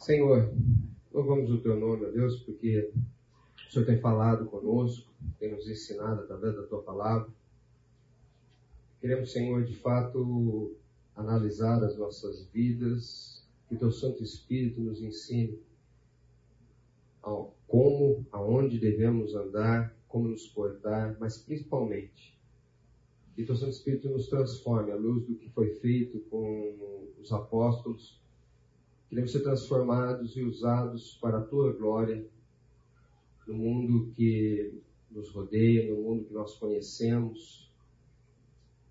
Senhor, 0.00 0.50
louvamos 1.12 1.50
o 1.50 1.60
teu 1.60 1.78
nome, 1.78 2.06
ó 2.06 2.10
Deus, 2.10 2.40
porque 2.40 2.90
o 3.68 3.70
Senhor 3.70 3.84
tem 3.84 4.00
falado 4.00 4.46
conosco, 4.46 5.12
tem 5.38 5.52
nos 5.52 5.68
ensinado 5.68 6.22
através 6.22 6.56
da 6.56 6.62
tua 6.62 6.82
palavra. 6.82 7.28
Queremos, 8.98 9.30
Senhor, 9.30 9.62
de 9.62 9.76
fato, 9.76 10.74
analisar 11.14 11.84
as 11.84 11.98
nossas 11.98 12.46
vidas, 12.46 13.46
que 13.68 13.76
teu 13.76 13.92
Santo 13.92 14.22
Espírito 14.22 14.80
nos 14.80 15.02
ensine 15.02 15.60
ao 17.20 17.54
como, 17.68 18.24
aonde 18.32 18.78
devemos 18.78 19.34
andar, 19.34 19.94
como 20.08 20.28
nos 20.28 20.46
portar, 20.46 21.14
mas 21.20 21.36
principalmente 21.36 22.34
que 23.36 23.44
teu 23.44 23.54
Santo 23.54 23.72
Espírito 23.72 24.08
nos 24.08 24.28
transforme 24.28 24.92
à 24.92 24.96
luz 24.96 25.26
do 25.26 25.34
que 25.34 25.50
foi 25.50 25.74
feito 25.74 26.20
com 26.30 27.12
os 27.20 27.30
apóstolos 27.30 28.18
Queremos 29.10 29.32
ser 29.32 29.42
transformados 29.42 30.36
e 30.36 30.42
usados 30.42 31.18
para 31.20 31.38
a 31.38 31.42
tua 31.42 31.72
glória 31.72 32.24
no 33.44 33.54
mundo 33.54 34.12
que 34.14 34.80
nos 35.10 35.28
rodeia, 35.30 35.92
no 35.92 36.00
mundo 36.00 36.26
que 36.26 36.32
nós 36.32 36.54
conhecemos, 36.54 37.74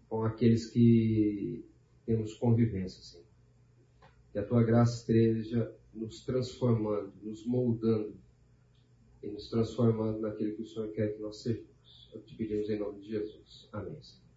com 0.10 0.24
aqueles 0.24 0.66
que 0.66 1.66
temos 2.06 2.34
convivência, 2.34 3.02
Senhor. 3.02 3.26
Que 4.34 4.40
a 4.40 4.46
tua 4.46 4.62
graça 4.62 5.00
esteja 5.00 5.74
nos 5.94 6.26
transformando, 6.26 7.14
nos 7.24 7.46
moldando 7.46 8.14
e 9.24 9.28
nos 9.28 9.50
transformando 9.50 10.20
naquilo 10.20 10.54
que 10.54 10.64
o 10.64 10.66
Senhor 10.66 10.92
quer 10.92 11.16
que 11.16 11.22
nós 11.22 11.42
sejamos. 11.42 12.10
Eu 12.14 12.22
te 12.24 12.36
pedimos 12.36 12.70
em 12.70 12.78
nome 12.78 13.00
de 13.00 13.08
Jesus. 13.08 13.70
Amém. 13.72 14.02
Senhor. 14.02 14.29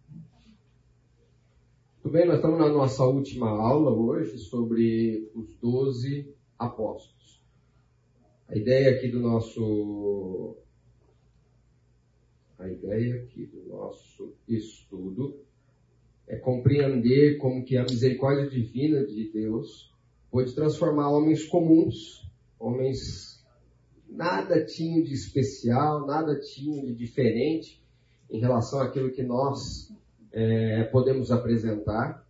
Muito 2.03 2.17
bem, 2.17 2.25
nós 2.27 2.35
estamos 2.35 2.59
na 2.59 2.67
nossa 2.67 3.05
última 3.05 3.49
aula 3.49 3.89
hoje 3.89 4.37
sobre 4.37 5.31
os 5.33 5.55
doze 5.55 6.35
apóstolos. 6.59 7.41
A 8.45 8.57
ideia 8.57 8.93
aqui 8.93 9.07
do 9.07 9.21
nosso 9.21 10.57
a 12.59 12.67
ideia 12.67 13.23
aqui 13.23 13.45
do 13.45 13.69
nosso 13.69 14.35
estudo 14.49 15.39
é 16.27 16.35
compreender 16.35 17.37
como 17.37 17.63
que 17.63 17.77
a 17.77 17.83
misericórdia 17.83 18.49
divina 18.49 19.05
de 19.05 19.31
Deus 19.31 19.89
pode 20.29 20.53
transformar 20.53 21.09
homens 21.09 21.45
comuns, 21.45 22.29
homens 22.59 23.41
nada 24.09 24.65
tinham 24.65 25.01
de 25.01 25.13
especial, 25.13 26.05
nada 26.05 26.37
tinham 26.37 26.83
de 26.83 26.93
diferente 26.93 27.81
em 28.29 28.41
relação 28.41 28.81
àquilo 28.81 29.09
que 29.09 29.23
nós 29.23 29.89
é, 30.33 30.83
podemos 30.85 31.31
apresentar, 31.31 32.27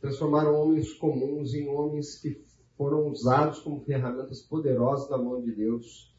transformaram 0.00 0.54
homens 0.54 0.92
comuns 0.92 1.54
em 1.54 1.66
homens 1.66 2.18
que 2.18 2.44
foram 2.76 3.08
usados 3.08 3.60
como 3.60 3.80
ferramentas 3.80 4.42
poderosas 4.42 5.08
da 5.08 5.16
mão 5.16 5.40
de 5.40 5.50
Deus 5.52 6.14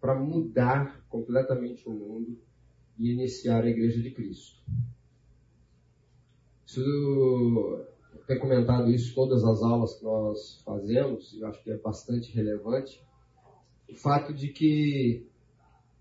para 0.00 0.18
mudar 0.18 1.04
completamente 1.08 1.88
o 1.88 1.92
mundo 1.92 2.36
e 2.98 3.12
iniciar 3.12 3.62
a 3.62 3.68
Igreja 3.68 4.02
de 4.02 4.10
Cristo. 4.10 4.60
Isso, 6.66 6.80
eu 6.80 8.20
tenho 8.26 8.40
comentado 8.40 8.90
isso 8.90 9.14
todas 9.14 9.44
as 9.44 9.62
aulas 9.62 9.94
que 9.94 10.04
nós 10.04 10.60
fazemos, 10.64 11.32
e 11.32 11.40
eu 11.40 11.46
acho 11.48 11.62
que 11.62 11.70
é 11.70 11.76
bastante 11.76 12.32
relevante, 12.32 13.00
o 13.88 13.94
fato 13.94 14.32
de 14.32 14.48
que 14.48 15.29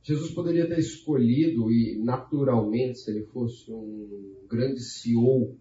Jesus 0.02 0.32
poderia 0.32 0.68
ter 0.68 0.80
escolhido, 0.80 1.72
e 1.72 1.98
naturalmente, 1.98 3.00
se 3.00 3.12
ele 3.12 3.26
fosse 3.26 3.72
um 3.72 4.36
grande 4.50 4.80
CEO 4.80 5.56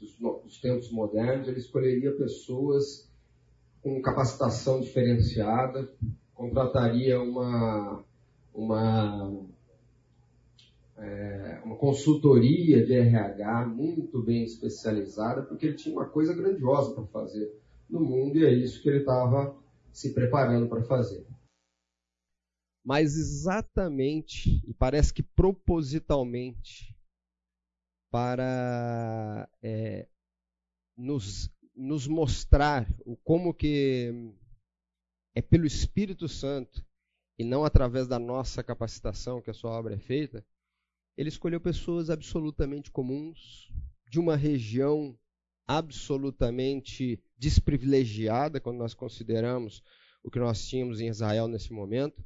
dos, 0.00 0.16
dos 0.18 0.60
tempos 0.60 0.90
modernos, 0.90 1.48
ele 1.48 1.58
escolheria 1.58 2.12
pessoas 2.16 3.10
com 3.82 4.00
capacitação 4.00 4.80
diferenciada, 4.80 5.92
contrataria 6.34 7.20
uma, 7.20 8.04
uma, 8.54 9.46
é, 10.96 11.60
uma 11.64 11.76
consultoria 11.76 12.84
de 12.84 12.92
RH 12.94 13.66
muito 13.66 14.22
bem 14.22 14.44
especializada, 14.44 15.42
porque 15.42 15.66
ele 15.66 15.76
tinha 15.76 15.94
uma 15.94 16.06
coisa 16.06 16.34
grandiosa 16.34 16.94
para 16.94 17.04
fazer 17.06 17.58
no 17.88 18.00
mundo 18.00 18.38
e 18.38 18.44
é 18.44 18.52
isso 18.52 18.82
que 18.82 18.88
ele 18.88 18.98
estava 18.98 19.56
se 19.92 20.12
preparando 20.12 20.68
para 20.68 20.82
fazer 20.82 21.24
mas 22.86 23.16
exatamente, 23.16 24.62
e 24.64 24.72
parece 24.72 25.12
que 25.12 25.20
propositalmente, 25.20 26.96
para 28.12 29.50
é, 29.60 30.06
nos, 30.96 31.50
nos 31.74 32.06
mostrar 32.06 32.88
o 33.04 33.16
como 33.16 33.52
que 33.52 34.32
é 35.34 35.42
pelo 35.42 35.66
Espírito 35.66 36.28
Santo 36.28 36.86
e 37.36 37.42
não 37.42 37.64
através 37.64 38.06
da 38.06 38.20
nossa 38.20 38.62
capacitação 38.62 39.42
que 39.42 39.50
a 39.50 39.54
sua 39.54 39.72
obra 39.72 39.96
é 39.96 39.98
feita, 39.98 40.46
ele 41.16 41.28
escolheu 41.28 41.60
pessoas 41.60 42.08
absolutamente 42.08 42.92
comuns, 42.92 43.68
de 44.08 44.20
uma 44.20 44.36
região 44.36 45.18
absolutamente 45.66 47.20
desprivilegiada, 47.36 48.60
quando 48.60 48.78
nós 48.78 48.94
consideramos 48.94 49.82
o 50.22 50.30
que 50.30 50.38
nós 50.38 50.64
tínhamos 50.64 51.00
em 51.00 51.08
Israel 51.08 51.48
nesse 51.48 51.72
momento, 51.72 52.24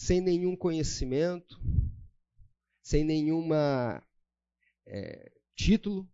sem 0.00 0.18
nenhum 0.18 0.56
conhecimento, 0.56 1.60
sem 2.82 3.04
nenhuma 3.04 4.02
é, 4.86 5.30
título, 5.54 6.08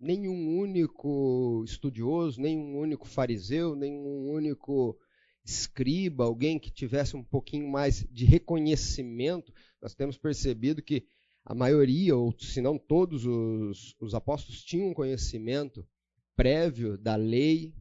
nenhum 0.00 0.58
único 0.58 1.62
estudioso, 1.62 2.40
nenhum 2.40 2.78
único 2.78 3.06
fariseu, 3.06 3.76
nenhum 3.76 4.30
único 4.30 4.98
escriba, 5.44 6.24
alguém 6.24 6.58
que 6.58 6.70
tivesse 6.70 7.14
um 7.14 7.22
pouquinho 7.22 7.68
mais 7.68 8.02
de 8.10 8.24
reconhecimento. 8.24 9.52
Nós 9.80 9.94
temos 9.94 10.16
percebido 10.16 10.82
que 10.82 11.06
a 11.44 11.54
maioria, 11.54 12.16
ou 12.16 12.34
se 12.38 12.62
não 12.62 12.78
todos 12.78 13.26
os, 13.26 13.94
os 14.00 14.14
apóstolos, 14.14 14.64
tinham 14.64 14.88
um 14.88 14.94
conhecimento 14.94 15.86
prévio 16.34 16.96
da 16.96 17.14
lei, 17.14 17.74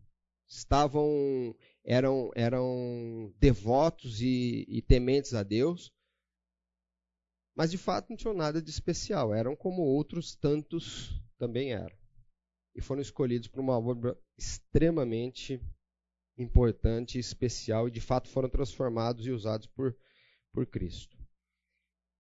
estavam 0.46 1.56
eram, 1.84 2.32
eram 2.36 3.34
devotos 3.40 4.22
e, 4.22 4.66
e 4.68 4.82
tementes 4.82 5.34
a 5.34 5.44
Deus, 5.44 5.92
mas 7.56 7.72
de 7.72 7.78
fato 7.78 8.10
não 8.10 8.18
tinham 8.18 8.34
nada 8.34 8.62
de 8.62 8.70
especial, 8.70 9.34
eram 9.34 9.56
como 9.56 9.82
outros 9.82 10.36
tantos 10.36 11.22
também 11.38 11.74
eram. 11.74 11.96
E 12.74 12.82
foram 12.82 13.02
escolhidos 13.02 13.48
para 13.48 13.62
uma 13.62 13.78
obra 13.78 14.18
extremamente 14.38 15.62
importante 16.38 17.20
especial, 17.20 17.88
e 17.88 17.92
de 17.92 18.00
fato 18.00 18.30
foram 18.30 18.50
transformados 18.50 19.26
e 19.26 19.32
usados 19.32 19.68
por, 19.68 19.96
por 20.54 20.66
Cristo. 20.66 21.18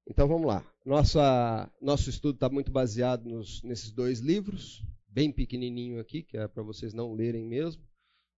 Então 0.07 0.27
vamos 0.27 0.47
lá. 0.47 0.65
Nossa, 0.85 1.71
nosso 1.81 2.09
estudo 2.09 2.35
está 2.35 2.49
muito 2.49 2.71
baseado 2.71 3.25
nos, 3.29 3.63
nesses 3.63 3.91
dois 3.91 4.19
livros, 4.19 4.83
bem 5.07 5.31
pequenininho 5.31 5.99
aqui, 5.99 6.23
que 6.23 6.37
é 6.37 6.47
para 6.47 6.63
vocês 6.63 6.93
não 6.93 7.13
lerem 7.13 7.45
mesmo. 7.45 7.81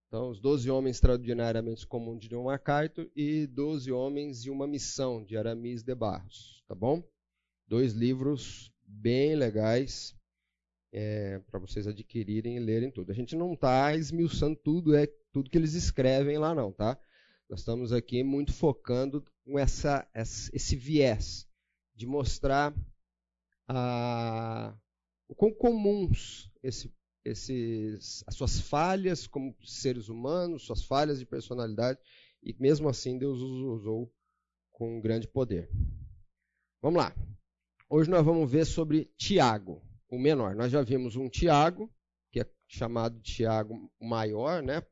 Então, 0.08 0.28
os 0.28 0.40
Doze 0.40 0.70
Homens 0.70 0.96
Extraordinariamente 0.96 1.86
Comuns 1.86 2.20
de 2.20 2.28
John 2.28 2.44
MacArthur 2.44 3.10
e 3.16 3.46
Doze 3.46 3.90
Homens 3.90 4.44
e 4.44 4.50
uma 4.50 4.66
Missão, 4.66 5.24
de 5.24 5.36
Aramis 5.36 5.82
de 5.82 5.94
Barros. 5.94 6.62
Tá 6.68 6.74
bom? 6.74 7.02
Dois 7.66 7.92
livros 7.92 8.72
bem 8.86 9.34
legais 9.34 10.14
é, 10.92 11.40
para 11.50 11.58
vocês 11.58 11.88
adquirirem 11.88 12.56
e 12.56 12.60
lerem 12.60 12.90
tudo. 12.90 13.10
A 13.10 13.14
gente 13.14 13.34
não 13.34 13.54
está 13.54 13.96
esmiuçando 13.96 14.56
tudo, 14.56 14.94
é 14.94 15.08
tudo 15.32 15.50
que 15.50 15.58
eles 15.58 15.74
escrevem 15.74 16.38
lá 16.38 16.54
não, 16.54 16.70
tá? 16.70 16.96
Nós 17.48 17.60
estamos 17.60 17.92
aqui 17.92 18.22
muito 18.22 18.52
focando 18.52 19.24
com 19.44 19.58
essa, 19.58 20.08
esse 20.14 20.76
viés 20.76 21.48
de 21.94 22.06
mostrar 22.06 22.72
a, 23.68 24.74
o 25.28 25.34
quão 25.34 25.52
comuns 25.52 26.50
esse 26.62 26.92
esses, 27.24 28.22
as 28.26 28.34
suas 28.34 28.60
falhas 28.60 29.26
como 29.26 29.56
seres 29.64 30.08
humanos, 30.08 30.66
suas 30.66 30.84
falhas 30.84 31.18
de 31.18 31.26
personalidade, 31.26 31.98
e 32.42 32.54
mesmo 32.60 32.88
assim 32.88 33.18
Deus 33.18 33.40
os 33.40 33.80
usou 33.80 34.12
com 34.70 35.00
grande 35.00 35.26
poder. 35.26 35.70
Vamos 36.82 36.98
lá. 36.98 37.14
Hoje 37.88 38.10
nós 38.10 38.24
vamos 38.24 38.50
ver 38.50 38.66
sobre 38.66 39.06
Tiago, 39.16 39.82
o 40.10 40.18
menor. 40.18 40.54
Nós 40.54 40.70
já 40.70 40.82
vimos 40.82 41.16
um 41.16 41.28
Tiago, 41.28 41.90
que 42.30 42.40
é 42.40 42.50
chamado 42.66 43.20
Tiago 43.20 43.90
maior, 44.00 44.62
né? 44.62 44.82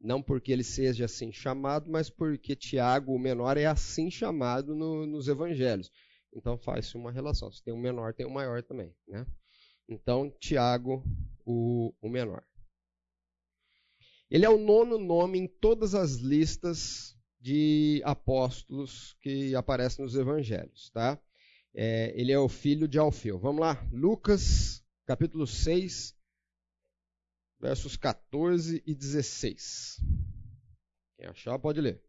Não 0.00 0.22
porque 0.22 0.52
ele 0.52 0.64
seja 0.64 1.06
assim 1.06 1.32
chamado, 1.32 1.90
mas 1.90 2.10
porque 2.10 2.54
Tiago, 2.54 3.14
o 3.14 3.18
menor, 3.18 3.56
é 3.56 3.66
assim 3.66 4.10
chamado 4.10 4.74
no, 4.74 5.06
nos 5.06 5.28
evangelhos. 5.28 5.90
Então 6.34 6.58
faz-se 6.58 6.96
uma 6.96 7.10
relação. 7.10 7.50
Se 7.50 7.62
tem 7.62 7.72
um 7.72 7.80
menor, 7.80 8.14
tem 8.14 8.26
um 8.26 8.30
maior 8.30 8.62
também, 8.62 8.94
né? 9.06 9.26
Então, 9.88 10.30
Tiago, 10.40 11.04
o, 11.44 11.94
o 12.00 12.08
menor. 12.08 12.44
Ele 14.30 14.46
é 14.46 14.48
o 14.48 14.58
nono 14.58 14.98
nome 14.98 15.38
em 15.38 15.46
todas 15.46 15.94
as 15.94 16.16
listas 16.16 17.14
de 17.38 18.00
apóstolos 18.04 19.14
que 19.20 19.54
aparecem 19.54 20.04
nos 20.04 20.14
evangelhos. 20.14 20.90
Tá? 20.90 21.20
É, 21.74 22.18
ele 22.18 22.32
é 22.32 22.38
o 22.38 22.48
filho 22.48 22.88
de 22.88 22.98
Alfeu. 22.98 23.38
Vamos 23.38 23.60
lá, 23.60 23.86
Lucas, 23.92 24.82
capítulo 25.04 25.46
6, 25.46 26.16
versos 27.60 27.96
14 27.96 28.82
e 28.86 28.94
16. 28.94 30.00
Quem 31.16 31.26
achar, 31.26 31.58
pode 31.58 31.80
ler. 31.80 32.02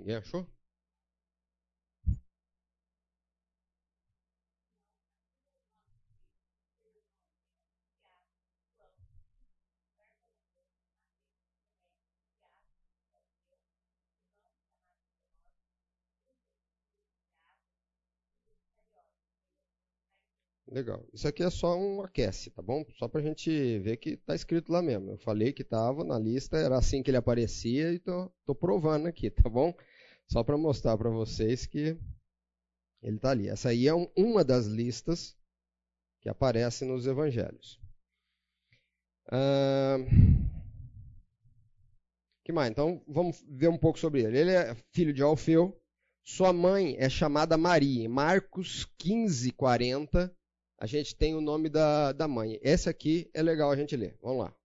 Ninguém 0.00 0.16
achou? 0.16 0.46
Legal. 20.70 21.04
Isso 21.12 21.26
aqui 21.26 21.42
é 21.42 21.50
só 21.50 21.76
um 21.76 22.00
aquece, 22.00 22.48
tá 22.50 22.62
bom? 22.62 22.84
Só 22.96 23.08
pra 23.08 23.20
gente 23.20 23.80
ver 23.80 23.96
que 23.96 24.16
tá 24.16 24.36
escrito 24.36 24.70
lá 24.70 24.80
mesmo. 24.80 25.10
Eu 25.10 25.18
falei 25.18 25.52
que 25.52 25.64
tava 25.64 26.04
na 26.04 26.16
lista, 26.16 26.56
era 26.56 26.78
assim 26.78 27.02
que 27.02 27.10
ele 27.10 27.16
aparecia 27.16 27.92
e 27.92 27.98
tô, 27.98 28.30
tô 28.46 28.54
provando 28.54 29.08
aqui, 29.08 29.30
tá 29.30 29.50
bom? 29.50 29.74
Só 30.30 30.44
para 30.44 30.56
mostrar 30.56 30.96
para 30.96 31.10
vocês 31.10 31.66
que 31.66 31.98
ele 33.02 33.16
está 33.16 33.30
ali. 33.30 33.48
Essa 33.48 33.70
aí 33.70 33.88
é 33.88 33.94
um, 33.94 34.08
uma 34.16 34.44
das 34.44 34.66
listas 34.66 35.36
que 36.20 36.28
aparece 36.28 36.84
nos 36.84 37.04
evangelhos. 37.04 37.80
Uh, 39.26 40.06
que 42.44 42.52
mais? 42.52 42.70
Então 42.70 43.02
vamos 43.08 43.44
ver 43.48 43.68
um 43.68 43.78
pouco 43.78 43.98
sobre 43.98 44.22
ele. 44.22 44.38
Ele 44.38 44.52
é 44.52 44.76
filho 44.92 45.12
de 45.12 45.20
Alfeu. 45.20 45.76
Sua 46.24 46.52
mãe 46.52 46.94
é 46.96 47.08
chamada 47.08 47.56
Maria. 47.56 48.08
Marcos 48.08 48.84
15, 48.98 49.50
40, 49.50 50.32
a 50.80 50.86
gente 50.86 51.14
tem 51.14 51.34
o 51.34 51.42
nome 51.42 51.68
da, 51.68 52.10
da 52.12 52.26
mãe. 52.26 52.58
Esse 52.62 52.88
aqui 52.88 53.30
é 53.34 53.42
legal 53.42 53.70
a 53.70 53.76
gente 53.76 53.94
ler. 53.94 54.18
Vamos 54.22 54.44
lá. 54.44 54.56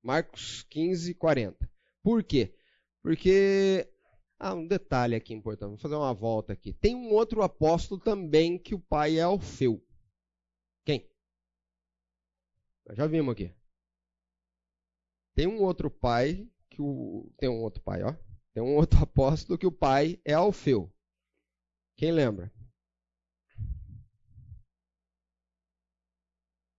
Marcos 0.00 0.62
15, 0.70 1.14
40. 1.14 1.68
Por 2.00 2.22
quê? 2.22 2.54
Porque 3.02 3.90
ah, 4.38 4.54
um 4.54 4.66
detalhe 4.66 5.16
aqui 5.16 5.34
importante, 5.34 5.70
vou 5.70 5.78
fazer 5.78 5.96
uma 5.96 6.14
volta 6.14 6.52
aqui. 6.52 6.72
Tem 6.74 6.94
um 6.94 7.12
outro 7.12 7.42
apóstolo 7.42 8.00
também 8.00 8.56
que 8.56 8.72
o 8.72 8.78
pai 8.78 9.18
é 9.18 9.22
Alfeu. 9.22 9.84
Quem? 10.84 11.10
Já 12.92 13.08
vimos 13.08 13.32
aqui. 13.32 13.52
Tem 15.34 15.48
um 15.48 15.60
outro 15.60 15.90
pai 15.90 16.48
que 16.70 16.80
o 16.80 17.32
tem 17.36 17.48
um 17.48 17.62
outro 17.62 17.82
pai, 17.82 18.04
ó. 18.04 18.14
Tem 18.52 18.62
um 18.62 18.76
outro 18.76 19.00
apóstolo 19.02 19.58
que 19.58 19.66
o 19.66 19.72
pai 19.72 20.20
é 20.24 20.34
Alfeu. 20.34 20.88
Quem 21.96 22.12
lembra? 22.12 22.53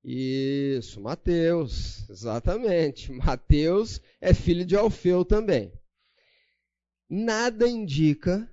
Isso, 0.07 1.01
Mateus, 1.01 2.07
exatamente. 2.09 3.11
Mateus 3.11 3.99
é 4.21 4.33
filho 4.33 4.65
de 4.65 4.75
Alfeu 4.75 5.25
também 5.25 5.73
nada 7.09 7.67
indica 7.67 8.49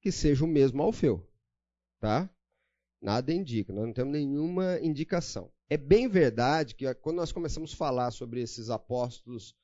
que 0.00 0.12
seja 0.12 0.44
o 0.44 0.48
mesmo 0.48 0.82
Alfeu. 0.82 1.26
Tá? 1.98 2.30
Nada 3.00 3.32
indica, 3.32 3.72
nós 3.72 3.86
não 3.86 3.92
temos 3.92 4.12
nenhuma 4.12 4.78
indicação. 4.80 5.52
É 5.68 5.76
bem 5.76 6.08
verdade 6.08 6.74
que 6.74 6.92
quando 6.94 7.16
nós 7.16 7.32
começamos 7.32 7.72
a 7.72 7.76
falar 7.76 8.10
sobre 8.10 8.40
esses 8.40 8.70
apóstolos 8.70 9.54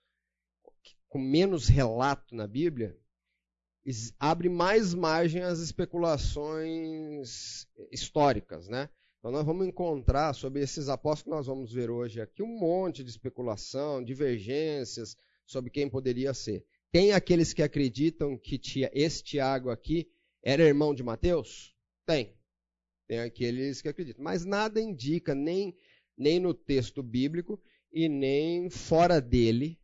com 1.08 1.18
menos 1.18 1.68
relato 1.68 2.34
na 2.34 2.46
Bíblia, 2.46 2.98
abre 4.18 4.48
mais 4.48 4.94
margem 4.94 5.42
às 5.42 5.60
especulações 5.60 7.68
históricas, 7.90 8.68
né? 8.68 8.88
Então 9.22 9.30
nós 9.30 9.46
vamos 9.46 9.68
encontrar 9.68 10.34
sobre 10.34 10.62
esses 10.62 10.88
apóstolos 10.88 11.22
que 11.22 11.30
nós 11.30 11.46
vamos 11.46 11.72
ver 11.72 11.88
hoje 11.88 12.20
aqui 12.20 12.42
um 12.42 12.58
monte 12.58 13.04
de 13.04 13.10
especulação, 13.10 14.02
divergências 14.02 15.16
sobre 15.46 15.70
quem 15.70 15.88
poderia 15.88 16.34
ser. 16.34 16.66
Tem 16.90 17.12
aqueles 17.12 17.52
que 17.52 17.62
acreditam 17.62 18.36
que 18.36 18.60
esse 18.92 19.22
Tiago 19.22 19.70
aqui 19.70 20.10
era 20.42 20.64
irmão 20.64 20.92
de 20.92 21.04
Mateus? 21.04 21.72
Tem. 22.04 22.36
Tem 23.06 23.20
aqueles 23.20 23.80
que 23.80 23.88
acreditam. 23.88 24.24
Mas 24.24 24.44
nada 24.44 24.80
indica, 24.80 25.36
nem, 25.36 25.72
nem 26.18 26.40
no 26.40 26.52
texto 26.52 27.00
bíblico 27.00 27.62
e 27.92 28.08
nem 28.08 28.68
fora 28.70 29.20
dele, 29.20 29.78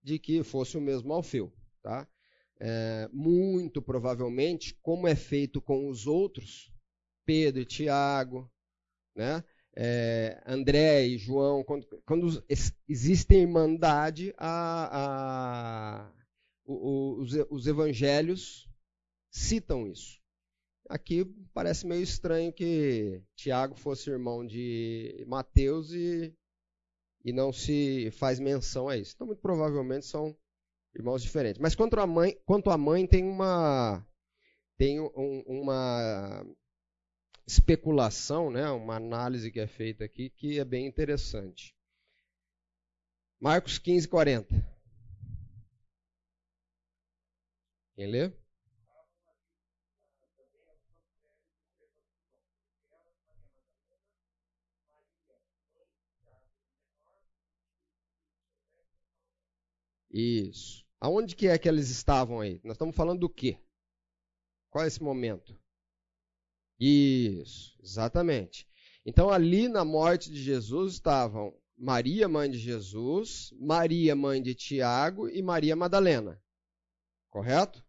de 0.00 0.16
que 0.16 0.44
fosse 0.44 0.78
o 0.78 0.80
mesmo 0.80 1.12
Alfeu. 1.12 1.52
Tá? 1.82 2.06
É, 2.60 3.10
muito 3.12 3.82
provavelmente, 3.82 4.78
como 4.80 5.08
é 5.08 5.16
feito 5.16 5.60
com 5.60 5.88
os 5.88 6.06
outros, 6.06 6.72
Pedro 7.24 7.62
e 7.62 7.66
Tiago, 7.66 8.48
né? 9.16 9.42
É, 9.78 10.42
André 10.46 11.06
e 11.06 11.18
João, 11.18 11.62
quando, 11.64 11.86
quando 12.06 12.44
existe 12.88 13.34
irmandade, 13.34 14.32
a, 14.38 14.88
a, 14.92 16.12
os, 16.64 17.32
os 17.50 17.66
evangelhos 17.66 18.68
citam 19.30 19.86
isso. 19.86 20.18
Aqui 20.88 21.24
parece 21.52 21.86
meio 21.86 22.02
estranho 22.02 22.52
que 22.52 23.20
Tiago 23.34 23.74
fosse 23.74 24.08
irmão 24.08 24.46
de 24.46 25.24
Mateus 25.26 25.92
e, 25.92 26.32
e 27.24 27.32
não 27.32 27.52
se 27.52 28.10
faz 28.12 28.38
menção 28.38 28.88
a 28.88 28.96
isso. 28.96 29.12
Então, 29.14 29.26
muito 29.26 29.40
provavelmente 29.40 30.06
são 30.06 30.34
irmãos 30.94 31.22
diferentes. 31.22 31.60
Mas 31.60 31.74
quanto 31.74 31.98
à 31.98 32.06
mãe, 32.06 32.38
quanto 32.46 32.70
à 32.70 32.78
mãe 32.78 33.06
tem 33.06 33.24
uma 33.24 34.06
tem 34.78 35.00
um, 35.00 35.42
uma 35.46 36.46
especulação, 37.46 38.50
né, 38.50 38.68
uma 38.70 38.96
análise 38.96 39.50
que 39.50 39.60
é 39.60 39.66
feita 39.66 40.04
aqui 40.04 40.30
que 40.30 40.58
é 40.58 40.64
bem 40.64 40.86
interessante. 40.86 41.74
Marcos 43.40 43.78
15, 43.78 44.08
40. 44.08 44.54
Quem 47.94 48.06
lê? 48.06 48.32
Isso. 60.10 60.84
Aonde 61.00 61.36
que 61.36 61.46
é 61.46 61.58
que 61.58 61.68
eles 61.68 61.90
estavam 61.90 62.40
aí? 62.40 62.60
Nós 62.64 62.72
estamos 62.74 62.96
falando 62.96 63.20
do 63.20 63.28
quê? 63.28 63.58
Qual 64.70 64.82
é 64.84 64.88
esse 64.88 65.02
momento? 65.02 65.54
Isso, 66.78 67.76
exatamente. 67.82 68.66
Então 69.04 69.30
ali 69.30 69.68
na 69.68 69.84
morte 69.84 70.30
de 70.30 70.42
Jesus 70.42 70.94
estavam 70.94 71.54
Maria, 71.76 72.28
mãe 72.28 72.50
de 72.50 72.58
Jesus, 72.58 73.52
Maria, 73.60 74.16
mãe 74.16 74.40
de 74.40 74.54
Tiago 74.54 75.28
e 75.28 75.42
Maria 75.42 75.76
Madalena. 75.76 76.40
Correto? 77.28 77.84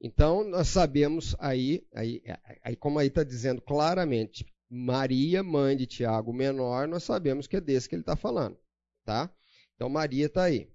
Então, 0.00 0.42
nós 0.42 0.68
sabemos 0.68 1.36
aí, 1.38 1.86
aí, 1.94 2.22
aí 2.64 2.74
como 2.74 2.98
aí 2.98 3.08
está 3.08 3.22
dizendo 3.22 3.60
claramente, 3.60 4.46
Maria, 4.68 5.42
mãe 5.42 5.76
de 5.76 5.86
Tiago 5.86 6.32
menor, 6.32 6.88
nós 6.88 7.04
sabemos 7.04 7.46
que 7.46 7.56
é 7.56 7.60
desse 7.60 7.88
que 7.88 7.94
ele 7.94 8.02
está 8.02 8.16
falando. 8.16 8.58
Tá? 9.04 9.32
Então, 9.74 9.88
Maria 9.88 10.26
está 10.26 10.44
aí. 10.44 10.72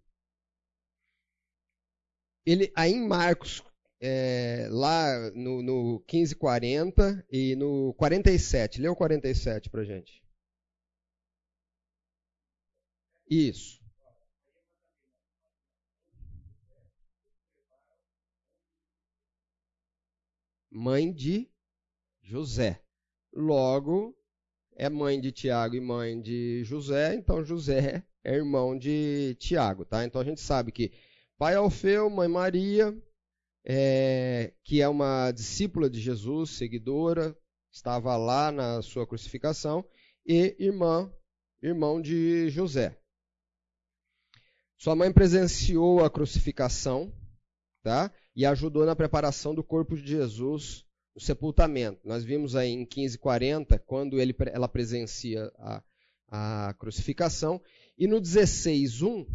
Ele, 2.45 2.71
aí 2.75 2.91
em 2.91 3.07
Marcos, 3.07 3.63
é, 3.99 4.67
lá 4.71 5.31
no, 5.31 5.61
no 5.61 6.03
1540 6.07 7.25
e 7.31 7.55
no 7.55 7.93
47, 7.95 8.81
lê 8.81 8.87
o 8.87 8.95
47 8.95 9.69
para 9.69 9.83
gente. 9.83 10.23
Isso. 13.29 13.85
mãe 20.75 21.11
de 21.11 21.49
José. 22.21 22.81
Logo, 23.33 24.15
é 24.75 24.89
mãe 24.89 25.19
de 25.21 25.31
Tiago 25.31 25.75
e 25.75 25.79
mãe 25.79 26.21
de 26.21 26.63
José, 26.65 27.15
então 27.15 27.43
José 27.43 28.03
é 28.23 28.35
irmão 28.35 28.77
de 28.77 29.35
Tiago, 29.39 29.85
tá? 29.85 30.03
Então 30.03 30.19
a 30.21 30.23
gente 30.25 30.41
sabe 30.41 30.71
que 30.71 30.91
pai 31.37 31.55
Alfeu, 31.55 32.09
mãe 32.09 32.27
Maria, 32.27 32.93
é, 33.65 34.53
que 34.63 34.81
é 34.81 34.87
uma 34.87 35.31
discípula 35.31 35.89
de 35.89 35.99
Jesus, 35.99 36.51
seguidora, 36.51 37.35
estava 37.71 38.15
lá 38.15 38.51
na 38.51 38.81
sua 38.83 39.07
crucificação, 39.07 39.83
e 40.25 40.55
irmã, 40.59 41.11
irmão 41.61 41.99
de 41.99 42.49
José. 42.49 42.97
Sua 44.77 44.95
mãe 44.95 45.11
presenciou 45.11 46.03
a 46.03 46.09
crucificação, 46.09 47.11
tá? 47.81 48.11
e 48.35 48.45
ajudou 48.45 48.85
na 48.85 48.95
preparação 48.95 49.55
do 49.55 49.63
corpo 49.63 49.95
de 49.95 50.05
Jesus 50.05 50.85
no 51.15 51.21
sepultamento. 51.21 52.01
Nós 52.03 52.23
vimos 52.23 52.55
aí 52.55 52.69
em 52.69 52.79
1540, 52.79 53.79
quando 53.79 54.19
ele, 54.19 54.35
ela 54.51 54.67
presencia 54.67 55.51
a, 55.57 55.83
a 56.27 56.73
crucificação, 56.75 57.61
e 57.97 58.05
no 58.05 58.21
16.1 58.21 59.25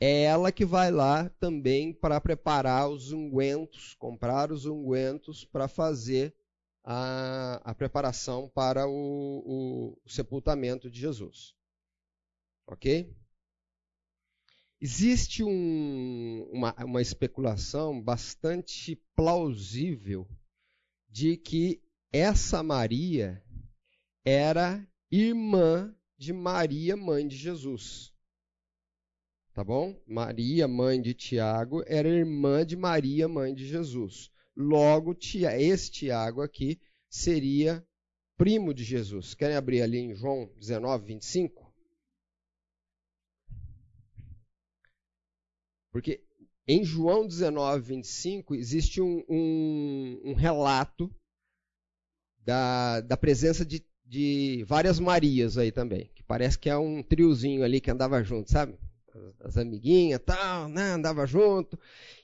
é 0.00 0.22
ela 0.22 0.50
que 0.50 0.64
vai 0.64 0.90
lá 0.90 1.28
também 1.28 1.92
para 1.92 2.18
preparar 2.18 2.88
os 2.88 3.12
ungüentos, 3.12 3.94
comprar 3.94 4.50
os 4.50 4.64
ungüentos 4.64 5.44
para 5.44 5.68
fazer 5.68 6.34
a, 6.82 7.60
a, 7.62 7.74
preparação 7.74 8.48
para 8.48 8.88
o, 8.88 8.92
o, 8.92 10.00
o 10.02 10.08
sepultamento 10.10 10.90
de 10.90 10.98
Jesus. 10.98 11.54
Ok? 12.66 13.14
Existe 14.80 15.44
um, 15.44 16.48
uma, 16.50 16.74
uma 16.82 17.02
especulação 17.02 18.00
bastante 18.00 18.96
plausível 19.14 20.26
de 21.10 21.36
que 21.36 21.82
essa 22.10 22.62
Maria 22.62 23.44
era 24.24 24.88
irmã 25.10 25.94
de 26.16 26.32
Maria, 26.32 26.96
mãe 26.96 27.28
de 27.28 27.36
Jesus. 27.36 28.14
Tá 29.60 29.64
bom? 29.64 29.94
Maria, 30.06 30.66
mãe 30.66 30.98
de 31.02 31.12
Tiago, 31.12 31.84
era 31.86 32.08
irmã 32.08 32.64
de 32.64 32.78
Maria, 32.78 33.28
mãe 33.28 33.54
de 33.54 33.66
Jesus. 33.66 34.30
Logo, 34.56 35.14
esse 35.14 35.90
Tiago 35.90 36.40
aqui 36.40 36.80
seria 37.10 37.86
primo 38.38 38.72
de 38.72 38.82
Jesus. 38.82 39.34
Querem 39.34 39.56
abrir 39.56 39.82
ali 39.82 39.98
em 39.98 40.14
João 40.14 40.50
19, 40.56 41.04
25? 41.04 41.70
Porque 45.92 46.24
em 46.66 46.82
João 46.82 47.26
19, 47.26 47.82
25, 47.82 48.54
existe 48.54 49.02
um, 49.02 49.22
um, 49.28 50.22
um 50.24 50.32
relato 50.32 51.14
da, 52.38 53.02
da 53.02 53.16
presença 53.18 53.62
de, 53.62 53.84
de, 54.06 54.64
várias 54.66 54.98
Marias 54.98 55.58
aí 55.58 55.70
também. 55.70 56.10
Que 56.14 56.22
parece 56.22 56.58
que 56.58 56.70
é 56.70 56.78
um 56.78 57.02
triozinho 57.02 57.62
ali 57.62 57.78
que 57.78 57.90
andava 57.90 58.24
junto, 58.24 58.50
sabe? 58.50 58.78
As, 59.14 59.40
as 59.46 59.56
amiguinhas 59.56 60.20
tal, 60.24 60.68
né? 60.68 60.92
andava 60.92 61.26
junto. 61.26 61.78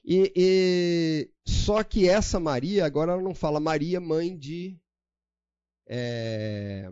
E, 0.05 0.33
e, 0.37 1.31
só 1.47 1.83
que 1.83 2.09
essa 2.09 2.39
Maria, 2.41 2.85
agora 2.85 3.13
ela 3.13 3.23
não 3.23 3.35
fala 3.35 3.61
Maria, 3.61 4.01
mãe 4.01 4.37
de, 4.37 4.79
é, 5.87 6.91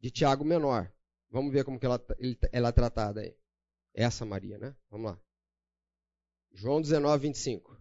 de 0.00 0.10
Tiago 0.10 0.44
Menor. 0.44 0.92
Vamos 1.30 1.52
ver 1.52 1.64
como 1.64 1.78
que 1.80 1.86
ela, 1.86 2.00
ela 2.52 2.68
é 2.68 2.72
tratada 2.72 3.20
aí. 3.20 3.34
Essa 3.94 4.24
Maria, 4.24 4.58
né? 4.58 4.74
Vamos 4.90 5.12
lá. 5.12 5.20
João 6.52 6.80
19, 6.80 7.28
25. 7.28 7.76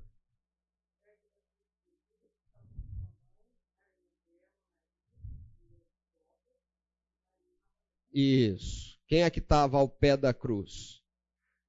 Isso. 8.14 8.93
Quem 9.14 9.22
é 9.22 9.30
que 9.30 9.38
estava 9.38 9.78
ao 9.78 9.88
pé 9.88 10.18
da 10.18 10.34
cruz? 10.34 11.04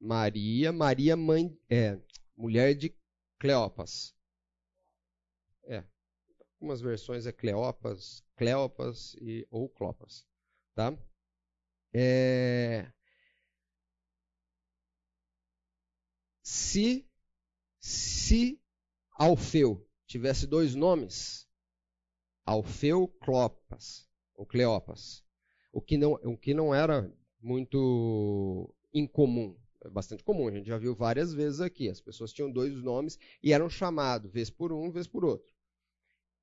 Maria, 0.01 0.73
Maria 0.73 1.15
mãe, 1.15 1.55
é, 1.69 2.01
mulher 2.35 2.75
de 2.75 2.97
Cleopas. 3.39 4.17
É. 5.65 5.85
Algumas 6.55 6.81
versões 6.81 7.27
é 7.27 7.33
Cleopas, 7.33 8.25
Cleopas 8.35 9.13
e 9.21 9.47
ou 9.51 9.69
Clopas, 9.69 10.27
tá? 10.75 10.99
É, 11.93 12.91
se 16.43 17.07
se 17.79 18.59
Alfeu 19.19 19.87
tivesse 20.07 20.47
dois 20.47 20.75
nomes, 20.75 21.47
Alfeu 22.47 23.07
Clopas 23.07 24.09
ou 24.33 24.47
Cleopas, 24.47 25.23
o 25.71 25.83
que 25.83 25.99
não, 25.99 26.13
o 26.13 26.39
que 26.39 26.55
não 26.55 26.75
era 26.75 27.15
muito 27.45 28.75
incomum, 28.93 29.55
é 29.85 29.91
bastante 29.91 30.25
comum, 30.25 30.49
a 30.49 30.51
gente 30.51 30.67
já 30.67 30.79
viu 30.79 30.95
várias 30.95 31.35
vezes 31.35 31.61
aqui, 31.61 31.91
as 31.91 32.01
pessoas 32.01 32.33
tinham 32.33 32.51
dois 32.51 32.73
nomes 32.83 33.19
e 33.43 33.53
eram 33.53 33.69
chamados, 33.69 34.33
vez 34.33 34.49
por 34.49 34.73
um, 34.73 34.91
vez 34.91 35.07
por 35.07 35.25
outro. 35.25 35.53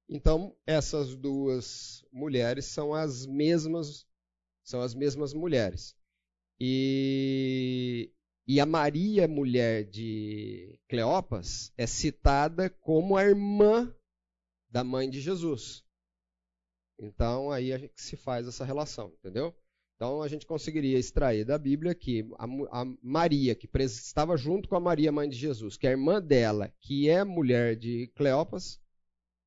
Então, 0.08 0.56
essas 0.66 1.16
duas 1.16 2.06
mulheres 2.12 2.66
são 2.66 2.94
as 2.94 3.26
mesmas, 3.26 4.06
são 4.64 4.82
as 4.82 4.94
mesmas 4.94 5.34
mulheres. 5.34 5.96
E 6.60 8.12
e 8.48 8.60
a 8.60 8.66
Maria, 8.66 9.28
mulher 9.28 9.86
de 9.86 10.78
Cleopas, 10.90 11.72
é 11.78 11.88
citada 11.88 12.70
como 12.70 13.16
a 13.16 13.24
irmã 13.24 13.96
da 14.70 14.84
mãe 14.84 15.10
de 15.10 15.22
Jesus. 15.22 15.84
Então 17.00 17.50
aí 17.52 17.72
a 17.72 17.78
gente 17.78 18.00
se 18.02 18.16
faz 18.16 18.48
essa 18.48 18.66
relação, 18.66 19.14
entendeu? 19.20 19.56
Então 20.02 20.24
a 20.24 20.28
gente 20.28 20.48
conseguiria 20.48 20.98
extrair 20.98 21.46
da 21.46 21.60
Bíblia 21.60 21.94
que 21.94 22.28
a, 22.40 22.82
a 22.82 22.86
Maria, 23.04 23.54
que 23.54 23.70
estava 23.84 24.36
junto 24.36 24.68
com 24.68 24.76
a 24.76 24.80
Maria, 24.80 25.12
mãe 25.12 25.30
de 25.30 25.36
Jesus, 25.36 25.78
que 25.78 25.86
é 25.86 25.92
a 25.92 25.94
irmã 25.94 26.20
dela, 26.20 26.74
que 26.80 27.08
é 27.08 27.24
mulher 27.24 27.76
de 27.76 28.08
Cleopas, 28.16 28.82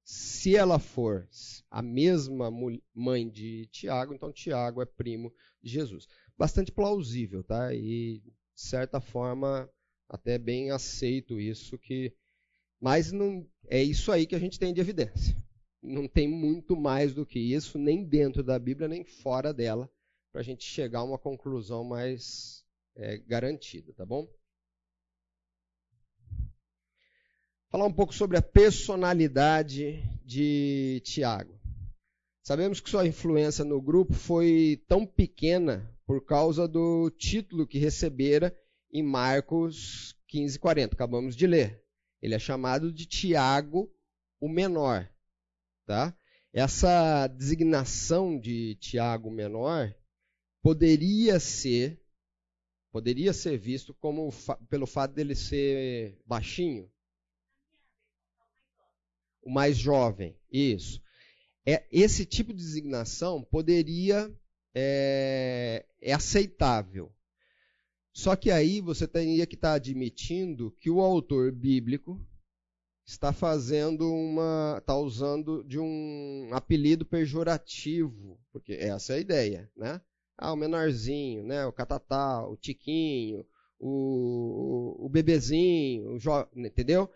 se 0.04 0.54
ela 0.54 0.78
for 0.78 1.28
a 1.68 1.82
mesma 1.82 2.52
mãe 2.94 3.28
de 3.28 3.66
Tiago, 3.66 4.14
então 4.14 4.30
Tiago 4.30 4.80
é 4.80 4.86
primo 4.86 5.34
de 5.60 5.72
Jesus. 5.72 6.06
Bastante 6.38 6.70
plausível, 6.70 7.42
tá? 7.42 7.74
E 7.74 8.20
de 8.20 8.32
certa 8.54 9.00
forma, 9.00 9.68
até 10.08 10.38
bem 10.38 10.70
aceito 10.70 11.40
isso 11.40 11.76
que 11.76 12.14
mas 12.80 13.10
não 13.10 13.44
é 13.66 13.82
isso 13.82 14.12
aí 14.12 14.24
que 14.24 14.36
a 14.36 14.40
gente 14.40 14.60
tem 14.60 14.72
de 14.72 14.80
evidência. 14.80 15.36
Não 15.82 16.06
tem 16.06 16.28
muito 16.28 16.76
mais 16.76 17.12
do 17.12 17.26
que 17.26 17.40
isso, 17.40 17.76
nem 17.76 18.04
dentro 18.04 18.40
da 18.40 18.56
Bíblia, 18.56 18.86
nem 18.86 19.02
fora 19.02 19.52
dela, 19.52 19.90
para 20.34 20.40
a 20.40 20.44
gente 20.44 20.64
chegar 20.64 20.98
a 20.98 21.04
uma 21.04 21.16
conclusão 21.16 21.84
mais 21.84 22.64
é, 22.96 23.18
garantida, 23.18 23.92
tá 23.92 24.04
bom? 24.04 24.28
Falar 27.70 27.86
um 27.86 27.92
pouco 27.92 28.12
sobre 28.12 28.36
a 28.36 28.42
personalidade 28.42 30.02
de 30.24 31.00
Tiago. 31.04 31.56
Sabemos 32.42 32.80
que 32.80 32.90
sua 32.90 33.06
influência 33.06 33.64
no 33.64 33.80
grupo 33.80 34.12
foi 34.12 34.82
tão 34.88 35.06
pequena 35.06 35.88
por 36.04 36.24
causa 36.24 36.66
do 36.66 37.10
título 37.10 37.64
que 37.64 37.78
recebera 37.78 38.52
em 38.92 39.04
Marcos 39.04 40.16
15:40, 40.26 40.94
acabamos 40.94 41.36
de 41.36 41.46
ler. 41.46 41.80
Ele 42.20 42.34
é 42.34 42.40
chamado 42.40 42.92
de 42.92 43.06
Tiago 43.06 43.88
o 44.40 44.48
Menor, 44.48 45.08
tá? 45.86 46.12
Essa 46.52 47.28
designação 47.28 48.36
de 48.36 48.74
Tiago 48.80 49.30
Menor 49.30 49.94
poderia 50.64 51.38
ser 51.38 52.00
poderia 52.90 53.34
ser 53.34 53.58
visto 53.58 53.92
como 53.92 54.32
pelo 54.70 54.86
fato 54.86 55.12
dele 55.12 55.34
ser 55.34 56.16
baixinho, 56.24 56.90
o 59.42 59.50
mais 59.50 59.76
jovem, 59.76 60.38
isso. 60.50 61.02
É, 61.66 61.86
esse 61.92 62.24
tipo 62.24 62.54
de 62.54 62.60
designação 62.60 63.42
poderia 63.42 64.32
é, 64.74 65.84
é 66.00 66.14
aceitável. 66.14 67.12
Só 68.10 68.34
que 68.34 68.50
aí 68.50 68.80
você 68.80 69.06
teria 69.06 69.46
que 69.46 69.56
estar 69.56 69.70
tá 69.70 69.74
admitindo 69.74 70.70
que 70.80 70.88
o 70.88 71.00
autor 71.00 71.52
bíblico 71.52 72.24
está 73.04 73.34
fazendo 73.34 74.10
uma. 74.10 74.76
está 74.78 74.96
usando 74.96 75.62
de 75.64 75.78
um 75.78 76.48
apelido 76.52 77.04
pejorativo, 77.04 78.40
porque 78.50 78.72
essa 78.74 79.12
é 79.12 79.16
a 79.16 79.20
ideia, 79.20 79.70
né? 79.76 80.00
Ah, 80.36 80.52
o 80.52 80.56
menorzinho, 80.56 81.44
né? 81.44 81.64
O 81.66 81.72
catatá, 81.72 82.46
o 82.46 82.56
tiquinho, 82.56 83.46
o, 83.78 84.98
o, 85.02 85.06
o 85.06 85.08
bebezinho, 85.08 86.12
o 86.12 86.18
jo... 86.18 86.30
entendeu? 86.56 87.10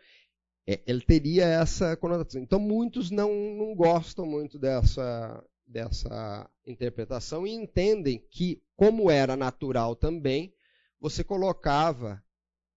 É, 0.66 0.80
ele 0.87 1.00
teria 1.00 1.46
essa 1.46 1.96
conotação. 1.96 2.42
Então 2.42 2.58
muitos 2.60 3.10
não, 3.10 3.32
não 3.34 3.75
gostam 3.75 4.26
muito 4.26 4.58
dessa, 4.58 5.42
dessa 5.66 6.50
interpretação 6.66 7.46
e 7.46 7.52
entendem 7.52 8.22
que, 8.30 8.62
como 8.76 9.10
era 9.10 9.37
natural 9.37 9.96
também, 9.96 10.52
você 11.00 11.25
colocava, 11.25 12.22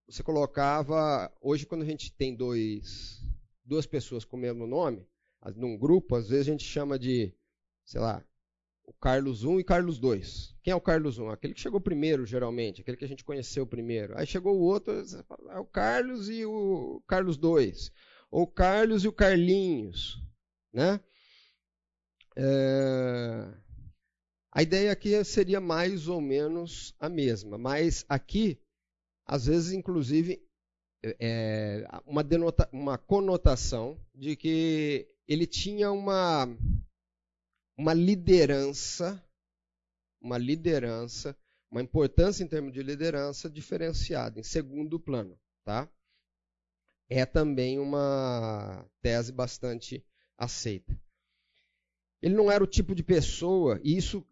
você 0.08 0.22
colocava, 0.22 1.30
hoje 1.40 1.66
quando 1.66 1.82
a 1.82 1.86
gente 1.86 2.12
tem 2.12 2.34
dois, 2.34 3.20
duas 3.64 3.86
pessoas 3.86 4.24
com 4.24 4.36
o 4.36 4.40
mesmo 4.40 4.66
nome, 4.66 5.06
num 5.56 5.76
grupo, 5.76 6.14
às 6.14 6.28
vezes 6.28 6.48
a 6.48 6.50
gente 6.50 6.64
chama 6.64 6.98
de, 6.98 7.34
sei 7.84 8.00
lá, 8.00 8.24
o 8.84 8.92
Carlos 8.92 9.44
1 9.44 9.60
e 9.60 9.64
Carlos 9.64 9.98
2. 9.98 10.54
Quem 10.62 10.72
é 10.72 10.74
o 10.74 10.80
Carlos 10.80 11.18
1? 11.18 11.30
Aquele 11.30 11.54
que 11.54 11.60
chegou 11.60 11.80
primeiro, 11.80 12.26
geralmente, 12.26 12.80
aquele 12.80 12.96
que 12.96 13.04
a 13.04 13.08
gente 13.08 13.24
conheceu 13.24 13.66
primeiro. 13.66 14.16
Aí 14.16 14.26
chegou 14.26 14.56
o 14.56 14.62
outro, 14.62 14.92
é 15.50 15.58
o 15.58 15.64
Carlos 15.64 16.28
e 16.28 16.44
o 16.44 17.02
Carlos 17.06 17.36
2. 17.36 17.92
Ou 18.30 18.46
Carlos 18.46 19.04
e 19.04 19.08
o 19.08 19.12
Carlinhos, 19.12 20.22
né? 20.72 21.00
É... 22.36 23.62
A 24.54 24.62
ideia 24.62 24.92
aqui 24.92 25.22
seria 25.24 25.60
mais 25.60 26.08
ou 26.08 26.20
menos 26.20 26.94
a 26.98 27.08
mesma, 27.08 27.56
mas 27.56 28.04
aqui, 28.08 28.60
às 29.24 29.46
vezes, 29.46 29.72
inclusive, 29.72 30.42
é 31.02 31.86
uma, 32.06 32.22
denota, 32.22 32.68
uma 32.70 32.98
conotação 32.98 33.98
de 34.14 34.36
que 34.36 35.08
ele 35.26 35.46
tinha 35.46 35.90
uma, 35.90 36.46
uma 37.76 37.94
liderança, 37.94 39.22
uma 40.20 40.38
liderança 40.38 41.36
uma 41.72 41.80
importância 41.80 42.44
em 42.44 42.46
termos 42.46 42.74
de 42.74 42.82
liderança 42.82 43.48
diferenciada, 43.48 44.38
em 44.38 44.42
segundo 44.42 45.00
plano. 45.00 45.38
Tá? 45.64 45.88
É 47.08 47.24
também 47.24 47.78
uma 47.78 48.86
tese 49.00 49.32
bastante 49.32 50.04
aceita. 50.36 50.94
Ele 52.20 52.34
não 52.34 52.52
era 52.52 52.62
o 52.62 52.66
tipo 52.66 52.94
de 52.94 53.02
pessoa, 53.02 53.80
e 53.82 53.96
isso 53.96 54.24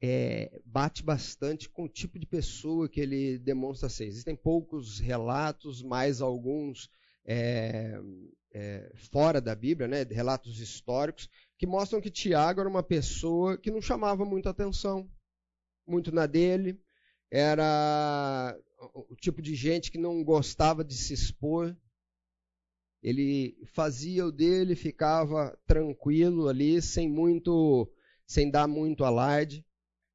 é, 0.00 0.58
bate 0.64 1.02
bastante 1.02 1.68
com 1.68 1.84
o 1.84 1.88
tipo 1.88 2.18
de 2.18 2.26
pessoa 2.26 2.88
que 2.88 3.00
ele 3.00 3.38
demonstra 3.38 3.90
ser. 3.90 4.06
Existem 4.06 4.34
poucos 4.34 4.98
relatos, 4.98 5.82
mais 5.82 6.22
alguns 6.22 6.90
é, 7.26 8.00
é, 8.52 8.90
fora 9.12 9.38
da 9.38 9.54
Bíblia, 9.54 9.86
né, 9.86 10.02
relatos 10.04 10.60
históricos, 10.60 11.28
que 11.58 11.66
mostram 11.66 12.00
que 12.00 12.10
Tiago 12.10 12.60
era 12.60 12.68
uma 12.68 12.82
pessoa 12.82 13.56
que 13.56 13.70
não 13.70 13.80
chamava 13.80 14.24
muita 14.24 14.50
atenção, 14.50 15.10
muito 15.86 16.12
na 16.12 16.26
dele, 16.26 16.80
era 17.30 18.56
o 18.94 19.16
tipo 19.16 19.40
de 19.40 19.54
gente 19.54 19.90
que 19.90 19.98
não 19.98 20.22
gostava 20.22 20.84
de 20.84 20.94
se 20.94 21.12
expor. 21.12 21.76
Ele 23.02 23.56
fazia 23.74 24.24
o 24.24 24.32
dele, 24.32 24.74
ficava 24.74 25.58
tranquilo 25.66 26.48
ali, 26.48 26.80
sem 26.80 27.08
muito, 27.08 27.90
sem 28.26 28.50
dar 28.50 28.66
muito 28.66 29.04
alarde. 29.04 29.64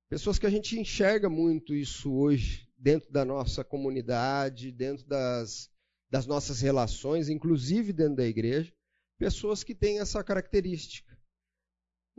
Pessoas 0.09 0.39
que 0.39 0.45
a 0.45 0.49
gente 0.49 0.79
enxerga 0.79 1.29
muito 1.29 1.75
isso 1.75 2.11
hoje 2.11 2.67
dentro 2.77 3.11
da 3.11 3.23
nossa 3.23 3.63
comunidade, 3.63 4.71
dentro 4.71 5.05
das, 5.05 5.69
das 6.09 6.25
nossas 6.25 6.61
relações, 6.61 7.29
inclusive 7.29 7.93
dentro 7.93 8.15
da 8.15 8.25
igreja, 8.25 8.73
pessoas 9.17 9.63
que 9.63 9.75
têm 9.75 9.99
essa 9.99 10.23
característica. 10.23 11.08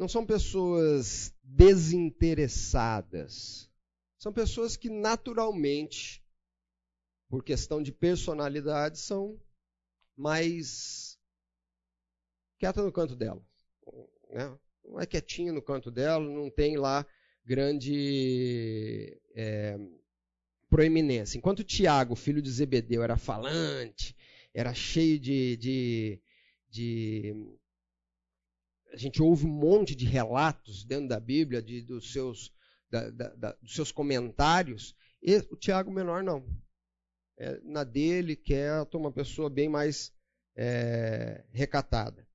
Não 0.00 0.08
são 0.08 0.24
pessoas 0.24 1.32
desinteressadas. 1.42 3.68
São 4.18 4.32
pessoas 4.32 4.74
que 4.74 4.88
naturalmente, 4.88 6.24
por 7.28 7.44
questão 7.44 7.82
de 7.82 7.92
personalidade, 7.92 8.98
são 8.98 9.38
mais 10.16 11.18
quieta 12.58 12.82
no 12.82 12.90
canto 12.90 13.14
dela. 13.14 13.46
Né? 14.30 14.58
Não 14.86 14.98
é 14.98 15.04
quietinha 15.04 15.52
no 15.52 15.60
canto 15.60 15.90
dela, 15.90 16.24
não 16.24 16.48
tem 16.48 16.78
lá 16.78 17.06
grande 17.44 19.20
é, 19.34 19.78
proeminência. 20.70 21.36
Enquanto 21.36 21.62
Tiago, 21.62 22.16
filho 22.16 22.40
de 22.40 22.50
Zebedeu, 22.50 23.02
era 23.02 23.18
falante, 23.18 24.16
era 24.54 24.72
cheio 24.72 25.20
de, 25.20 25.58
de, 25.58 26.18
de, 26.70 27.36
A 28.92 28.96
gente 28.96 29.22
ouve 29.22 29.46
um 29.46 29.50
monte 29.50 29.94
de 29.94 30.04
relatos 30.04 30.84
dentro 30.84 31.08
da 31.08 31.20
Bíblia, 31.20 31.62
de, 31.62 31.82
dos, 31.82 32.12
seus, 32.12 32.52
da, 32.90 33.10
da, 33.10 33.28
da, 33.34 33.52
dos 33.62 33.74
seus 33.74 33.92
comentários. 33.92 34.94
E 35.22 35.36
o 35.50 35.56
Tiago 35.56 35.90
menor 35.90 36.22
não. 36.22 36.44
É, 37.38 37.60
na 37.60 37.84
dele, 37.84 38.36
quieto, 38.36 38.98
uma 38.98 39.12
pessoa 39.12 39.48
bem 39.48 39.68
mais 39.68 40.12
é, 40.56 41.44
recatada. 41.52 42.26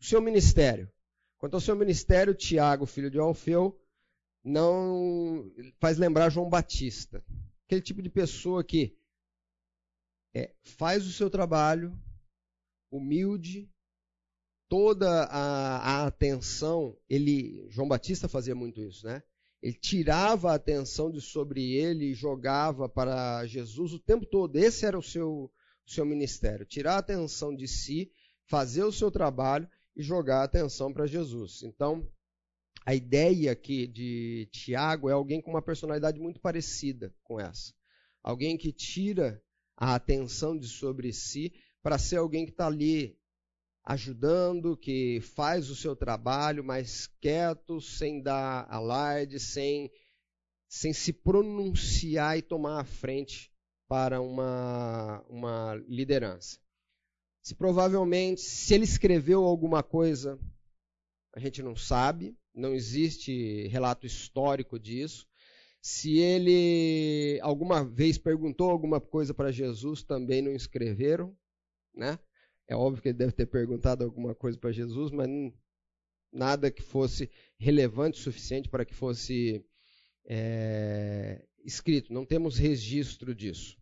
O 0.00 0.04
seu 0.04 0.20
ministério. 0.20 0.90
Quanto 1.38 1.54
ao 1.54 1.60
seu 1.60 1.76
ministério, 1.76 2.34
Tiago, 2.34 2.86
filho 2.86 3.10
de 3.10 3.18
Alfeu, 3.18 3.80
não 4.42 5.52
faz 5.78 5.98
lembrar 5.98 6.30
João 6.30 6.48
Batista. 6.48 7.24
Aquele 7.66 7.82
tipo 7.82 8.02
de 8.02 8.08
pessoa 8.08 8.64
que 8.64 8.98
é, 10.34 10.54
faz 10.64 11.06
o 11.06 11.12
seu 11.12 11.28
trabalho, 11.30 11.96
humilde, 12.90 13.70
toda 14.68 15.24
a, 15.24 15.78
a, 15.78 16.06
atenção, 16.06 16.96
ele, 17.08 17.66
João 17.70 17.88
Batista 17.88 18.28
fazia 18.28 18.54
muito 18.54 18.80
isso, 18.80 19.06
né? 19.06 19.22
Ele 19.62 19.74
tirava 19.74 20.52
a 20.52 20.54
atenção 20.54 21.10
de 21.10 21.20
sobre 21.20 21.72
ele 21.72 22.06
e 22.06 22.14
jogava 22.14 22.88
para 22.88 23.44
Jesus 23.46 23.92
o 23.92 23.98
tempo 23.98 24.24
todo. 24.24 24.56
Esse 24.56 24.86
era 24.86 24.96
o 24.96 25.02
seu, 25.02 25.50
o 25.86 25.90
seu 25.90 26.04
ministério: 26.04 26.64
tirar 26.64 26.94
a 26.94 26.98
atenção 26.98 27.54
de 27.54 27.66
si, 27.66 28.12
fazer 28.46 28.84
o 28.84 28.92
seu 28.92 29.10
trabalho 29.10 29.68
e 29.96 30.02
jogar 30.02 30.40
a 30.40 30.44
atenção 30.44 30.92
para 30.92 31.06
Jesus. 31.06 31.62
Então, 31.64 32.06
a 32.86 32.94
ideia 32.94 33.50
aqui 33.50 33.86
de 33.86 34.48
Tiago 34.52 35.08
é 35.08 35.12
alguém 35.12 35.42
com 35.42 35.50
uma 35.50 35.62
personalidade 35.62 36.20
muito 36.20 36.40
parecida 36.40 37.12
com 37.24 37.40
essa. 37.40 37.74
Alguém 38.22 38.56
que 38.56 38.72
tira 38.72 39.42
a 39.76 39.94
atenção 39.94 40.56
de 40.56 40.68
sobre 40.68 41.12
si 41.12 41.52
para 41.82 41.98
ser 41.98 42.16
alguém 42.16 42.44
que 42.44 42.52
está 42.52 42.66
ali 42.66 43.18
ajudando, 43.88 44.76
que 44.76 45.18
faz 45.22 45.70
o 45.70 45.74
seu 45.74 45.96
trabalho 45.96 46.62
mais 46.62 47.06
quieto, 47.22 47.80
sem 47.80 48.20
dar 48.20 48.66
alarde, 48.68 49.40
sem, 49.40 49.90
sem 50.68 50.92
se 50.92 51.10
pronunciar 51.10 52.36
e 52.36 52.42
tomar 52.42 52.80
a 52.80 52.84
frente 52.84 53.50
para 53.88 54.20
uma, 54.20 55.24
uma 55.26 55.74
liderança. 55.88 56.58
Se 57.42 57.54
provavelmente, 57.54 58.42
se 58.42 58.74
ele 58.74 58.84
escreveu 58.84 59.42
alguma 59.44 59.82
coisa, 59.82 60.38
a 61.34 61.40
gente 61.40 61.62
não 61.62 61.74
sabe, 61.74 62.36
não 62.54 62.74
existe 62.74 63.68
relato 63.68 64.04
histórico 64.04 64.78
disso. 64.78 65.26
Se 65.80 66.18
ele 66.18 67.40
alguma 67.40 67.82
vez 67.86 68.18
perguntou 68.18 68.68
alguma 68.68 69.00
coisa 69.00 69.32
para 69.32 69.50
Jesus, 69.50 70.02
também 70.02 70.42
não 70.42 70.52
escreveram, 70.52 71.34
né? 71.94 72.18
É 72.68 72.76
óbvio 72.76 73.02
que 73.02 73.08
ele 73.08 73.18
deve 73.18 73.32
ter 73.32 73.46
perguntado 73.46 74.04
alguma 74.04 74.34
coisa 74.34 74.58
para 74.58 74.70
Jesus, 74.70 75.10
mas 75.10 75.26
nada 76.30 76.70
que 76.70 76.82
fosse 76.82 77.30
relevante 77.58 78.20
o 78.20 78.22
suficiente 78.22 78.68
para 78.68 78.84
que 78.84 78.94
fosse 78.94 79.64
é, 80.26 81.42
escrito. 81.64 82.12
Não 82.12 82.26
temos 82.26 82.58
registro 82.58 83.34
disso. 83.34 83.78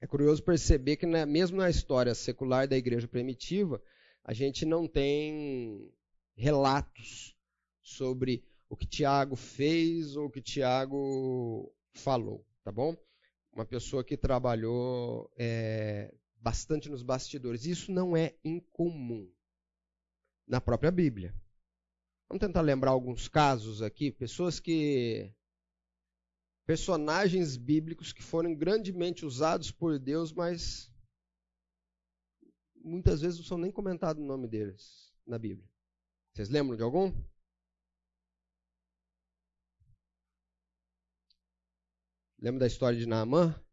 É 0.00 0.06
curioso 0.06 0.42
perceber 0.42 0.96
que, 0.96 1.06
mesmo 1.06 1.56
na 1.56 1.70
história 1.70 2.14
secular 2.14 2.68
da 2.68 2.76
igreja 2.76 3.08
primitiva, 3.08 3.82
a 4.22 4.34
gente 4.34 4.66
não 4.66 4.86
tem 4.86 5.90
relatos 6.36 7.34
sobre 7.82 8.44
o 8.68 8.76
que 8.76 8.86
Tiago 8.86 9.34
fez 9.34 10.14
ou 10.16 10.26
o 10.26 10.30
que 10.30 10.42
Tiago 10.42 11.72
falou, 11.92 12.44
tá 12.62 12.70
bom? 12.70 12.94
Uma 13.52 13.64
pessoa 13.64 14.04
que 14.04 14.16
trabalhou 14.16 15.30
é, 15.38 16.12
bastante 16.44 16.90
nos 16.90 17.02
bastidores. 17.02 17.64
Isso 17.64 17.90
não 17.90 18.14
é 18.14 18.36
incomum 18.44 19.32
na 20.46 20.60
própria 20.60 20.90
Bíblia. 20.90 21.34
Vamos 22.28 22.40
tentar 22.40 22.60
lembrar 22.60 22.90
alguns 22.90 23.28
casos 23.28 23.80
aqui, 23.80 24.12
pessoas 24.12 24.60
que 24.60 25.34
personagens 26.66 27.56
bíblicos 27.56 28.12
que 28.12 28.22
foram 28.22 28.54
grandemente 28.54 29.24
usados 29.24 29.70
por 29.70 29.98
Deus, 29.98 30.34
mas 30.34 30.92
muitas 32.74 33.22
vezes 33.22 33.38
não 33.38 33.46
são 33.46 33.56
nem 33.56 33.72
comentados 33.72 34.22
o 34.22 34.26
nome 34.26 34.46
deles 34.46 35.10
na 35.26 35.38
Bíblia. 35.38 35.66
Vocês 36.34 36.50
lembram 36.50 36.76
de 36.76 36.82
algum? 36.82 37.10
Lembra 42.38 42.60
da 42.60 42.66
história 42.66 42.98
de 42.98 43.06
Naamã? 43.06 43.63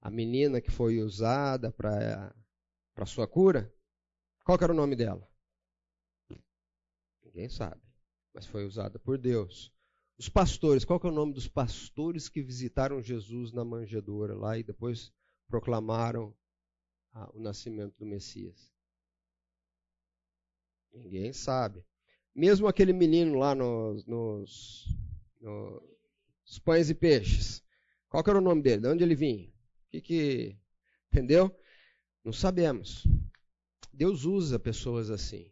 A 0.00 0.10
menina 0.10 0.60
que 0.60 0.70
foi 0.70 1.00
usada 1.02 1.72
para 1.72 2.34
para 2.94 3.06
sua 3.06 3.28
cura? 3.28 3.72
Qual 4.44 4.58
era 4.60 4.72
o 4.72 4.76
nome 4.76 4.96
dela? 4.96 5.28
Ninguém 7.22 7.48
sabe, 7.48 7.80
mas 8.34 8.46
foi 8.46 8.64
usada 8.64 8.98
por 8.98 9.16
Deus. 9.16 9.72
Os 10.18 10.28
pastores, 10.28 10.84
qual 10.84 11.00
é 11.04 11.06
o 11.06 11.12
nome 11.12 11.32
dos 11.32 11.46
pastores 11.46 12.28
que 12.28 12.42
visitaram 12.42 13.00
Jesus 13.00 13.52
na 13.52 13.64
manjedoura 13.64 14.34
lá 14.34 14.58
e 14.58 14.64
depois 14.64 15.12
proclamaram 15.46 16.34
ah, 17.12 17.30
o 17.32 17.38
nascimento 17.38 17.96
do 17.98 18.04
Messias? 18.04 18.72
Ninguém 20.92 21.32
sabe. 21.32 21.84
Mesmo 22.34 22.66
aquele 22.66 22.92
menino 22.92 23.38
lá 23.38 23.54
nos, 23.54 24.04
nos, 24.06 24.86
nos 25.40 26.58
pães 26.64 26.90
e 26.90 26.94
peixes, 26.94 27.62
qual 28.08 28.24
era 28.26 28.38
o 28.38 28.42
nome 28.42 28.62
dele? 28.62 28.82
De 28.82 28.88
onde 28.88 29.04
ele 29.04 29.14
vinha? 29.14 29.52
Que 29.90 30.00
que, 30.00 30.56
entendeu? 31.10 31.54
Não 32.24 32.32
sabemos. 32.32 33.06
Deus 33.92 34.24
usa 34.24 34.58
pessoas 34.58 35.10
assim. 35.10 35.50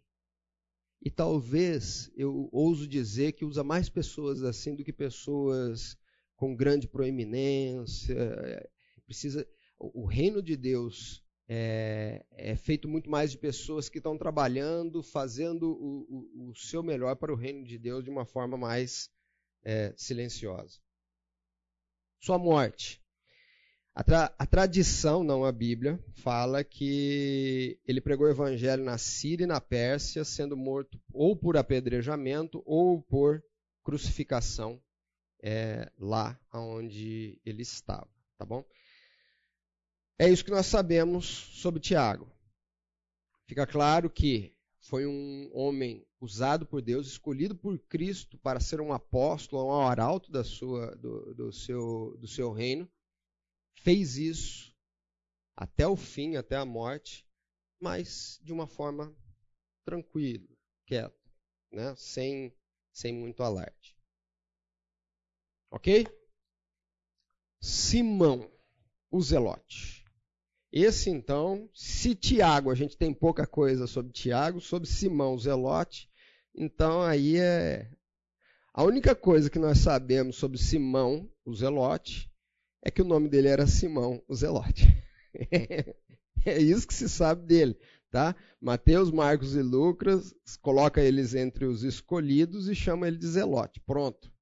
E 1.03 1.11
talvez 1.11 2.11
eu 2.17 2.49
ouso 2.53 2.87
dizer 2.87 3.33
que 3.33 3.45
usa 3.45 3.63
mais 3.63 3.89
pessoas 3.89 4.43
assim 4.43 4.75
do 4.75 4.85
que 4.85 4.93
pessoas 4.93 5.97
com 6.35 6.55
grande 6.55 6.89
proeminência. 6.89 8.17
Precisa 9.05 9.47
o 9.79 10.07
reino 10.07 10.43
de 10.43 10.57
Deus 10.57 11.23
é, 11.49 12.25
é, 12.33 12.57
feito 12.57 12.89
muito 12.89 13.09
mais 13.09 13.31
de 13.31 13.39
pessoas 13.39 13.89
que 13.89 13.99
estão 13.99 14.19
trabalhando, 14.19 15.03
fazendo 15.03 15.71
o, 15.71 16.07
o, 16.09 16.51
o, 16.51 16.55
seu 16.57 16.83
melhor 16.83 17.15
para 17.17 17.33
o 17.33 17.37
reino 17.37 17.65
de 17.65 17.79
Deus 17.79 18.03
de 18.03 18.11
uma 18.11 18.25
forma 18.25 18.57
mais 18.57 19.11
é, 19.63 19.95
silenciosa. 19.97 20.81
Sua 22.21 22.39
morte. 22.39 23.01
A, 23.97 24.05
tra 24.05 24.35
a, 24.39 24.45
tradição, 24.45 25.25
não 25.25 25.43
a 25.43 25.51
Bíblia, 25.51 25.99
fala 26.17 26.63
que 26.63 27.81
ele 27.87 27.99
pregou 27.99 28.27
o 28.27 28.31
evangelho 28.31 28.85
na 28.85 28.99
Síria 28.99 29.45
e 29.45 29.47
na 29.47 29.59
Pérsia, 29.59 30.23
sendo 30.23 30.55
morto 30.55 31.01
ou 31.15 31.35
por 31.35 31.57
apedrejamento 31.57 32.63
ou 32.67 33.01
por 33.01 33.43
crucificação 33.83 34.79
é, 35.43 35.91
lá 35.99 36.39
onde 36.53 37.41
ele 37.43 37.63
estava, 37.63 38.07
tá 38.37 38.45
bom? 38.45 38.63
É 40.19 40.29
isso 40.29 40.45
que 40.45 40.51
nós 40.51 40.67
sabemos 40.67 41.25
sobre 41.25 41.81
Tiago. 41.81 42.31
Fica 43.47 43.67
claro 43.67 44.11
que 44.11 44.55
foi 44.79 45.07
um 45.07 45.51
homem 45.55 46.07
usado 46.21 46.67
por 46.67 46.83
Deus, 46.83 47.07
escolhido 47.07 47.57
por 47.57 47.79
Cristo 47.79 48.37
para 48.37 48.61
ser 48.61 48.79
um 48.79 48.93
apóstolo, 48.93 49.69
um 49.69 49.87
arauto 49.87 50.31
da 50.31 50.45
sua, 50.45 50.95
do, 50.97 51.35
do, 51.35 51.51
seu, 51.51 52.15
do 52.21 52.29
seu 52.29 52.53
reino. 52.53 52.87
Fez 53.87 54.17
isso 54.17 54.75
até 55.55 55.87
o 55.87 55.95
fim, 55.95 56.35
até 56.35 56.57
a 56.57 56.65
morte, 56.65 57.25
mas 57.81 58.41
de 58.43 58.53
uma 58.53 58.67
forma 58.67 59.17
tranquila, 59.85 60.45
quieta, 60.85 61.15
né? 61.71 61.95
sem, 61.97 62.53
sem 62.93 63.15
muito 63.15 63.45
alarde. 63.45 63.97
Ok? 65.71 66.05
Simão, 67.61 68.51
o 69.09 69.23
Zelote. 69.23 70.05
Esse 70.73 71.09
então, 71.09 71.71
se 71.73 72.17
Tiago, 72.17 72.73
a 72.73 72.75
gente 72.75 72.97
tem 72.97 73.15
pouca 73.15 73.47
coisa 73.47 73.87
sobre 73.87 74.13
Tiago, 74.13 74.61
sobre 74.61 74.89
Simão, 74.89 75.35
o 75.35 75.39
Zelote, 75.39 76.11
então 76.53 77.03
aí 77.03 77.37
é. 77.37 77.89
A 78.75 78.83
única 78.83 79.15
coisa 79.15 79.49
que 79.49 79.61
nós 79.61 79.79
sabemos 79.79 80.35
sobre 80.35 80.59
Simão, 80.59 81.31
o 81.45 81.55
Zelote, 81.55 82.29
é 82.87 82.91
que 82.91 83.03
o 83.03 83.05
nome 83.05 83.29
dele 83.29 83.49
era 83.49 83.67
Simão, 83.67 84.23
o 84.29 84.35
Zelote. 84.37 84.85
é 86.47 86.63
isso 86.63 86.87
que 86.87 86.95
se 86.95 87.09
sabe 87.09 87.45
dele, 87.45 87.77
tá? 88.13 88.37
Mateus, 88.61 89.11
Marcos 89.11 89.57
e 89.57 89.61
Lucas 89.61 90.33
coloca 90.63 91.03
eles 91.03 91.35
entre 91.35 91.65
os 91.65 91.83
escolhidos 91.83 92.69
e 92.69 92.77
chama 92.77 93.09
ele 93.09 93.17
de 93.17 93.27
Zelote. 93.27 93.81
Pronto. 93.81 94.33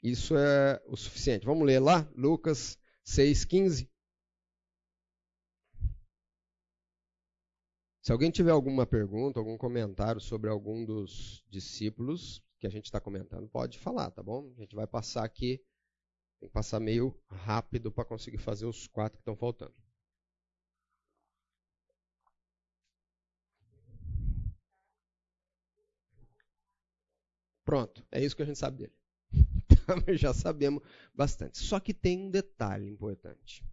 Isso 0.00 0.36
é 0.36 0.80
o 0.86 0.96
suficiente. 0.96 1.44
Vamos 1.44 1.66
ler 1.66 1.80
lá, 1.80 2.08
Lucas 2.14 2.78
6,15. 3.04 3.88
Se 8.00 8.12
alguém 8.12 8.30
tiver 8.30 8.52
alguma 8.52 8.86
pergunta, 8.86 9.40
algum 9.40 9.58
comentário 9.58 10.20
sobre 10.20 10.48
algum 10.48 10.84
dos 10.84 11.44
discípulos 11.50 12.40
que 12.60 12.66
a 12.68 12.70
gente 12.70 12.84
está 12.84 13.00
comentando, 13.00 13.48
pode 13.48 13.76
falar, 13.76 14.12
tá 14.12 14.22
bom? 14.22 14.52
A 14.56 14.60
gente 14.60 14.76
vai 14.76 14.86
passar 14.86 15.24
aqui, 15.24 15.60
tem 16.42 16.48
que 16.48 16.54
passar 16.54 16.80
meio 16.80 17.16
rápido 17.28 17.92
para 17.92 18.04
conseguir 18.04 18.38
fazer 18.38 18.66
os 18.66 18.88
quatro 18.88 19.16
que 19.16 19.20
estão 19.22 19.36
faltando. 19.36 19.72
Pronto, 27.64 28.04
é 28.10 28.20
isso 28.24 28.34
que 28.34 28.42
a 28.42 28.44
gente 28.44 28.58
sabe 28.58 28.78
dele. 28.78 28.92
Então, 29.72 30.16
já 30.16 30.32
sabemos 30.32 30.82
bastante. 31.12 31.58
Só 31.58 31.80
que 31.80 31.92
tem 31.92 32.18
um 32.18 32.30
detalhe 32.30 32.88
importante. 32.88 33.64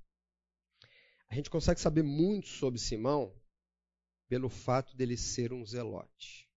A 1.27 1.36
gente 1.36 1.49
consegue 1.49 1.79
saber 1.79 2.03
muito 2.03 2.47
sobre 2.47 2.79
Simão 2.79 3.36
pelo 4.27 4.49
fato 4.49 4.95
dele 4.95 5.15
ser 5.15 5.53
um 5.53 5.63
zelote. 5.63 6.49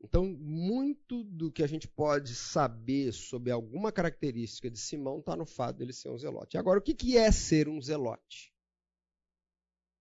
Então, 0.00 0.26
muito 0.26 1.24
do 1.24 1.50
que 1.50 1.62
a 1.62 1.66
gente 1.66 1.88
pode 1.88 2.34
saber 2.34 3.12
sobre 3.12 3.50
alguma 3.50 3.90
característica 3.90 4.70
de 4.70 4.78
Simão 4.78 5.18
está 5.18 5.34
no 5.34 5.46
fato 5.46 5.78
dele 5.78 5.92
ser 5.92 6.10
um 6.10 6.18
zelote. 6.18 6.58
Agora, 6.58 6.78
o 6.78 6.82
que 6.82 7.16
é 7.16 7.32
ser 7.32 7.68
um 7.68 7.80
zelote? 7.80 8.52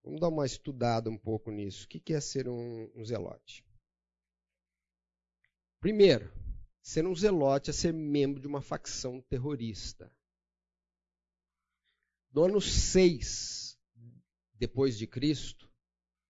Vamos 0.04 0.20
dar 0.20 0.30
uma 0.30 0.46
estudada 0.46 1.10
um 1.10 1.18
pouco 1.18 1.50
nisso. 1.50 1.86
O 1.86 1.88
que 1.88 2.14
é 2.14 2.22
ser 2.22 2.48
um, 2.48 2.92
um 2.96 3.04
zelote? 3.04 3.66
Primeiro, 5.80 6.32
Ser 6.86 7.08
um 7.08 7.16
zelote 7.16 7.72
é 7.72 7.74
ser 7.74 7.92
membro 7.92 8.40
de 8.40 8.46
uma 8.46 8.62
facção 8.62 9.20
terrorista. 9.20 10.16
No 12.32 12.44
ano 12.44 12.62
6 12.62 13.76
depois 14.54 14.96
de 14.96 15.08
Cristo, 15.08 15.65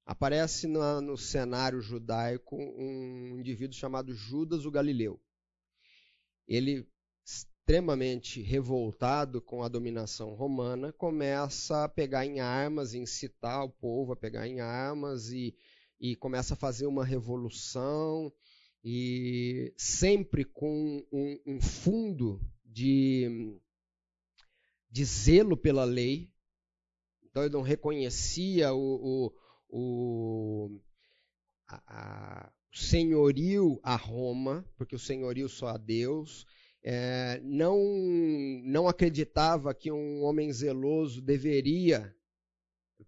aparece 0.05 0.67
no, 0.67 1.01
no 1.01 1.17
cenário 1.17 1.81
judaico 1.81 2.55
um 2.55 3.39
indivíduo 3.39 3.75
chamado 3.75 4.13
Judas 4.13 4.65
o 4.65 4.71
Galileu. 4.71 5.19
Ele, 6.47 6.87
extremamente 7.25 8.41
revoltado 8.41 9.41
com 9.41 9.63
a 9.63 9.67
dominação 9.67 10.35
romana, 10.35 10.93
começa 10.93 11.83
a 11.83 11.89
pegar 11.89 12.23
em 12.25 12.39
armas, 12.39 12.93
incitar 12.93 13.63
o 13.63 13.69
povo 13.69 14.13
a 14.13 14.15
pegar 14.15 14.47
em 14.47 14.61
armas 14.61 15.31
e, 15.31 15.55
e 15.99 16.15
começa 16.15 16.53
a 16.53 16.57
fazer 16.57 16.85
uma 16.85 17.03
revolução 17.03 18.31
e 18.83 19.73
sempre 19.75 20.45
com 20.45 21.03
um, 21.11 21.39
um 21.47 21.59
fundo 21.59 22.39
de, 22.63 23.59
de 24.91 25.03
zelo 25.03 25.57
pela 25.57 25.83
lei. 25.83 26.31
Então 27.23 27.41
ele 27.41 27.53
não 27.53 27.63
reconhecia 27.63 28.71
o, 28.71 28.77
o, 28.77 29.33
o 29.69 30.79
a, 31.67 31.81
a, 31.87 32.51
senhorio 32.71 33.79
a 33.81 33.95
Roma, 33.95 34.65
porque 34.77 34.95
o 34.95 34.99
senhorio 34.99 35.47
só 35.49 35.67
a 35.67 35.77
Deus. 35.77 36.45
É, 36.83 37.39
não, 37.43 37.79
não 38.63 38.87
acreditava 38.87 39.73
que 39.73 39.91
um 39.91 40.23
homem 40.23 40.53
zeloso 40.53 41.19
deveria 41.19 42.15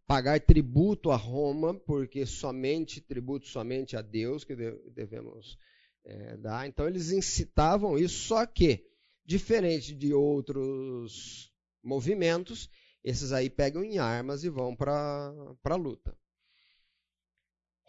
pagar 0.07 0.39
tributo 0.39 1.11
a 1.11 1.15
Roma, 1.15 1.73
porque 1.73 2.25
somente 2.25 2.99
tributo 2.99 3.47
somente 3.47 3.95
a 3.95 4.01
Deus 4.01 4.43
que 4.43 4.55
devemos 4.55 5.57
é, 6.03 6.37
dar. 6.37 6.67
Então 6.67 6.87
eles 6.87 7.11
incitavam 7.11 7.97
isso, 7.97 8.27
só 8.27 8.45
que 8.45 8.85
diferente 9.25 9.93
de 9.93 10.13
outros 10.13 11.51
movimentos, 11.83 12.69
esses 13.03 13.31
aí 13.31 13.49
pegam 13.49 13.83
em 13.83 13.99
armas 13.99 14.43
e 14.43 14.49
vão 14.49 14.75
para 14.75 15.33
a 15.63 15.75
luta. 15.75 16.17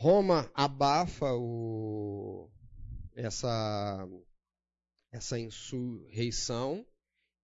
Roma 0.01 0.49
abafa 0.55 1.35
o, 1.35 2.49
essa, 3.17 4.09
essa 5.11 5.39
insurreição 5.41 6.87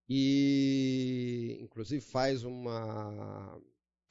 e, 0.08 1.58
inclusive, 1.60 2.00
faz 2.00 2.44
uma 2.44 3.60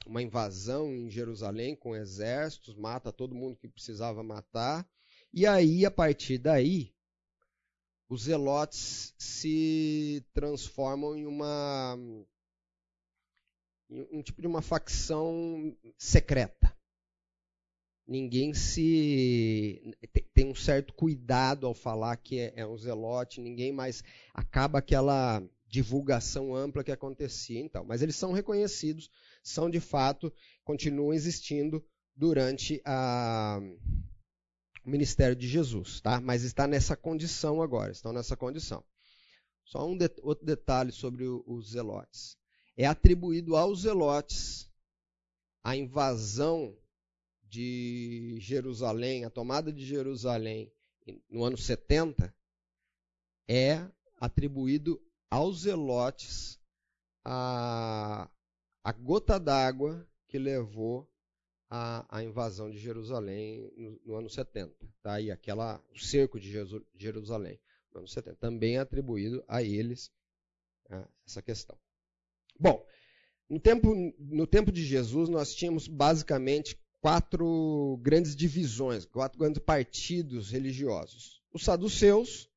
uma 0.06 0.22
invasão 0.22 0.94
em 0.94 1.08
Jerusalém 1.08 1.74
com 1.74 1.96
exércitos, 1.96 2.74
mata 2.74 3.10
todo 3.10 3.34
mundo 3.34 3.56
que 3.56 3.66
precisava 3.66 4.22
matar. 4.22 4.86
E 5.32 5.46
aí, 5.46 5.86
a 5.86 5.90
partir 5.90 6.36
daí, 6.36 6.94
os 8.10 8.24
zelotes 8.24 9.14
se 9.16 10.22
transformam 10.34 11.16
em 11.16 11.26
uma 11.26 11.96
em 13.88 14.06
um 14.12 14.22
tipo 14.22 14.42
de 14.42 14.46
uma 14.46 14.60
facção 14.60 15.74
secreta. 15.96 16.74
Ninguém 18.06 18.52
se 18.52 19.96
tem 20.34 20.50
um 20.50 20.54
certo 20.54 20.92
cuidado 20.92 21.66
ao 21.66 21.74
falar 21.74 22.16
que 22.16 22.38
é, 22.38 22.52
é 22.56 22.66
um 22.66 22.76
zelote, 22.76 23.40
ninguém 23.40 23.72
mais 23.72 24.04
acaba 24.34 24.78
aquela 24.78 25.42
divulgação 25.66 26.54
ampla 26.54 26.84
que 26.84 26.92
acontecia 26.92 27.60
então. 27.60 27.84
Mas 27.84 28.02
eles 28.02 28.16
são 28.16 28.32
reconhecidos 28.32 29.10
são 29.44 29.68
de 29.68 29.78
fato, 29.78 30.32
continuam 30.64 31.12
existindo 31.12 31.84
durante 32.16 32.80
a, 32.84 33.60
o 34.84 34.90
ministério 34.90 35.36
de 35.36 35.46
Jesus, 35.46 36.00
tá? 36.00 36.18
Mas 36.18 36.42
está 36.42 36.66
nessa 36.66 36.96
condição 36.96 37.60
agora, 37.60 37.92
estão 37.92 38.12
nessa 38.12 38.36
condição. 38.36 38.82
Só 39.62 39.86
um 39.86 39.96
de, 39.96 40.10
outro 40.22 40.46
detalhe 40.46 40.92
sobre 40.92 41.24
os 41.24 41.72
zelotes. 41.72 42.38
É 42.76 42.86
atribuído 42.86 43.54
aos 43.54 43.82
zelotes 43.82 44.70
a 45.62 45.76
invasão 45.76 46.74
de 47.54 48.36
Jerusalém, 48.40 49.24
a 49.24 49.30
tomada 49.30 49.72
de 49.72 49.84
Jerusalém 49.84 50.72
no 51.30 51.44
ano 51.44 51.56
70, 51.56 52.34
é 53.48 53.88
atribuído 54.18 55.00
aos 55.30 55.60
zelotes 55.60 56.58
a, 57.24 58.28
a 58.82 58.92
gota 58.92 59.38
d'água 59.38 60.04
que 60.26 60.36
levou 60.36 61.08
à, 61.70 62.22
invasão 62.24 62.68
de 62.68 62.78
Jerusalém 62.78 63.72
no, 63.76 64.00
no, 64.04 64.16
ano 64.16 64.28
70. 64.28 64.74
Tá? 65.00 65.20
E 65.20 65.30
aquela, 65.30 65.80
o 65.92 65.98
cerco 65.98 66.40
de 66.40 66.50
Jerusalém 66.96 67.60
no 67.92 68.00
ano 68.00 68.08
70. 68.08 68.36
Também 68.36 68.76
é 68.76 68.80
atribuído 68.80 69.44
a 69.46 69.62
eles 69.62 70.10
né, 70.90 71.06
essa 71.24 71.40
questão. 71.40 71.78
Bom, 72.58 72.84
no 73.48 73.60
tempo, 73.60 73.94
no 74.18 74.46
tempo 74.46 74.72
de 74.72 74.82
Jesus, 74.82 75.28
nós 75.28 75.54
tínhamos 75.54 75.86
basicamente 75.86 76.76
quatro 77.04 77.98
grandes 78.00 78.34
divisões, 78.34 79.04
quatro 79.04 79.38
grandes 79.38 79.62
partidos 79.62 80.50
religiosos. 80.50 81.42
Os 81.52 81.62
saduceus, 81.62 82.48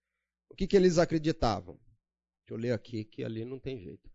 o 0.50 0.56
que, 0.56 0.66
que 0.66 0.78
eles 0.78 0.98
acreditavam? 0.98 1.78
Deixa 2.46 2.54
eu 2.54 2.58
ler 2.58 2.72
aqui, 2.72 3.04
que 3.04 3.26
ali 3.26 3.44
não 3.44 3.60
tem 3.60 3.78
jeito. 3.78 4.10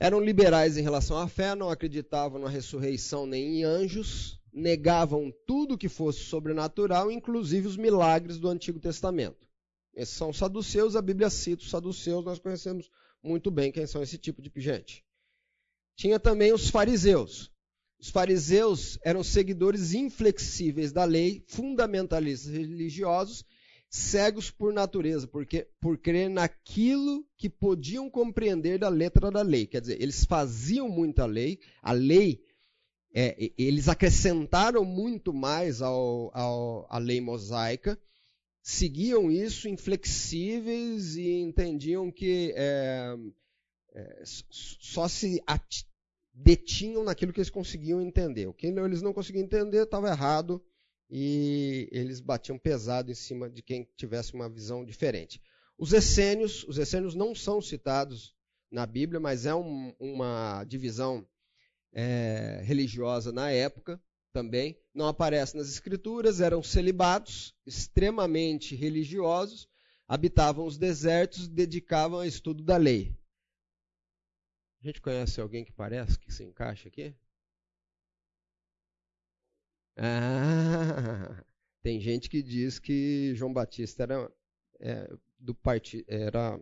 Eram 0.00 0.18
liberais 0.20 0.76
em 0.76 0.82
relação 0.82 1.16
à 1.16 1.28
fé, 1.28 1.54
não 1.54 1.70
acreditavam 1.70 2.40
na 2.40 2.48
ressurreição 2.48 3.24
nem 3.24 3.60
em 3.60 3.62
anjos, 3.62 4.42
negavam 4.52 5.32
tudo 5.46 5.78
que 5.78 5.88
fosse 5.88 6.24
sobrenatural, 6.24 7.08
inclusive 7.08 7.68
os 7.68 7.76
milagres 7.76 8.36
do 8.36 8.48
Antigo 8.48 8.80
Testamento. 8.80 9.46
Esses 9.94 10.16
são 10.16 10.30
os 10.30 10.38
saduceus, 10.38 10.96
a 10.96 11.02
Bíblia 11.02 11.30
cita 11.30 11.62
os 11.62 11.70
saduceus, 11.70 12.24
nós 12.24 12.40
conhecemos 12.40 12.90
muito 13.22 13.48
bem 13.48 13.70
quem 13.70 13.86
são 13.86 14.02
esse 14.02 14.18
tipo 14.18 14.42
de 14.42 14.50
gente. 14.56 15.04
Tinha 15.94 16.18
também 16.18 16.52
os 16.52 16.68
fariseus. 16.68 17.48
Os 18.00 18.08
fariseus 18.08 18.98
eram 19.04 19.22
seguidores 19.22 19.92
inflexíveis 19.92 20.90
da 20.90 21.04
lei, 21.04 21.44
fundamentalistas 21.46 22.50
religiosos, 22.50 23.44
cegos 23.90 24.50
por 24.50 24.72
natureza, 24.72 25.26
porque 25.26 25.68
por 25.78 25.98
crer 25.98 26.30
naquilo 26.30 27.26
que 27.36 27.50
podiam 27.50 28.08
compreender 28.08 28.78
da 28.78 28.88
letra 28.88 29.30
da 29.30 29.42
lei. 29.42 29.66
Quer 29.66 29.82
dizer, 29.82 30.00
eles 30.00 30.24
faziam 30.24 30.88
muita 30.88 31.26
lei, 31.26 31.58
a 31.82 31.92
lei, 31.92 32.40
é, 33.12 33.52
eles 33.58 33.86
acrescentaram 33.86 34.84
muito 34.84 35.32
mais 35.34 35.82
ao, 35.82 36.30
ao, 36.32 36.86
à 36.88 36.96
lei 36.96 37.20
mosaica, 37.20 38.00
seguiam 38.62 39.30
isso 39.30 39.68
inflexíveis 39.68 41.16
e 41.16 41.32
entendiam 41.32 42.10
que 42.10 42.54
é, 42.56 43.14
é, 43.92 44.22
só 44.24 45.06
se 45.08 45.42
detinham 46.42 47.04
naquilo 47.04 47.32
que 47.32 47.40
eles 47.40 47.50
conseguiam 47.50 48.00
entender. 48.00 48.46
O 48.46 48.54
que 48.54 48.66
eles 48.66 49.02
não 49.02 49.12
conseguiam 49.12 49.44
entender 49.44 49.82
estava 49.82 50.08
errado 50.08 50.62
e 51.08 51.88
eles 51.92 52.20
batiam 52.20 52.58
pesado 52.58 53.10
em 53.10 53.14
cima 53.14 53.50
de 53.50 53.62
quem 53.62 53.86
tivesse 53.96 54.32
uma 54.32 54.48
visão 54.48 54.84
diferente. 54.84 55.40
Os 55.76 55.92
essênios, 55.92 56.64
os 56.64 56.78
essênios 56.78 57.14
não 57.14 57.34
são 57.34 57.60
citados 57.60 58.34
na 58.70 58.86
Bíblia, 58.86 59.20
mas 59.20 59.44
é 59.44 59.54
um, 59.54 59.94
uma 59.98 60.64
divisão 60.64 61.26
é, 61.92 62.60
religiosa 62.64 63.32
na 63.32 63.50
época 63.50 64.00
também. 64.32 64.78
Não 64.94 65.08
aparece 65.08 65.56
nas 65.56 65.68
escrituras, 65.68 66.40
eram 66.40 66.62
celibatos, 66.62 67.54
extremamente 67.66 68.74
religiosos, 68.74 69.68
habitavam 70.06 70.64
os 70.64 70.78
desertos, 70.78 71.48
dedicavam 71.48 72.20
ao 72.20 72.24
estudo 72.24 72.62
da 72.62 72.76
lei. 72.76 73.14
A 74.82 74.86
gente 74.86 75.00
conhece 75.02 75.40
alguém 75.40 75.64
que 75.64 75.72
parece 75.72 76.18
que 76.18 76.32
se 76.32 76.42
encaixa 76.42 76.88
aqui? 76.88 77.14
Ah, 79.96 81.44
tem 81.82 82.00
gente 82.00 82.30
que 82.30 82.42
diz 82.42 82.78
que 82.78 83.34
João 83.34 83.52
Batista 83.52 84.04
era 84.04 84.32
é, 84.80 85.12
do 85.38 85.54
partido, 85.54 86.04
era 86.08 86.58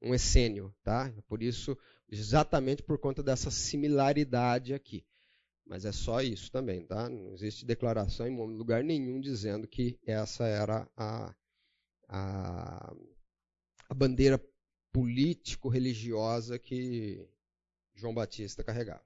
um 0.00 0.14
essênio, 0.14 0.72
tá? 0.84 1.12
Por 1.26 1.42
isso, 1.42 1.76
exatamente 2.08 2.82
por 2.82 2.98
conta 2.98 3.22
dessa 3.24 3.50
similaridade 3.50 4.72
aqui. 4.72 5.04
Mas 5.66 5.84
é 5.84 5.92
só 5.92 6.20
isso 6.22 6.52
também, 6.52 6.86
tá? 6.86 7.08
Não 7.08 7.34
existe 7.34 7.66
declaração 7.66 8.26
em 8.28 8.36
lugar 8.36 8.84
nenhum 8.84 9.20
dizendo 9.20 9.66
que 9.66 9.98
essa 10.06 10.46
era 10.46 10.88
a, 10.96 11.34
a, 12.08 12.94
a 13.88 13.94
bandeira 13.94 14.40
político-religiosa 14.92 16.58
que 16.58 17.28
João 17.98 18.14
Batista 18.14 18.62
carregava. 18.62 19.02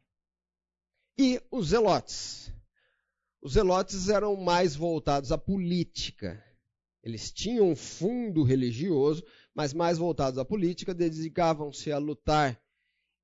E 1.19 1.41
os 1.51 1.69
zelotes. 1.69 2.53
Os 3.41 3.55
zelotes 3.55 4.09
eram 4.09 4.37
mais 4.37 4.77
voltados 4.77 5.33
à 5.33 5.39
política. 5.39 6.43
Eles 7.03 7.33
tinham 7.33 7.71
um 7.71 7.77
fundo 7.77 8.43
religioso, 8.43 9.25
mas 9.55 9.73
mais 9.73 9.99
voltados 9.99 10.39
à 10.39 10.45
política, 10.45 10.95
dedicavam-se 10.95 11.91
a 11.91 11.99
lutar 11.99 12.61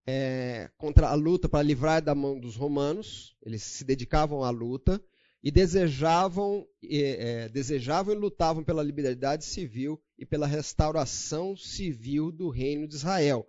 é, 0.06 0.70
contra 0.78 1.08
a 1.08 1.14
luta 1.14 1.48
para 1.48 1.62
livrar 1.62 2.02
da 2.02 2.14
mão 2.14 2.40
dos 2.40 2.56
romanos. 2.56 3.36
Eles 3.42 3.62
se 3.62 3.84
dedicavam 3.84 4.42
à 4.42 4.50
luta 4.50 5.00
e 5.42 5.50
desejavam, 5.50 6.66
é, 6.82 7.48
desejavam 7.50 8.14
e 8.14 8.18
lutavam 8.18 8.64
pela 8.64 8.82
liberdade 8.82 9.44
civil 9.44 10.02
e 10.18 10.24
pela 10.24 10.46
restauração 10.46 11.54
civil 11.56 12.32
do 12.32 12.48
reino 12.48 12.88
de 12.88 12.96
Israel. 12.96 13.46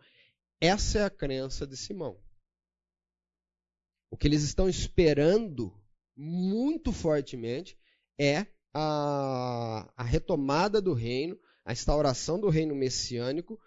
Essa 0.61 0.99
é 0.99 1.03
a 1.05 1.09
crença 1.09 1.65
de 1.65 1.77
Simão. 1.77 2.19
O 4.11 4.17
que 4.17 4.27
eles 4.27 4.43
estão 4.43 4.67
esperando 4.67 5.73
muito 6.15 6.91
fortemente 6.91 7.77
é 8.19 8.45
a, 8.73 9.91
a 9.95 10.03
retomada 10.03 10.81
do 10.81 10.93
reino, 10.93 11.39
a 11.63 11.71
instauração 11.71 12.39
do 12.39 12.49
reino 12.49 12.75
messiânico, 12.75 13.59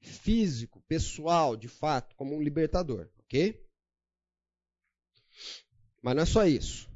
físico, 0.00 0.82
pessoal, 0.88 1.56
de 1.56 1.68
fato, 1.68 2.16
como 2.16 2.34
um 2.34 2.42
libertador, 2.42 3.08
ok? 3.18 3.64
Mas 6.02 6.16
não 6.16 6.22
é 6.22 6.26
só 6.26 6.46
isso. 6.46 6.90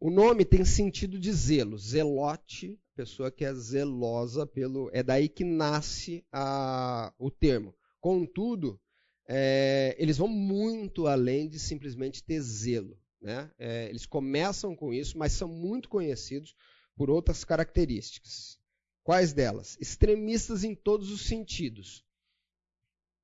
O 0.00 0.10
nome 0.10 0.44
tem 0.44 0.64
sentido 0.64 1.18
de 1.18 1.32
zelo, 1.32 1.78
zelote, 1.78 2.80
pessoa 2.94 3.30
que 3.30 3.44
é 3.44 3.54
zelosa 3.54 4.46
pelo, 4.46 4.90
é 4.92 5.02
daí 5.02 5.28
que 5.28 5.44
nasce 5.44 6.24
a, 6.32 7.12
o 7.18 7.30
termo. 7.30 7.77
Contudo, 8.00 8.80
é, 9.26 9.94
eles 9.98 10.18
vão 10.18 10.28
muito 10.28 11.06
além 11.06 11.48
de 11.48 11.58
simplesmente 11.58 12.22
ter 12.22 12.40
zelo. 12.40 12.98
Né? 13.20 13.50
É, 13.58 13.88
eles 13.88 14.06
começam 14.06 14.76
com 14.76 14.92
isso, 14.92 15.18
mas 15.18 15.32
são 15.32 15.48
muito 15.48 15.88
conhecidos 15.88 16.54
por 16.96 17.10
outras 17.10 17.44
características. 17.44 18.58
Quais 19.02 19.32
delas? 19.32 19.76
Extremistas 19.80 20.64
em 20.64 20.74
todos 20.74 21.10
os 21.10 21.26
sentidos. 21.26 22.04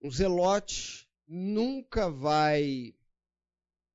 Um 0.03 0.11
zelote 0.11 1.09
nunca 1.27 2.11
vai 2.11 2.95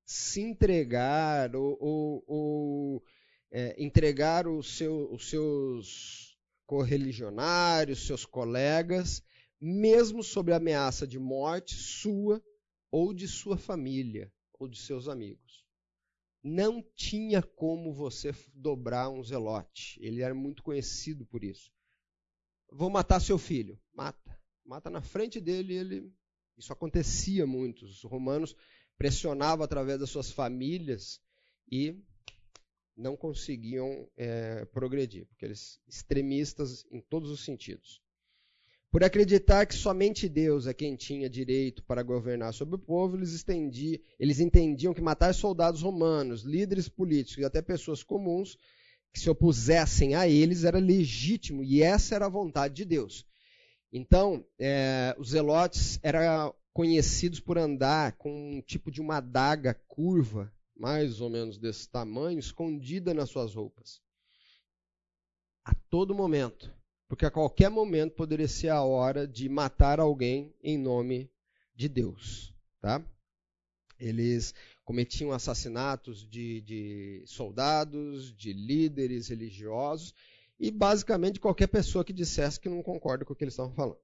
se 0.05 0.41
entregar 0.41 1.55
ou, 1.55 1.77
ou, 1.79 2.23
ou 2.27 3.03
é, 3.51 3.75
entregar 3.77 4.45
seu, 4.63 5.11
os 5.11 5.29
seus 5.29 6.37
correligionários, 6.65 8.05
seus 8.05 8.25
colegas, 8.25 9.23
mesmo 9.59 10.23
sob 10.23 10.51
a 10.51 10.57
ameaça 10.57 11.05
de 11.05 11.19
morte 11.19 11.75
sua 11.75 12.43
ou 12.91 13.13
de 13.13 13.27
sua 13.27 13.57
família 13.57 14.31
ou 14.59 14.67
de 14.67 14.79
seus 14.79 15.07
amigos. 15.07 15.65
Não 16.41 16.81
tinha 16.95 17.41
como 17.41 17.93
você 17.93 18.33
dobrar 18.53 19.09
um 19.09 19.23
zelote. 19.23 19.99
Ele 20.01 20.21
era 20.21 20.33
muito 20.33 20.63
conhecido 20.63 21.25
por 21.25 21.43
isso. 21.43 21.71
Vou 22.71 22.89
matar 22.89 23.19
seu 23.19 23.37
filho. 23.37 23.79
Mata. 23.93 24.39
Mata 24.65 24.89
na 24.89 25.01
frente 25.01 25.39
dele. 25.39 25.75
Ele... 25.75 26.13
Isso 26.57 26.71
acontecia 26.71 27.45
muito. 27.45 27.83
Os 27.83 28.03
romanos 28.03 28.55
pressionavam 28.97 29.65
através 29.65 29.99
das 29.99 30.09
suas 30.09 30.31
famílias 30.31 31.21
e 31.69 31.97
não 32.95 33.15
conseguiam 33.15 34.09
é, 34.17 34.65
progredir, 34.65 35.25
porque 35.27 35.45
eles 35.45 35.79
extremistas 35.87 36.85
em 36.91 37.01
todos 37.01 37.31
os 37.31 37.45
sentidos. 37.45 38.01
Por 38.91 39.03
acreditar 39.03 39.67
que 39.67 39.75
somente 39.75 40.27
Deus 40.27 40.65
é 40.65 40.73
quem 40.73 40.95
tinha 40.95 41.29
direito 41.29 41.83
para 41.83 42.01
governar 42.01 42.53
sobre 42.55 42.75
o 42.75 42.79
povo, 42.79 43.17
eles, 43.17 43.45
eles 44.19 44.39
entendiam 44.39 44.95
que 44.95 45.01
matar 45.01 45.31
soldados 45.33 45.83
romanos, 45.83 46.41
líderes 46.41 46.89
políticos 46.89 47.43
e 47.43 47.45
até 47.45 47.61
pessoas 47.61 48.01
comuns 48.01 48.57
que 49.13 49.19
se 49.19 49.29
opusessem 49.29 50.15
a 50.15 50.27
eles 50.27 50.63
era 50.63 50.79
legítimo 50.79 51.63
e 51.63 51.83
essa 51.83 52.15
era 52.15 52.25
a 52.25 52.29
vontade 52.29 52.73
de 52.73 52.85
Deus. 52.85 53.27
Então, 53.93 54.43
é, 54.57 55.15
os 55.19 55.29
zelotes 55.29 55.99
eram 56.01 56.55
conhecidos 56.73 57.39
por 57.39 57.59
andar 57.59 58.13
com 58.13 58.57
um 58.57 58.61
tipo 58.61 58.89
de 58.89 59.01
uma 59.01 59.17
adaga 59.17 59.75
curva, 59.87 60.51
mais 60.75 61.21
ou 61.21 61.29
menos 61.29 61.59
desse 61.59 61.87
tamanho, 61.87 62.39
escondida 62.39 63.13
nas 63.13 63.29
suas 63.29 63.53
roupas. 63.53 64.01
A 65.63 65.75
todo 65.89 66.15
momento 66.15 66.78
porque 67.09 67.25
a 67.25 67.31
qualquer 67.31 67.69
momento 67.69 68.13
poderia 68.13 68.47
ser 68.47 68.69
a 68.69 68.83
hora 68.83 69.27
de 69.27 69.49
matar 69.49 69.99
alguém 69.99 70.53
em 70.61 70.77
nome 70.77 71.29
de 71.75 71.89
Deus. 71.89 72.53
Tá? 72.79 73.03
Eles 73.99 74.53
cometiam 74.85 75.31
assassinatos 75.31 76.25
de, 76.29 76.61
de 76.61 77.23
soldados, 77.25 78.33
de 78.35 78.53
líderes 78.53 79.27
religiosos 79.27 80.13
e 80.59 80.69
basicamente 80.69 81.39
qualquer 81.39 81.67
pessoa 81.67 82.05
que 82.05 82.13
dissesse 82.13 82.59
que 82.59 82.69
não 82.69 82.83
concorda 82.83 83.25
com 83.25 83.33
o 83.33 83.35
que 83.35 83.43
eles 83.43 83.53
estavam 83.53 83.73
falando. 83.73 83.99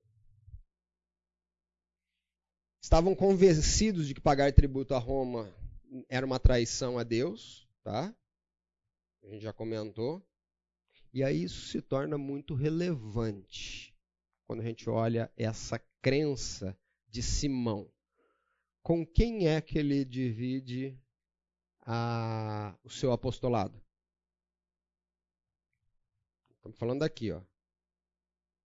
Estavam 2.82 3.16
convencidos 3.16 4.08
de 4.08 4.16
que 4.16 4.22
pagar 4.22 4.52
tributo 4.52 4.96
a 4.96 5.00
Roma 5.00 5.54
era 6.10 6.26
uma 6.26 6.40
traição 6.40 6.98
a 6.98 7.04
Deus, 7.04 7.68
tá? 7.84 8.14
A 9.24 9.28
gente 9.28 9.44
já 9.44 9.54
comentou. 9.54 10.26
E 11.16 11.24
aí 11.24 11.44
isso 11.44 11.68
se 11.68 11.82
torna 11.82 12.18
muito 12.18 12.54
relevante 12.54 13.96
quando 14.46 14.60
a 14.60 14.66
gente 14.66 14.90
olha 14.90 15.32
essa 15.38 15.80
crença 16.02 16.78
de 17.08 17.24
Simão. 17.24 17.90
Com 18.84 19.08
quem 19.08 19.48
é 19.48 19.62
que 19.62 19.80
ele 19.80 20.04
divide 20.04 21.00
a, 21.84 22.78
o 22.84 22.90
seu 22.90 23.14
apostolado? 23.14 23.82
Estamos 26.58 26.78
falando 26.78 27.04
aqui, 27.04 27.32
ó. 27.32 27.42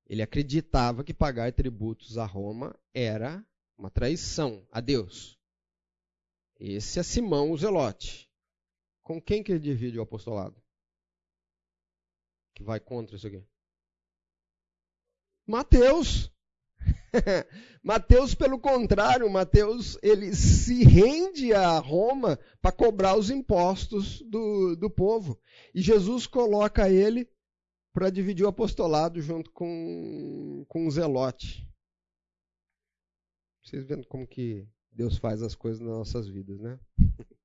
Ele 0.09 0.21
acreditava 0.21 1.05
que 1.05 1.15
pagar 1.15 1.53
tributos 1.53 2.19
a 2.19 2.27
Roma 2.27 2.77
era 2.93 3.47
uma 3.79 3.93
traição 3.93 4.67
a 4.73 4.81
Deus. 4.81 5.39
Esse 6.59 6.99
é 6.99 7.05
Simão 7.05 7.53
o 7.53 7.57
Zelote. 7.57 8.29
Com 9.05 9.23
quem 9.23 9.41
que 9.41 9.53
ele 9.53 9.61
divide 9.61 10.01
o 10.01 10.03
apostolado? 10.03 10.60
Que 12.61 12.65
vai 12.65 12.79
contra 12.79 13.17
isso 13.17 13.27
aqui? 13.27 13.43
Mateus. 15.47 16.31
Mateus, 17.83 18.35
pelo 18.35 18.59
contrário, 18.59 19.29
Mateus 19.31 19.99
ele 20.03 20.35
se 20.35 20.85
rende 20.85 21.55
a 21.55 21.79
Roma 21.79 22.39
para 22.61 22.71
cobrar 22.71 23.17
os 23.17 23.31
impostos 23.31 24.21
do, 24.23 24.77
do 24.77 24.91
povo. 24.91 25.41
E 25.75 25.81
Jesus 25.81 26.27
coloca 26.27 26.91
ele 26.91 27.27
para 27.95 28.11
dividir 28.11 28.45
o 28.45 28.49
apostolado 28.49 29.21
junto 29.23 29.51
com, 29.51 30.65
com 30.69 30.87
um 30.87 30.91
zelote. 30.91 31.67
Vocês 33.65 33.85
vendo 33.85 34.07
como 34.07 34.27
que 34.27 34.69
Deus 34.93 35.17
faz 35.17 35.43
as 35.43 35.55
coisas 35.55 35.81
nas 35.81 35.97
nossas 35.97 36.29
vidas, 36.29 36.61
né? 36.61 36.79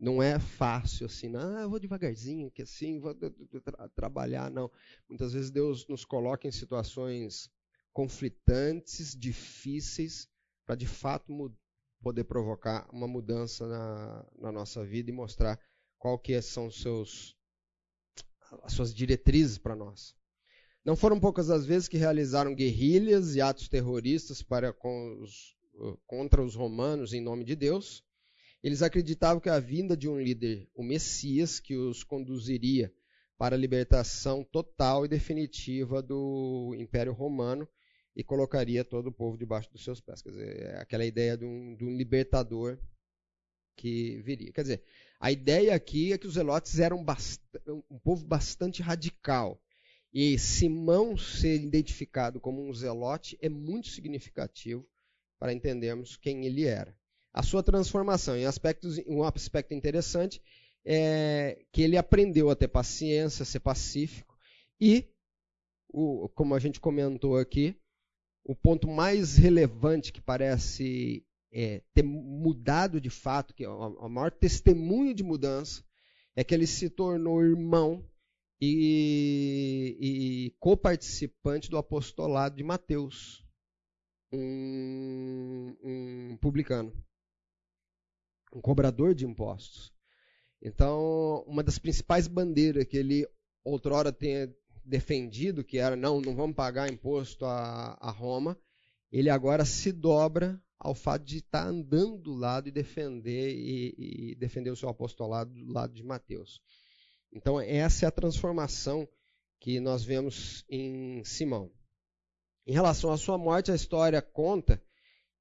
Não 0.00 0.22
é 0.22 0.38
fácil 0.38 1.04
assim, 1.04 1.30
ah, 1.36 1.60
eu 1.60 1.68
vou 1.68 1.78
devagarzinho, 1.78 2.50
que 2.50 2.62
assim, 2.62 2.98
vou 2.98 3.14
tra 3.14 3.86
trabalhar, 3.90 4.50
não. 4.50 4.70
Muitas 5.06 5.34
vezes 5.34 5.50
Deus 5.50 5.86
nos 5.88 6.06
coloca 6.06 6.48
em 6.48 6.50
situações 6.50 7.50
conflitantes, 7.92 9.14
difíceis, 9.14 10.26
para 10.64 10.74
de 10.74 10.86
fato 10.86 11.54
poder 12.00 12.24
provocar 12.24 12.88
uma 12.90 13.06
mudança 13.06 13.66
na, 13.66 14.26
na, 14.38 14.50
nossa 14.50 14.82
vida 14.82 15.10
e 15.10 15.12
mostrar 15.12 15.60
qual 15.98 16.18
que 16.18 16.40
são 16.40 16.68
os 16.68 16.80
seus, 16.80 17.36
as 18.62 18.72
suas 18.72 18.94
diretrizes 18.94 19.58
para 19.58 19.76
nós. 19.76 20.16
Não 20.82 20.96
foram 20.96 21.20
poucas 21.20 21.50
as 21.50 21.66
vezes 21.66 21.88
que 21.88 21.98
realizaram 21.98 22.54
guerrilhas 22.54 23.34
e 23.34 23.40
atos 23.42 23.68
terroristas 23.68 24.42
para 24.42 24.74
os, 24.82 25.58
contra 26.06 26.42
os 26.42 26.54
romanos 26.54 27.12
em 27.12 27.20
nome 27.20 27.44
de 27.44 27.54
Deus. 27.54 28.02
Eles 28.62 28.82
acreditavam 28.82 29.40
que 29.40 29.48
a 29.48 29.58
vinda 29.58 29.96
de 29.96 30.06
um 30.06 30.20
líder, 30.20 30.68
o 30.74 30.82
Messias, 30.82 31.58
que 31.58 31.76
os 31.76 32.04
conduziria 32.04 32.92
para 33.38 33.56
a 33.56 33.58
libertação 33.58 34.44
total 34.44 35.06
e 35.06 35.08
definitiva 35.08 36.02
do 36.02 36.74
Império 36.78 37.14
Romano 37.14 37.66
e 38.14 38.22
colocaria 38.22 38.84
todo 38.84 39.06
o 39.06 39.12
povo 39.12 39.38
debaixo 39.38 39.72
dos 39.72 39.82
seus 39.82 39.98
pés. 39.98 40.20
Quer 40.20 40.30
dizer, 40.30 40.60
é 40.60 40.76
aquela 40.78 41.06
ideia 41.06 41.38
de 41.38 41.46
um, 41.46 41.74
de 41.74 41.84
um 41.86 41.96
libertador 41.96 42.78
que 43.76 44.20
viria. 44.20 44.52
Quer 44.52 44.62
dizer, 44.62 44.84
a 45.18 45.32
ideia 45.32 45.74
aqui 45.74 46.12
é 46.12 46.18
que 46.18 46.26
os 46.26 46.34
zelotes 46.34 46.78
eram 46.78 47.02
um 47.88 47.98
povo 47.98 48.26
bastante 48.26 48.82
radical. 48.82 49.58
E 50.12 50.38
Simão 50.38 51.16
ser 51.16 51.62
identificado 51.62 52.38
como 52.38 52.68
um 52.68 52.74
zelote 52.74 53.38
é 53.40 53.48
muito 53.48 53.88
significativo 53.88 54.86
para 55.38 55.54
entendermos 55.54 56.14
quem 56.16 56.44
ele 56.44 56.66
era 56.66 56.99
a 57.32 57.42
sua 57.42 57.62
transformação. 57.62 58.34
Aspectos, 58.46 58.98
um 59.06 59.22
aspecto 59.22 59.74
interessante 59.74 60.42
é 60.84 61.64
que 61.72 61.82
ele 61.82 61.96
aprendeu 61.96 62.50
a 62.50 62.56
ter 62.56 62.68
paciência, 62.68 63.42
a 63.42 63.46
ser 63.46 63.60
pacífico 63.60 64.36
e, 64.80 65.08
o, 65.88 66.28
como 66.30 66.54
a 66.54 66.58
gente 66.58 66.80
comentou 66.80 67.36
aqui, 67.36 67.76
o 68.44 68.54
ponto 68.54 68.88
mais 68.88 69.36
relevante 69.36 70.12
que 70.12 70.20
parece 70.20 71.24
é, 71.52 71.82
ter 71.92 72.02
mudado 72.02 73.00
de 73.00 73.10
fato, 73.10 73.54
que 73.54 73.64
é 73.64 73.68
o 73.68 74.08
maior 74.08 74.30
testemunho 74.30 75.14
de 75.14 75.22
mudança, 75.22 75.84
é 76.34 76.42
que 76.42 76.54
ele 76.54 76.66
se 76.66 76.88
tornou 76.88 77.42
irmão 77.42 78.04
e, 78.60 79.96
e 80.00 80.50
coparticipante 80.58 81.70
do 81.70 81.76
apostolado 81.76 82.56
de 82.56 82.64
Mateus, 82.64 83.44
um, 84.32 85.76
um 85.82 86.38
publicano 86.40 86.92
um 88.52 88.60
cobrador 88.60 89.14
de 89.14 89.26
impostos. 89.26 89.92
Então, 90.62 91.44
uma 91.46 91.62
das 91.62 91.78
principais 91.78 92.26
bandeiras 92.26 92.84
que 92.84 92.96
ele 92.96 93.26
outrora 93.64 94.12
tenha 94.12 94.52
defendido, 94.84 95.64
que 95.64 95.78
era 95.78 95.96
não, 95.96 96.20
não 96.20 96.34
vamos 96.34 96.56
pagar 96.56 96.92
imposto 96.92 97.44
a, 97.44 97.96
a 98.00 98.10
Roma, 98.10 98.58
ele 99.10 99.30
agora 99.30 99.64
se 99.64 99.92
dobra 99.92 100.60
ao 100.78 100.94
fato 100.94 101.24
de 101.24 101.38
estar 101.38 101.66
andando 101.66 102.18
do 102.18 102.34
lado 102.34 102.68
e 102.68 102.72
defender 102.72 103.54
e, 103.54 104.32
e 104.32 104.34
defender 104.36 104.70
o 104.70 104.76
seu 104.76 104.88
apostolado 104.88 105.52
do 105.52 105.72
lado 105.72 105.92
de 105.92 106.02
Mateus. 106.02 106.60
Então, 107.32 107.60
essa 107.60 108.06
é 108.06 108.08
a 108.08 108.12
transformação 108.12 109.08
que 109.60 109.78
nós 109.78 110.02
vemos 110.02 110.64
em 110.68 111.22
Simão. 111.24 111.70
Em 112.66 112.72
relação 112.72 113.12
à 113.12 113.16
sua 113.16 113.36
morte, 113.36 113.70
a 113.70 113.74
história 113.74 114.20
conta 114.22 114.82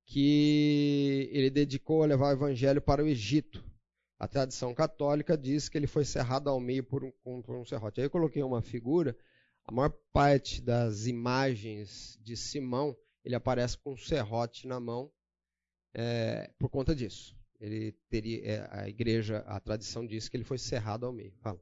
que 0.09 1.29
ele 1.31 1.51
dedicou 1.51 2.01
a 2.01 2.07
levar 2.07 2.29
o 2.29 2.31
evangelho 2.31 2.81
para 2.81 3.03
o 3.03 3.07
Egito. 3.07 3.63
A 4.17 4.27
tradição 4.27 4.73
católica 4.73 5.37
diz 5.37 5.69
que 5.69 5.77
ele 5.77 5.85
foi 5.85 6.03
cerrado 6.03 6.49
ao 6.49 6.59
meio 6.59 6.83
por 6.83 7.03
um, 7.03 7.41
por 7.43 7.55
um 7.55 7.63
serrote. 7.63 8.01
Aí 8.01 8.07
eu 8.07 8.09
coloquei 8.09 8.41
uma 8.41 8.59
figura, 8.59 9.15
a 9.63 9.71
maior 9.71 9.93
parte 10.11 10.63
das 10.63 11.05
imagens 11.05 12.17
de 12.23 12.35
Simão, 12.35 12.97
ele 13.23 13.35
aparece 13.35 13.77
com 13.77 13.93
um 13.93 13.97
serrote 13.97 14.67
na 14.67 14.79
mão 14.79 15.11
é, 15.93 16.51
por 16.57 16.69
conta 16.69 16.95
disso. 16.95 17.37
Ele 17.59 17.91
teria, 18.09 18.43
é, 18.43 18.67
a 18.71 18.89
igreja, 18.89 19.43
a 19.45 19.59
tradição 19.59 20.07
diz 20.07 20.27
que 20.27 20.35
ele 20.35 20.43
foi 20.43 20.57
cerrado 20.57 21.05
ao 21.05 21.13
meio. 21.13 21.33
Fala. 21.39 21.61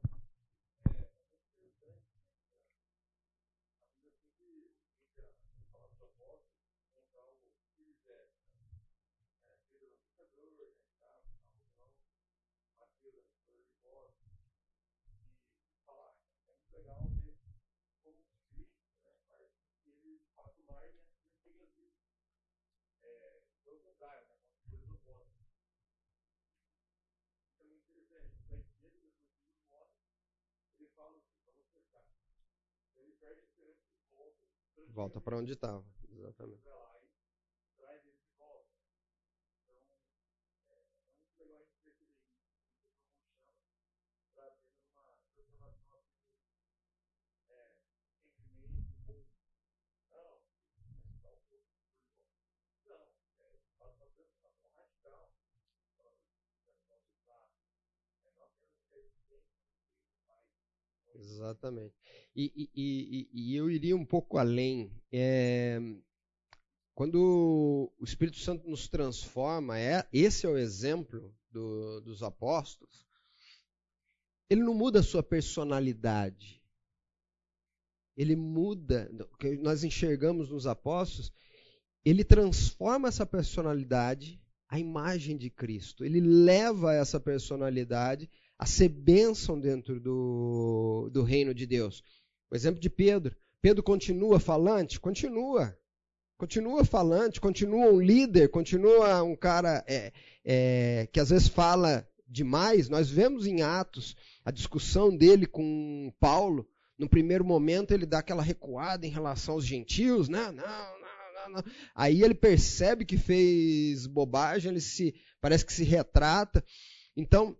Volta 34.88 35.20
para 35.20 35.36
onde 35.36 35.52
estava, 35.52 35.84
exatamente. 36.10 36.62
Exatamente. 61.18 61.94
E, 62.34 62.52
e, 62.54 62.70
e, 62.74 63.28
e, 63.32 63.56
eu 63.56 63.68
iria 63.70 63.96
um 63.96 64.04
pouco 64.04 64.38
além. 64.38 64.92
É, 65.12 65.80
quando 66.94 67.92
o 67.98 68.04
Espírito 68.04 68.38
Santo 68.38 68.68
nos 68.68 68.88
transforma, 68.88 69.78
é, 69.78 70.06
esse 70.12 70.46
é 70.46 70.48
o 70.48 70.56
exemplo 70.56 71.34
do, 71.50 72.00
dos 72.02 72.22
apóstolos, 72.22 73.06
ele 74.48 74.62
não 74.62 74.74
muda 74.74 75.00
a 75.00 75.02
sua 75.02 75.22
personalidade. 75.22 76.62
Ele 78.16 78.34
muda, 78.34 79.10
o 79.32 79.36
que 79.36 79.56
nós 79.56 79.84
enxergamos 79.84 80.50
nos 80.50 80.66
apóstolos, 80.66 81.32
ele 82.04 82.24
transforma 82.24 83.08
essa 83.08 83.26
personalidade 83.26 84.40
à 84.68 84.78
imagem 84.78 85.36
de 85.36 85.50
Cristo. 85.50 86.04
Ele 86.04 86.20
leva 86.20 86.94
essa 86.94 87.20
personalidade 87.20 88.30
a 88.58 88.66
ser 88.66 88.88
bênção 88.88 89.58
dentro 89.58 90.00
do, 90.00 91.08
do 91.12 91.22
reino 91.22 91.54
de 91.54 91.66
Deus. 91.66 92.02
O 92.50 92.56
exemplo 92.56 92.80
de 92.80 92.90
Pedro. 92.90 93.36
Pedro 93.62 93.82
continua 93.82 94.40
falante? 94.40 94.98
Continua. 94.98 95.76
Continua 96.36 96.84
falante, 96.84 97.40
continua 97.40 97.90
um 97.90 98.00
líder, 98.00 98.48
continua 98.48 99.22
um 99.22 99.34
cara 99.34 99.84
é, 99.88 100.12
é, 100.44 101.08
que 101.12 101.18
às 101.18 101.30
vezes 101.30 101.48
fala 101.48 102.08
demais. 102.28 102.88
Nós 102.88 103.10
vemos 103.10 103.46
em 103.46 103.62
Atos 103.62 104.14
a 104.44 104.50
discussão 104.50 105.16
dele 105.16 105.46
com 105.46 106.12
Paulo. 106.20 106.68
No 106.96 107.08
primeiro 107.08 107.44
momento 107.44 107.92
ele 107.92 108.06
dá 108.06 108.20
aquela 108.20 108.42
recuada 108.42 109.06
em 109.06 109.10
relação 109.10 109.54
aos 109.54 109.64
gentios, 109.64 110.28
né? 110.28 110.52
Não, 110.52 110.52
não, 110.52 111.52
não, 111.52 111.52
não. 111.54 111.72
Aí 111.94 112.22
ele 112.22 112.34
percebe 112.34 113.04
que 113.04 113.16
fez 113.16 114.06
bobagem, 114.06 114.70
ele 114.70 114.80
se 114.80 115.14
parece 115.40 115.66
que 115.66 115.72
se 115.72 115.82
retrata. 115.82 116.64
Então, 117.16 117.56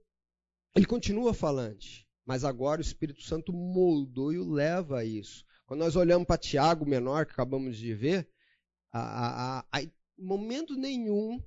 ele 0.78 0.86
continua 0.86 1.34
falante, 1.34 2.06
mas 2.24 2.44
agora 2.44 2.80
o 2.80 2.84
Espírito 2.84 3.22
Santo 3.22 3.52
moldou 3.52 4.32
e 4.32 4.38
o 4.38 4.48
leva 4.48 5.00
a 5.00 5.04
isso. 5.04 5.44
Quando 5.66 5.80
nós 5.80 5.96
olhamos 5.96 6.26
para 6.26 6.38
Tiago 6.38 6.86
menor, 6.86 7.26
que 7.26 7.32
acabamos 7.32 7.76
de 7.76 7.92
ver, 7.94 8.30
a, 8.92 9.00
a, 9.58 9.66
a, 9.72 9.82
em 9.82 9.92
momento 10.16 10.76
nenhum 10.76 11.42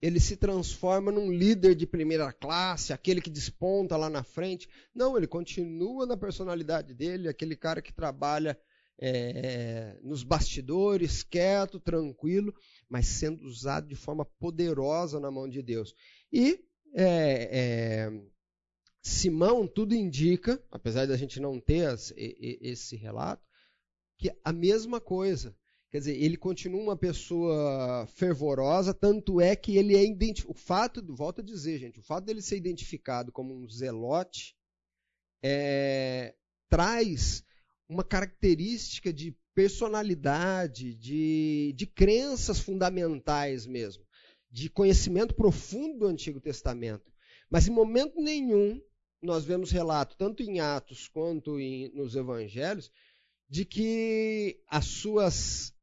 ele 0.00 0.20
se 0.20 0.36
transforma 0.36 1.10
num 1.10 1.32
líder 1.32 1.74
de 1.74 1.84
primeira 1.84 2.32
classe, 2.32 2.92
aquele 2.92 3.20
que 3.20 3.28
desponta 3.28 3.96
lá 3.96 4.08
na 4.08 4.22
frente. 4.22 4.68
Não, 4.94 5.16
ele 5.16 5.26
continua 5.26 6.06
na 6.06 6.16
personalidade 6.16 6.94
dele, 6.94 7.28
aquele 7.28 7.56
cara 7.56 7.82
que 7.82 7.92
trabalha 7.92 8.56
é, 9.00 9.98
nos 10.00 10.22
bastidores, 10.22 11.24
quieto, 11.24 11.80
tranquilo, 11.80 12.54
mas 12.88 13.06
sendo 13.06 13.44
usado 13.44 13.88
de 13.88 13.96
forma 13.96 14.24
poderosa 14.38 15.18
na 15.18 15.30
mão 15.30 15.48
de 15.48 15.60
Deus. 15.60 15.92
E 16.32 16.67
é, 16.94 17.48
é, 17.50 18.22
Simão, 19.02 19.66
tudo 19.66 19.94
indica, 19.94 20.62
apesar 20.70 21.06
da 21.06 21.16
gente 21.16 21.40
não 21.40 21.60
ter 21.60 21.86
as, 21.86 22.12
esse 22.16 22.96
relato, 22.96 23.46
que 24.16 24.32
a 24.44 24.52
mesma 24.52 25.00
coisa. 25.00 25.56
Quer 25.90 26.00
dizer, 26.00 26.22
ele 26.22 26.36
continua 26.36 26.82
uma 26.82 26.96
pessoa 26.96 28.06
fervorosa, 28.08 28.92
tanto 28.92 29.40
é 29.40 29.56
que 29.56 29.78
ele 29.78 29.96
é 29.96 30.04
identificado. 30.04 30.52
O 30.52 30.62
fato, 30.62 31.16
volto 31.16 31.40
a 31.40 31.44
dizer, 31.44 31.78
gente, 31.78 31.98
o 31.98 32.02
fato 32.02 32.26
dele 32.26 32.42
ser 32.42 32.58
identificado 32.58 33.32
como 33.32 33.54
um 33.54 33.66
zelote 33.66 34.54
é, 35.42 36.34
traz 36.68 37.42
uma 37.88 38.04
característica 38.04 39.10
de 39.10 39.34
personalidade, 39.54 40.94
de, 40.94 41.72
de 41.74 41.86
crenças 41.86 42.60
fundamentais 42.60 43.66
mesmo, 43.66 44.04
de 44.50 44.70
conhecimento 44.70 45.34
profundo 45.34 45.98
do 45.98 46.06
Antigo 46.06 46.40
Testamento. 46.40 47.12
Mas 47.50 47.66
em 47.66 47.70
momento 47.70 48.20
nenhum 48.20 48.80
nós 49.20 49.44
vemos 49.44 49.70
relato, 49.70 50.16
tanto 50.16 50.42
em 50.42 50.60
Atos 50.60 51.08
quanto 51.08 51.58
em, 51.58 51.88
nos 51.94 52.14
Evangelhos, 52.14 52.90
de 53.48 53.64
que 53.64 54.60
as 54.68 54.84
suas, 54.84 55.74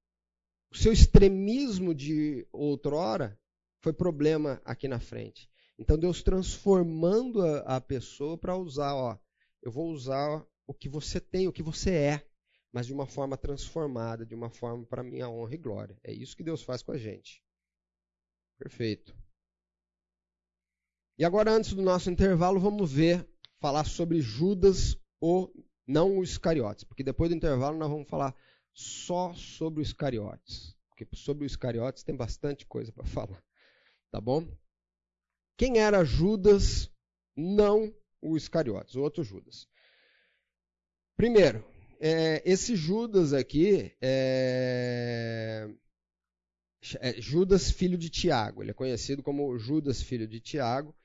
o 0.71 0.77
seu 0.77 0.93
extremismo 0.93 1.93
de 1.93 2.47
outrora 2.51 3.37
foi 3.81 3.91
problema 3.91 4.61
aqui 4.63 4.87
na 4.87 4.99
frente. 4.99 5.49
Então 5.77 5.97
Deus 5.97 6.23
transformando 6.23 7.41
a, 7.41 7.77
a 7.77 7.81
pessoa 7.81 8.37
para 8.37 8.55
usar, 8.55 8.95
ó, 8.95 9.17
eu 9.61 9.71
vou 9.71 9.89
usar 9.91 10.45
o 10.65 10.73
que 10.73 10.87
você 10.87 11.19
tem, 11.19 11.47
o 11.47 11.53
que 11.53 11.63
você 11.63 11.91
é, 11.91 12.27
mas 12.71 12.87
de 12.87 12.93
uma 12.93 13.05
forma 13.05 13.37
transformada, 13.37 14.25
de 14.25 14.35
uma 14.35 14.49
forma 14.49 14.85
para 14.85 15.03
minha 15.03 15.29
honra 15.29 15.55
e 15.55 15.57
glória. 15.57 15.99
É 16.03 16.13
isso 16.13 16.35
que 16.35 16.43
Deus 16.43 16.61
faz 16.61 16.81
com 16.81 16.91
a 16.91 16.97
gente. 16.97 17.44
Perfeito. 18.57 19.15
E 21.17 21.23
agora, 21.23 21.51
antes 21.51 21.73
do 21.73 21.81
nosso 21.81 22.09
intervalo, 22.09 22.59
vamos 22.59 22.91
ver, 22.91 23.27
falar 23.59 23.85
sobre 23.85 24.21
Judas 24.21 24.97
ou 25.19 25.51
não 25.87 26.17
os 26.19 26.31
Iscariotes, 26.31 26.83
porque 26.83 27.03
depois 27.03 27.29
do 27.29 27.35
intervalo 27.35 27.77
nós 27.77 27.89
vamos 27.89 28.09
falar 28.09 28.35
só 28.73 29.33
sobre 29.33 29.81
os 29.81 29.87
Iscariotes, 29.87 30.75
porque 30.89 31.07
sobre 31.15 31.45
os 31.45 31.53
Iscariotes 31.53 32.03
tem 32.03 32.15
bastante 32.15 32.65
coisa 32.65 32.91
para 32.91 33.05
falar, 33.07 33.41
tá 34.11 34.19
bom? 34.19 34.47
Quem 35.57 35.79
era 35.79 36.03
Judas, 36.03 36.91
não 37.35 37.93
o 38.21 38.35
Iscariotes, 38.35 38.95
o 38.95 39.01
outro 39.01 39.23
Judas. 39.23 39.67
Primeiro, 41.15 41.63
é, 41.99 42.41
esse 42.45 42.75
Judas 42.75 43.31
aqui 43.31 43.95
é, 44.01 45.69
é, 46.99 47.19
Judas, 47.19 47.71
filho 47.71 47.97
de 47.97 48.09
Tiago. 48.09 48.61
Ele 48.61 48.71
é 48.71 48.73
conhecido 48.73 49.23
como 49.23 49.57
Judas, 49.57 50.01
filho 50.01 50.27
de 50.27 50.39
Tiago. 50.39 50.95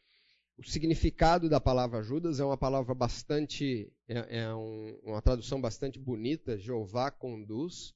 O 0.58 0.64
significado 0.64 1.48
da 1.48 1.58
palavra 1.58 2.02
Judas 2.02 2.38
é 2.38 2.44
uma 2.44 2.58
palavra 2.58 2.94
bastante, 2.94 3.90
é, 4.06 4.40
é 4.40 4.54
um, 4.54 4.98
uma 5.02 5.22
tradução 5.22 5.60
bastante 5.60 5.98
bonita. 5.98 6.58
Jeová 6.58 7.10
conduz. 7.10 7.94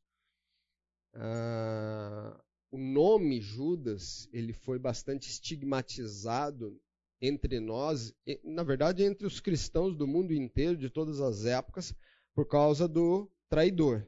Ah, 1.12 2.40
o 2.70 2.78
nome 2.78 3.40
Judas 3.40 4.28
ele 4.32 4.52
foi 4.52 4.78
bastante 4.78 5.28
estigmatizado 5.28 6.80
entre 7.20 7.60
nós, 7.60 8.12
na 8.42 8.64
verdade 8.64 9.04
entre 9.04 9.26
os 9.26 9.38
cristãos 9.38 9.96
do 9.96 10.06
mundo 10.06 10.32
inteiro, 10.32 10.76
de 10.76 10.90
todas 10.90 11.20
as 11.20 11.44
épocas, 11.44 11.94
por 12.34 12.46
causa 12.48 12.88
do 12.88 13.30
traidor. 13.48 14.04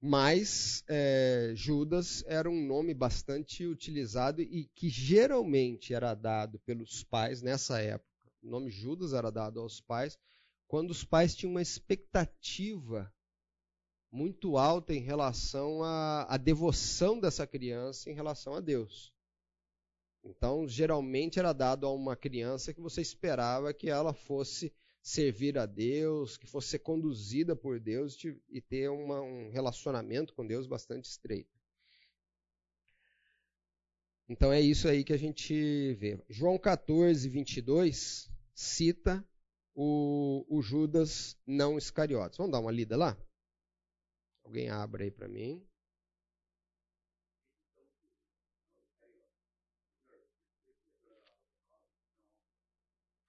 Mas 0.00 0.84
é, 0.88 1.52
Judas 1.54 2.22
era 2.26 2.50
um 2.50 2.66
nome 2.66 2.92
bastante 2.92 3.66
utilizado 3.66 4.42
e 4.42 4.66
que 4.74 4.88
geralmente 4.88 5.94
era 5.94 6.14
dado 6.14 6.58
pelos 6.60 7.02
pais 7.02 7.42
nessa 7.42 7.80
época. 7.80 8.06
O 8.42 8.48
nome 8.48 8.70
Judas 8.70 9.12
era 9.12 9.30
dado 9.30 9.60
aos 9.60 9.80
pais 9.80 10.18
quando 10.68 10.90
os 10.90 11.04
pais 11.04 11.34
tinham 11.34 11.52
uma 11.52 11.62
expectativa 11.62 13.12
muito 14.10 14.56
alta 14.56 14.94
em 14.94 15.00
relação 15.00 15.82
à, 15.82 16.26
à 16.28 16.36
devoção 16.36 17.18
dessa 17.18 17.46
criança 17.46 18.10
em 18.10 18.14
relação 18.14 18.54
a 18.54 18.60
Deus. 18.60 19.12
Então, 20.24 20.66
geralmente 20.66 21.38
era 21.38 21.52
dado 21.52 21.86
a 21.86 21.92
uma 21.92 22.16
criança 22.16 22.74
que 22.74 22.80
você 22.80 23.00
esperava 23.00 23.72
que 23.72 23.88
ela 23.88 24.12
fosse 24.12 24.72
servir 25.06 25.56
a 25.56 25.66
Deus, 25.66 26.36
que 26.36 26.48
fosse 26.48 26.70
ser 26.70 26.80
conduzida 26.80 27.54
por 27.54 27.78
Deus 27.78 28.18
e 28.50 28.60
ter 28.60 28.90
uma, 28.90 29.20
um 29.20 29.50
relacionamento 29.50 30.34
com 30.34 30.44
Deus 30.44 30.66
bastante 30.66 31.04
estreito. 31.04 31.56
Então 34.28 34.52
é 34.52 34.60
isso 34.60 34.88
aí 34.88 35.04
que 35.04 35.12
a 35.12 35.16
gente 35.16 35.94
vê. 35.94 36.20
João 36.28 36.58
14, 36.58 37.28
22 37.28 38.28
cita 38.52 39.24
o, 39.76 40.44
o 40.48 40.60
Judas 40.60 41.38
não 41.46 41.78
Iscariotes. 41.78 42.36
Vamos 42.36 42.50
dar 42.50 42.58
uma 42.58 42.72
lida 42.72 42.96
lá? 42.96 43.16
Alguém 44.42 44.68
abre 44.70 45.04
aí 45.04 45.10
para 45.12 45.28
mim. 45.28 45.64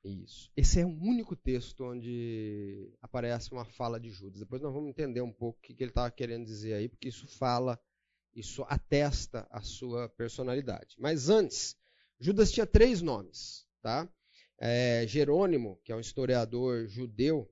Isso. 0.10 0.52
Esse 0.56 0.80
é 0.80 0.86
o 0.86 0.90
único 0.90 1.36
texto 1.36 1.84
onde 1.84 2.94
aparece 3.02 3.52
uma 3.52 3.66
fala 3.66 4.00
de 4.00 4.10
Judas. 4.10 4.40
Depois 4.40 4.62
nós 4.62 4.74
vamos 4.74 4.90
entender 4.90 5.22
um 5.22 5.32
pouco 5.32 5.60
o 5.60 5.62
que 5.62 5.74
ele 5.74 5.92
estava 5.92 6.10
querendo 6.12 6.46
dizer 6.46 6.74
aí, 6.74 6.88
porque 6.88 7.10
isso 7.10 7.28
fala, 7.28 7.80
isso 8.34 8.64
atesta 8.68 9.48
a 9.52 9.62
sua 9.62 10.08
personalidade. 10.10 10.96
Mas 10.98 11.30
antes, 11.30 11.76
Judas 12.20 12.52
tinha 12.52 12.66
três 12.66 13.02
nomes. 13.02 13.68
Tá? 13.82 14.10
É, 14.60 15.06
Jerônimo, 15.08 15.80
que 15.84 15.92
é 15.92 15.96
um 15.96 16.00
historiador 16.00 16.88
judeu 16.88 17.52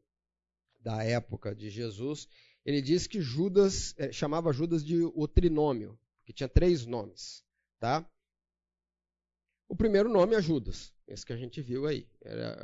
da 0.80 1.04
época 1.04 1.56
de 1.56 1.70
Jesus, 1.70 2.28
ele 2.66 2.82
diz 2.82 3.08
que 3.08 3.22
Judas 3.22 3.94
é, 3.98 4.12
chamava 4.12 4.54
Judas 4.54 4.84
de 4.84 5.04
o 5.04 5.28
trinômio, 5.28 6.00
que 6.26 6.34
tinha 6.34 6.50
três 6.50 6.86
nomes. 6.86 7.44
Tá? 7.80 8.08
O 9.68 9.76
primeiro 9.76 10.10
nome 10.10 10.36
é 10.36 10.42
Judas, 10.42 10.94
esse 11.08 11.26
que 11.26 11.34
a 11.34 11.38
gente 11.38 11.62
viu 11.62 11.88
aí. 11.88 12.08
Era, 12.22 12.64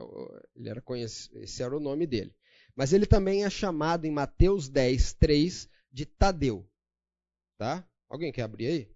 ele 0.56 0.70
era 0.70 0.82
conhecido, 0.82 1.40
esse 1.40 1.64
era 1.64 1.76
o 1.76 1.80
nome 1.80 2.06
dele. 2.06 2.36
Mas 2.76 2.94
ele 2.94 3.06
também 3.06 3.44
é 3.44 3.50
chamado 3.50 4.06
em 4.06 4.12
Mateus 4.12 4.70
10, 4.70 5.14
3 5.14 5.70
de 5.92 6.06
Tadeu. 6.06 6.70
Tá? 7.58 7.88
Alguém 8.08 8.32
quer 8.32 8.44
abrir 8.44 8.68
aí? 8.68 8.96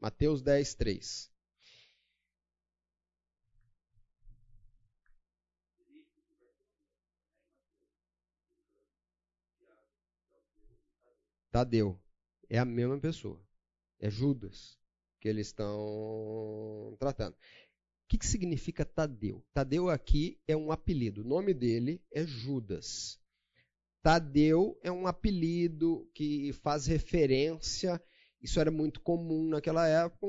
Mateus 0.00 0.42
10, 0.42 0.74
3. 0.74 1.30
Tadeu. 11.50 12.00
É 12.48 12.58
a 12.58 12.64
mesma 12.64 12.98
pessoa. 12.98 13.44
É 13.98 14.10
Judas 14.10 14.78
que 15.20 15.28
eles 15.28 15.48
estão 15.48 16.96
tratando. 16.98 17.34
O 17.34 18.08
que, 18.08 18.18
que 18.18 18.26
significa 18.26 18.84
Tadeu? 18.84 19.44
Tadeu 19.52 19.90
aqui 19.90 20.38
é 20.46 20.56
um 20.56 20.70
apelido. 20.70 21.22
O 21.22 21.26
nome 21.26 21.52
dele 21.52 22.00
é 22.12 22.24
Judas. 22.24 23.18
Tadeu 24.00 24.78
é 24.82 24.92
um 24.92 25.08
apelido 25.08 26.08
que 26.14 26.52
faz 26.62 26.86
referência. 26.86 28.00
Isso 28.40 28.60
era 28.60 28.70
muito 28.70 29.00
comum 29.00 29.48
naquela 29.48 29.88
época, 29.88 30.26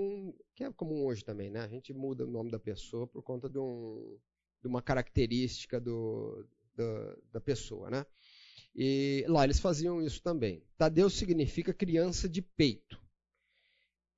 que 0.56 0.64
é 0.64 0.72
comum 0.72 1.06
hoje 1.06 1.24
também, 1.24 1.52
né? 1.52 1.60
A 1.60 1.68
gente 1.68 1.94
muda 1.94 2.26
o 2.26 2.32
nome 2.32 2.50
da 2.50 2.58
pessoa 2.58 3.06
por 3.06 3.22
conta 3.22 3.48
de, 3.48 3.60
um, 3.60 4.18
de 4.60 4.68
uma 4.68 4.82
característica 4.82 5.80
do, 5.80 6.44
do, 6.74 7.24
da 7.32 7.40
pessoa, 7.40 7.92
né? 7.92 8.04
E 8.76 9.24
lá 9.28 9.44
eles 9.44 9.60
faziam 9.60 10.02
isso 10.02 10.22
também. 10.24 10.64
Tadeu 10.78 11.12
significa 11.12 11.74
criança 11.74 12.28
de 12.28 12.42
peito 12.42 13.00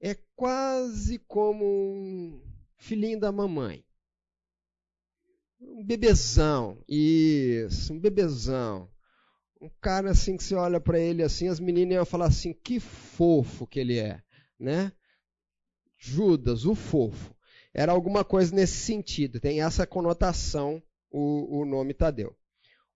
é 0.02 0.16
quase 0.36 1.20
como 1.20 1.66
um 1.66 2.42
filhinho 2.78 3.20
da 3.20 3.32
mamãe. 3.32 3.84
Um 5.60 5.84
bebezão, 5.84 6.82
isso, 6.88 7.94
um 7.94 8.00
bebezão. 8.00 8.90
Um 9.62 9.70
cara 9.82 10.12
assim 10.12 10.38
que 10.38 10.44
você 10.44 10.56
olha 10.56 10.80
para 10.80 10.98
ele 10.98 11.22
assim, 11.22 11.50
as 11.50 11.60
meninas 11.60 11.96
iam 11.96 12.06
falar 12.06 12.28
assim, 12.28 12.54
que 12.54 12.80
fofo 12.80 13.68
que 13.68 13.80
ele 13.80 14.00
é, 14.00 14.24
né? 14.58 14.94
Judas, 15.98 16.66
o 16.66 16.74
fofo. 16.74 17.36
Era 17.74 17.92
alguma 17.92 18.24
coisa 18.24 18.56
nesse 18.56 18.78
sentido, 18.78 19.40
tem 19.40 19.62
essa 19.62 19.86
conotação 19.86 20.82
o, 21.12 21.60
o 21.60 21.66
nome 21.66 21.94
Tadeu. 21.94 22.36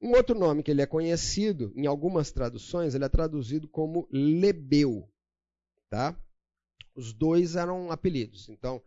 Um 0.01 0.11
outro 0.11 0.37
nome 0.37 0.63
que 0.63 0.71
ele 0.71 0.81
é 0.81 0.85
conhecido, 0.85 1.73
em 1.75 1.85
algumas 1.85 2.31
traduções, 2.31 2.95
ele 2.95 3.05
é 3.05 3.09
traduzido 3.09 3.67
como 3.67 4.07
Lebeu, 4.09 5.09
tá? 5.89 6.17
Os 6.95 7.13
dois 7.13 7.55
eram 7.55 7.91
apelidos. 7.91 8.49
Então, 8.49 8.81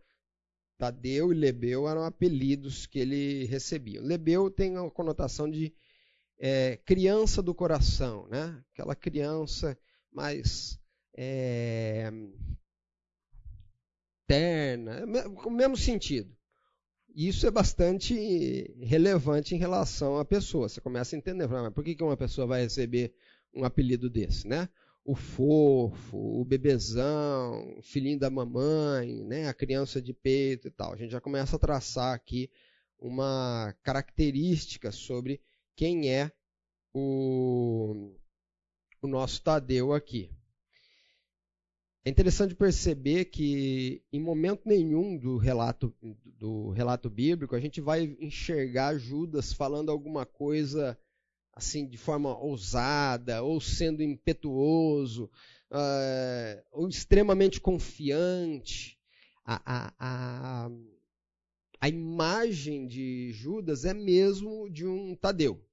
Tadeu 0.77 1.31
e 1.31 1.35
Lebeu 1.35 1.87
eram 1.87 2.03
apelidos 2.03 2.85
que 2.85 2.99
ele 2.99 3.45
recebia. 3.45 4.01
Lebeu 4.01 4.49
tem 4.51 4.77
a 4.77 4.89
conotação 4.89 5.49
de 5.49 5.73
é, 6.39 6.77
criança 6.77 7.41
do 7.41 7.53
coração, 7.53 8.27
né? 8.27 8.63
Aquela 8.73 8.95
criança 8.95 9.77
mais 10.11 10.79
é, 11.15 12.11
terna, 14.27 15.01
com 15.35 15.49
o 15.49 15.53
mesmo 15.53 15.75
sentido. 15.75 16.35
Isso 17.15 17.47
é 17.47 17.51
bastante 17.51 18.13
relevante 18.79 19.55
em 19.55 19.57
relação 19.57 20.19
à 20.19 20.25
pessoa. 20.25 20.69
Você 20.69 20.79
começa 20.79 21.15
a 21.15 21.17
entender, 21.17 21.47
mas 21.47 21.73
por 21.73 21.83
que 21.83 21.97
uma 22.03 22.15
pessoa 22.15 22.45
vai 22.45 22.61
receber 22.61 23.11
um 23.51 23.63
apelido 23.63 24.07
desse, 24.07 24.47
né? 24.47 24.69
O 25.07 25.15
fofo, 25.15 26.17
o 26.17 26.43
bebezão, 26.43 27.77
o 27.77 27.81
filhinho 27.81 28.19
da 28.19 28.29
mamãe, 28.29 29.23
né? 29.23 29.47
A 29.47 29.53
criança 29.53 30.01
de 30.01 30.13
peito 30.13 30.67
e 30.67 30.71
tal. 30.71 30.91
A 30.91 30.97
gente 30.97 31.11
já 31.11 31.21
começa 31.21 31.55
a 31.55 31.59
traçar 31.59 32.13
aqui 32.13 32.51
uma 32.99 33.73
característica 33.81 34.91
sobre 34.91 35.39
quem 35.77 36.11
é 36.11 36.29
o, 36.93 38.11
o 39.01 39.07
nosso 39.07 39.41
Tadeu 39.41 39.93
aqui. 39.93 40.29
É 42.03 42.09
interessante 42.09 42.55
perceber 42.55 43.25
que 43.25 44.01
em 44.11 44.19
momento 44.19 44.61
nenhum 44.65 45.17
do 45.17 45.37
relato, 45.37 45.95
do 46.23 46.69
relato 46.71 47.09
bíblico 47.09 47.55
a 47.55 47.59
gente 47.59 47.79
vai 47.79 48.17
enxergar 48.19 48.97
Judas 48.97 49.53
falando 49.53 49.89
alguma 49.89 50.25
coisa 50.25 50.97
assim 51.57 51.87
de 51.87 51.97
forma 51.97 52.37
ousada 52.37 53.41
ou 53.43 53.59
sendo 53.59 54.03
impetuoso 54.03 55.29
uh, 55.71 56.63
ou 56.71 56.87
extremamente 56.87 57.59
confiante. 57.59 58.97
A, 59.43 59.61
a, 59.65 59.93
a, 59.97 60.69
a 61.79 61.89
imagem 61.89 62.85
de 62.85 63.31
Judas 63.31 63.85
é 63.85 63.93
mesmo 63.93 64.69
de 64.69 64.85
um 64.85 65.15
Tadeu, 65.15 65.65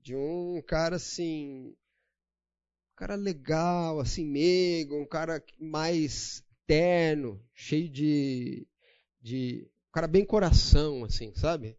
de 0.00 0.14
um 0.14 0.62
cara 0.64 0.96
assim 0.96 1.74
cara 2.96 3.14
legal, 3.14 4.00
assim, 4.00 4.24
meigo, 4.24 4.96
um 4.96 5.06
cara 5.06 5.44
mais 5.58 6.42
terno, 6.66 7.40
cheio 7.54 7.88
de, 7.88 8.66
de. 9.20 9.68
Um 9.88 9.92
cara 9.92 10.06
bem 10.08 10.24
coração, 10.24 11.04
assim, 11.04 11.32
sabe? 11.34 11.76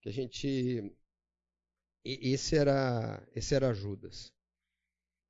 Que 0.00 0.08
a 0.08 0.12
gente. 0.12 0.92
Esse 2.06 2.56
era, 2.56 3.20
esse 3.34 3.52
era 3.54 3.74
Judas. 3.74 4.32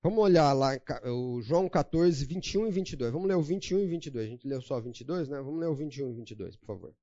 Vamos 0.02 0.18
olhar 0.18 0.52
lá, 0.52 0.72
o 1.04 1.40
João 1.40 1.68
14, 1.68 2.24
21 2.26 2.66
e 2.66 2.70
22. 2.70 3.12
Vamos 3.12 3.26
ler 3.26 3.34
o 3.34 3.42
21 3.42 3.80
e 3.80 3.86
22. 3.86 4.26
A 4.26 4.30
gente 4.30 4.46
leu 4.46 4.60
só 4.60 4.78
22, 4.78 5.28
né? 5.28 5.40
Vamos 5.40 5.58
ler 5.58 5.68
o 5.68 5.74
21 5.74 6.10
e 6.10 6.12
22, 6.12 6.56
por 6.56 6.66
favor. 6.66 6.94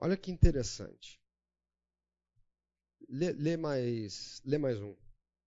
Olha 0.00 0.16
que 0.16 0.30
interessante. 0.30 1.20
Lê, 3.08 3.32
lê, 3.32 3.56
mais, 3.56 4.40
lê 4.44 4.58
mais 4.58 4.80
um. 4.80 4.94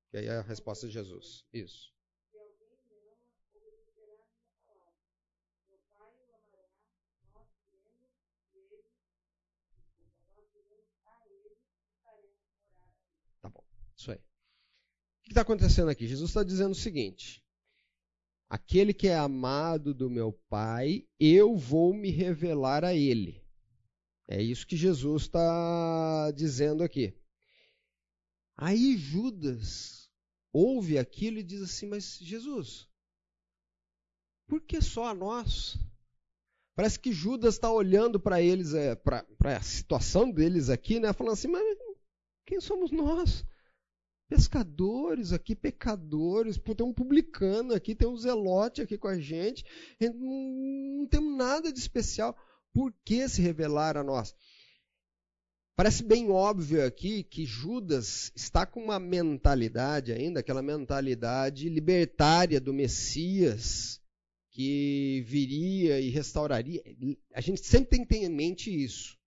Que 0.09 0.17
aí 0.17 0.25
é 0.25 0.38
a 0.38 0.41
resposta 0.41 0.88
de 0.88 0.93
Jesus. 0.93 1.45
Isso. 1.53 1.91
Tá 13.41 13.49
bom, 13.49 13.63
isso 13.95 14.11
aí. 14.11 14.17
O 14.17 14.21
que 15.23 15.29
está 15.29 15.41
acontecendo 15.41 15.89
aqui? 15.89 16.07
Jesus 16.07 16.29
está 16.29 16.43
dizendo 16.43 16.71
o 16.71 16.75
seguinte: 16.75 17.41
Aquele 18.52 18.93
que 18.93 19.08
é 19.08 19.16
amado 19.16 19.93
do 19.93 20.10
meu 20.10 20.34
Pai, 20.49 21.08
eu 21.18 21.56
vou 21.56 21.93
me 21.93 22.12
revelar 22.12 22.84
a 22.84 22.93
ele. 22.93 23.41
É 24.28 24.43
isso 24.43 24.68
que 24.68 24.76
Jesus 24.76 25.22
está 25.22 26.32
dizendo 26.32 26.84
aqui. 26.84 27.18
Aí 28.58 28.97
Judas 28.97 30.12
ouve 30.52 30.97
aquilo 30.97 31.39
e 31.39 31.43
diz 31.43 31.62
assim: 31.62 31.88
Mas 31.88 32.18
Jesus, 32.18 32.89
por 34.49 34.60
que 34.60 34.82
só 34.82 35.06
a 35.06 35.14
nós? 35.16 35.78
Parece 36.76 36.99
que 36.99 37.14
Judas 37.14 37.54
está 37.54 37.72
olhando 37.72 38.20
para 38.20 38.41
eles, 38.41 38.74
é, 38.74 38.95
para 38.95 39.26
a 39.43 39.62
situação 39.62 40.30
deles 40.30 40.70
aqui, 40.70 40.99
né, 40.99 41.14
falando 41.14 41.36
assim: 41.36 41.47
Mas 41.47 41.64
quem 42.45 42.60
somos 42.60 42.91
nós? 42.91 43.45
Pescadores 44.32 45.34
aqui, 45.34 45.53
pecadores, 45.53 46.57
Pô, 46.57 46.73
tem 46.73 46.86
um 46.86 46.93
publicano 46.93 47.73
aqui, 47.73 47.93
tem 47.93 48.07
um 48.07 48.15
zelote 48.15 48.82
aqui 48.82 48.97
com 48.97 49.09
a 49.09 49.19
gente, 49.19 49.65
não, 49.99 50.13
não 50.99 51.05
temos 51.05 51.36
nada 51.36 51.69
de 51.69 51.77
especial 51.77 52.34
por 52.73 52.93
que 53.03 53.27
se 53.27 53.41
revelar 53.41 53.97
a 53.97 54.03
nós? 54.05 54.34
Parece 55.75 56.01
bem 56.01 56.29
óbvio 56.29 56.86
aqui 56.86 57.25
que 57.25 57.45
Judas 57.45 58.32
está 58.34 58.65
com 58.65 58.82
uma 58.82 59.01
mentalidade 59.01 60.13
ainda, 60.13 60.39
aquela 60.39 60.61
mentalidade 60.61 61.67
libertária 61.67 62.61
do 62.61 62.73
Messias, 62.73 63.99
que 64.49 65.25
viria 65.27 65.99
e 65.99 66.09
restauraria. 66.09 66.82
A 67.34 67.41
gente 67.41 67.65
sempre 67.65 67.89
tem 67.89 68.01
que 68.05 68.07
ter 68.07 68.23
em 68.23 68.29
mente 68.29 68.71
isso. 68.71 69.19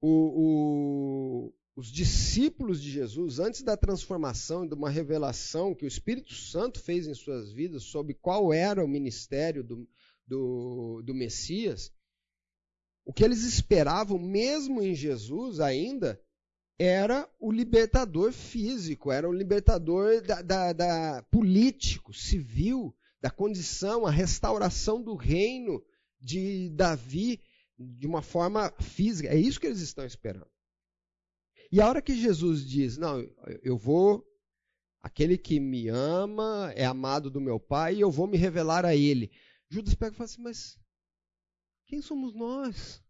O, 0.00 1.48
o, 1.48 1.54
os 1.80 1.90
discípulos 1.90 2.82
de 2.82 2.90
Jesus, 2.90 3.38
antes 3.38 3.62
da 3.62 3.74
transformação, 3.74 4.68
de 4.68 4.74
uma 4.74 4.90
revelação 4.90 5.74
que 5.74 5.86
o 5.86 5.88
Espírito 5.88 6.34
Santo 6.34 6.78
fez 6.78 7.06
em 7.06 7.14
suas 7.14 7.50
vidas 7.54 7.84
sobre 7.84 8.12
qual 8.12 8.52
era 8.52 8.84
o 8.84 8.88
ministério 8.88 9.64
do, 9.64 9.88
do, 10.26 11.00
do 11.02 11.14
Messias, 11.14 11.90
o 13.02 13.14
que 13.14 13.24
eles 13.24 13.44
esperavam, 13.44 14.18
mesmo 14.18 14.82
em 14.82 14.94
Jesus 14.94 15.58
ainda, 15.58 16.20
era 16.78 17.26
o 17.40 17.50
libertador 17.50 18.30
físico, 18.30 19.10
era 19.10 19.26
o 19.26 19.32
libertador 19.32 20.20
da, 20.20 20.42
da, 20.42 20.72
da 20.74 21.22
político, 21.30 22.12
civil, 22.12 22.94
da 23.22 23.30
condição, 23.30 24.04
a 24.04 24.10
restauração 24.10 25.02
do 25.02 25.14
reino 25.14 25.82
de 26.20 26.68
Davi 26.74 27.40
de 27.78 28.06
uma 28.06 28.20
forma 28.20 28.70
física. 28.78 29.30
É 29.30 29.36
isso 29.38 29.58
que 29.58 29.66
eles 29.66 29.80
estão 29.80 30.04
esperando. 30.04 30.50
E 31.72 31.80
a 31.80 31.88
hora 31.88 32.02
que 32.02 32.14
Jesus 32.14 32.66
diz: 32.68 32.96
Não, 32.96 33.20
eu 33.62 33.76
vou, 33.76 34.26
aquele 35.02 35.38
que 35.38 35.60
me 35.60 35.88
ama 35.88 36.72
é 36.74 36.84
amado 36.84 37.30
do 37.30 37.40
meu 37.40 37.60
Pai 37.60 37.96
e 37.96 38.00
eu 38.00 38.10
vou 38.10 38.26
me 38.26 38.36
revelar 38.36 38.84
a 38.84 38.94
ele. 38.94 39.30
Judas 39.68 39.94
pega 39.94 40.14
e 40.14 40.16
fala 40.16 40.24
assim: 40.24 40.42
Mas 40.42 40.78
quem 41.86 42.02
somos 42.02 42.34
nós? 42.34 43.02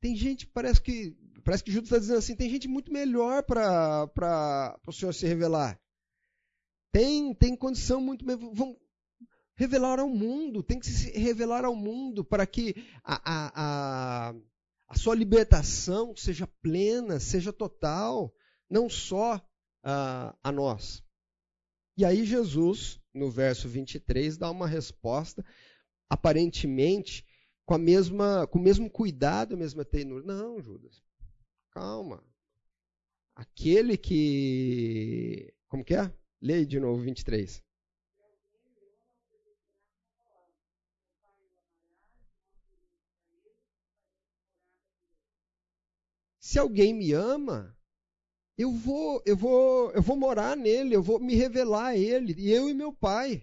Tem 0.00 0.16
gente, 0.16 0.46
parece 0.46 0.80
que 0.80 1.16
parece 1.44 1.62
que 1.62 1.72
Judas 1.72 1.88
está 1.88 1.98
dizendo 1.98 2.18
assim, 2.18 2.36
tem 2.36 2.50
gente 2.50 2.68
muito 2.68 2.92
melhor 2.92 3.42
para 3.42 4.78
o 4.86 4.92
Senhor 4.92 5.12
se 5.12 5.26
revelar. 5.26 5.80
Tem, 6.92 7.34
tem 7.34 7.56
condição 7.56 8.00
muito 8.00 8.24
melhor. 8.24 8.52
Vamos 8.52 8.76
revelar 9.54 10.00
ao 10.00 10.08
mundo, 10.08 10.62
tem 10.62 10.78
que 10.78 10.86
se 10.86 11.10
revelar 11.12 11.64
ao 11.64 11.74
mundo 11.74 12.24
para 12.24 12.46
que 12.46 12.74
a, 13.04 13.14
a, 13.24 13.52
a, 13.54 14.34
a 14.92 14.98
sua 14.98 15.14
libertação 15.14 16.14
seja 16.14 16.46
plena, 16.60 17.18
seja 17.18 17.50
total, 17.50 18.30
não 18.68 18.90
só 18.90 19.42
a, 19.82 20.36
a 20.44 20.52
nós. 20.52 21.02
E 21.96 22.04
aí 22.04 22.26
Jesus, 22.26 23.00
no 23.14 23.30
verso 23.30 23.70
23, 23.70 24.36
dá 24.36 24.50
uma 24.50 24.66
resposta 24.66 25.42
aparentemente 26.10 27.24
com 27.64 27.72
a 27.72 27.78
mesma, 27.78 28.46
com 28.46 28.58
o 28.58 28.62
mesmo 28.62 28.90
cuidado, 28.90 29.54
a 29.54 29.56
mesma 29.56 29.82
ternura. 29.82 30.26
Não, 30.26 30.60
Judas. 30.60 31.02
Calma. 31.70 32.22
Aquele 33.34 33.96
que. 33.96 35.54
Como 35.68 35.82
que 35.82 35.94
é? 35.94 36.12
Leia 36.38 36.66
de 36.66 36.78
novo 36.78 37.00
23. 37.00 37.64
Se 46.52 46.58
alguém 46.58 46.92
me 46.92 47.14
ama, 47.14 47.74
eu 48.58 48.70
vou, 48.70 49.22
eu 49.24 49.34
vou, 49.34 49.90
eu 49.92 50.02
vou 50.02 50.14
morar 50.14 50.54
nele, 50.54 50.94
eu 50.94 51.02
vou 51.02 51.18
me 51.18 51.34
revelar 51.34 51.86
a 51.86 51.96
ele, 51.96 52.34
e 52.36 52.52
eu 52.52 52.68
e 52.68 52.74
meu 52.74 52.92
pai. 52.92 53.42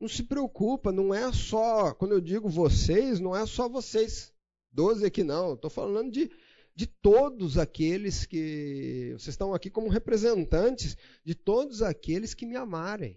Não 0.00 0.08
se 0.08 0.24
preocupa, 0.24 0.90
não 0.90 1.14
é 1.14 1.32
só, 1.32 1.94
quando 1.94 2.10
eu 2.10 2.20
digo 2.20 2.48
vocês, 2.48 3.20
não 3.20 3.36
é 3.36 3.46
só 3.46 3.68
vocês, 3.68 4.34
doze 4.72 5.06
aqui 5.06 5.22
não. 5.22 5.54
Estou 5.54 5.70
falando 5.70 6.10
de 6.10 6.28
de 6.74 6.88
todos 6.88 7.56
aqueles 7.56 8.26
que. 8.26 9.12
Vocês 9.12 9.28
estão 9.28 9.54
aqui 9.54 9.70
como 9.70 9.88
representantes 9.88 10.96
de 11.24 11.36
todos 11.36 11.82
aqueles 11.82 12.34
que 12.34 12.46
me 12.46 12.56
amarem. 12.56 13.16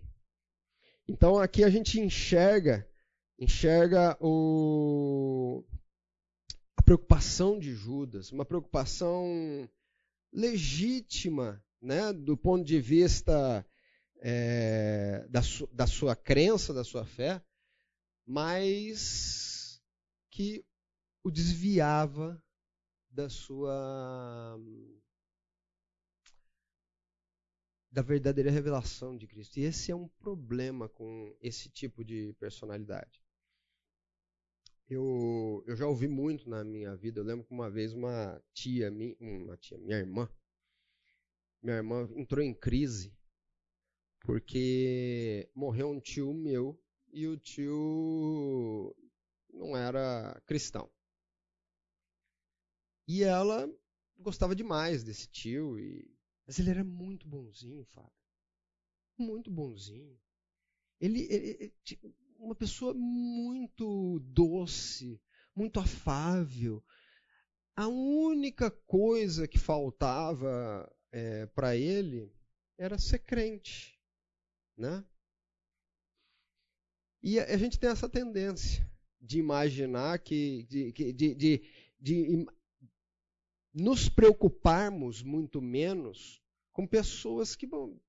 Então 1.08 1.40
aqui 1.40 1.64
a 1.64 1.72
gente 1.72 2.00
enxerga, 2.00 2.88
enxerga 3.40 4.16
o, 4.22 5.66
preocupação 6.90 7.60
de 7.60 7.76
Judas, 7.76 8.32
uma 8.32 8.44
preocupação 8.44 9.70
legítima, 10.34 11.64
né, 11.80 12.12
do 12.12 12.36
ponto 12.36 12.66
de 12.66 12.82
vista 12.82 13.64
é, 14.18 15.24
da, 15.30 15.44
su, 15.44 15.68
da 15.68 15.86
sua 15.86 16.16
crença, 16.16 16.74
da 16.74 16.84
sua 16.84 17.06
fé, 17.06 17.44
mas 18.26 19.80
que 20.32 20.66
o 21.24 21.30
desviava 21.30 22.44
da 23.08 23.30
sua 23.30 24.60
da 27.92 28.02
verdadeira 28.02 28.50
revelação 28.50 29.16
de 29.16 29.28
Cristo. 29.28 29.60
E 29.60 29.64
esse 29.64 29.92
é 29.92 29.96
um 29.96 30.08
problema 30.08 30.90
com 30.90 31.38
esse 31.40 31.70
tipo 31.70 32.04
de 32.04 32.34
personalidade. 32.40 33.22
Eu, 34.90 35.64
eu 35.68 35.76
já 35.76 35.88
ouvi 35.88 36.08
muito 36.08 36.50
na 36.50 36.64
minha 36.64 36.96
vida. 36.96 37.20
Eu 37.20 37.24
lembro 37.24 37.46
que 37.46 37.54
uma 37.54 37.70
vez 37.70 37.94
uma 37.94 38.42
tia, 38.54 38.92
uma 39.20 39.56
tia, 39.58 39.78
minha 39.78 39.98
irmã, 39.98 40.28
minha 41.62 41.78
irmã 41.78 42.10
entrou 42.16 42.44
em 42.44 42.54
crise 42.54 43.14
porque 44.22 45.50
morreu 45.56 45.90
um 45.90 46.00
tio 46.00 46.34
meu 46.34 46.82
e 47.12 47.28
o 47.28 47.38
tio 47.38 48.96
não 49.54 49.78
era 49.78 50.42
cristão. 50.46 50.90
E 53.08 53.24
ela 53.24 53.72
gostava 54.18 54.56
demais 54.56 55.04
desse 55.04 55.28
tio 55.28 55.80
e 55.80 56.20
mas 56.50 56.58
ele 56.58 56.72
era 56.72 56.84
muito 56.84 57.28
bonzinho, 57.28 57.86
Fábio. 57.86 58.12
Muito 59.20 59.52
bonzinho. 59.52 60.20
Ele, 61.00 61.28
ele, 61.30 61.58
ele 61.60 62.16
uma 62.40 62.56
pessoa 62.56 62.94
muito 62.94 64.20
doce, 64.22 65.22
muito 65.56 65.80
afável. 65.80 66.84
A 67.76 67.88
única 67.88 68.72
coisa 68.72 69.48
que 69.48 69.60
faltava 69.60 70.92
é, 71.12 71.46
para 71.48 71.76
ele 71.76 72.34
era 72.78 72.98
ser 72.98 73.20
crente, 73.20 74.00
né? 74.78 75.06
E 77.22 77.40
a, 77.40 77.44
a, 77.44 77.58
gente 77.58 77.78
tem 77.78 77.90
essa 77.90 78.08
tendência 78.08 78.90
de 79.20 79.40
imaginar 79.40 80.20
que, 80.20 80.64
de, 80.64 80.92
de, 80.94 81.36
de, 81.36 81.62
de 82.00 82.46
nos 83.74 84.08
preocuparmos 84.08 85.22
muito 85.22 85.62
menos 85.62 86.42
com 86.72 86.88
pessoas 86.88 87.56
que, 87.56 87.68
bom, 87.68 88.00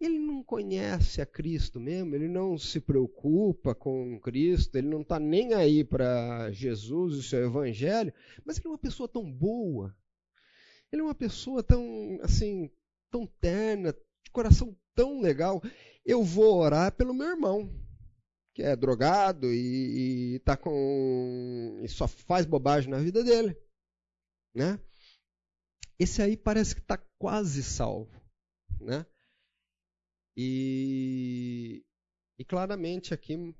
ele 0.00 0.18
não 0.18 0.42
conhece 0.42 1.20
a 1.20 1.26
Cristo 1.26 1.80
mesmo, 1.80 2.14
ele 2.14 2.28
não 2.28 2.58
se 2.58 2.80
preocupa 2.80 3.74
com 3.74 4.18
Cristo, 4.20 4.76
ele 4.76 4.88
não 4.88 5.02
está 5.02 5.18
nem 5.18 5.54
aí 5.54 5.84
para 5.84 6.50
Jesus 6.52 7.14
e 7.14 7.18
o 7.18 7.22
seu 7.22 7.44
Evangelho, 7.46 8.12
mas 8.44 8.58
ele 8.58 8.66
é 8.66 8.70
uma 8.70 8.78
pessoa 8.78 9.08
tão 9.08 9.30
boa, 9.30 9.96
ele 10.92 11.02
é 11.02 11.04
uma 11.04 11.14
pessoa 11.14 11.62
tão, 11.62 12.18
assim, 12.22 12.70
tão 13.10 13.26
terna, 13.26 13.92
de 13.92 14.30
coração 14.30 14.76
tão 14.94 15.20
legal. 15.20 15.62
Eu 16.04 16.22
vou 16.22 16.58
orar 16.58 16.92
pelo 16.92 17.14
meu 17.14 17.28
irmão, 17.28 17.72
que 18.54 18.62
é 18.62 18.76
drogado 18.76 19.52
e, 19.52 20.34
e 20.34 20.38
tá 20.40 20.56
com 20.56 21.80
e 21.82 21.88
só 21.88 22.06
faz 22.06 22.44
bobagem 22.46 22.90
na 22.90 22.98
vida 22.98 23.24
dele 23.24 23.56
né? 24.54 24.78
Esse 25.98 26.22
aí 26.22 26.36
parece 26.36 26.74
que 26.74 26.80
está 26.80 26.96
quase 27.18 27.62
salvo, 27.62 28.20
né? 28.80 29.04
E, 30.36 31.84
e 32.38 32.44
claramente 32.44 33.14
aqui 33.14 33.54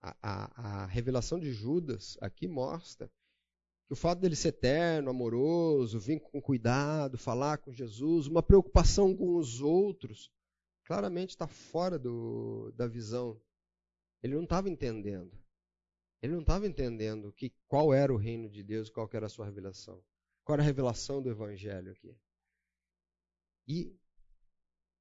a, 0.00 0.16
a, 0.22 0.82
a, 0.82 0.86
revelação 0.86 1.38
de 1.38 1.52
Judas 1.52 2.16
aqui 2.20 2.48
mostra 2.48 3.08
que 3.86 3.92
o 3.92 3.96
fato 3.96 4.20
dele 4.20 4.36
ser 4.36 4.48
eterno, 4.48 5.10
amoroso, 5.10 5.98
vir 5.98 6.20
com 6.20 6.42
cuidado, 6.42 7.16
falar 7.16 7.58
com 7.58 7.72
Jesus, 7.72 8.26
uma 8.26 8.42
preocupação 8.42 9.16
com 9.16 9.36
os 9.36 9.60
outros, 9.60 10.30
claramente 10.84 11.30
está 11.30 11.46
fora 11.46 11.98
do, 11.98 12.70
da 12.76 12.86
visão. 12.86 13.40
Ele 14.22 14.34
não 14.34 14.44
estava 14.44 14.68
entendendo. 14.68 15.32
Ele 16.20 16.32
não 16.32 16.40
estava 16.40 16.66
entendendo 16.66 17.32
que, 17.32 17.52
qual 17.66 17.94
era 17.94 18.12
o 18.12 18.16
reino 18.16 18.50
de 18.50 18.62
Deus, 18.62 18.90
qual 18.90 19.08
era 19.12 19.26
a 19.26 19.30
sua 19.30 19.46
revelação. 19.46 20.02
Qual 20.44 20.54
era 20.54 20.62
a 20.62 20.66
revelação 20.66 21.22
do 21.22 21.30
Evangelho 21.30 21.92
aqui? 21.92 22.14
E, 23.66 23.94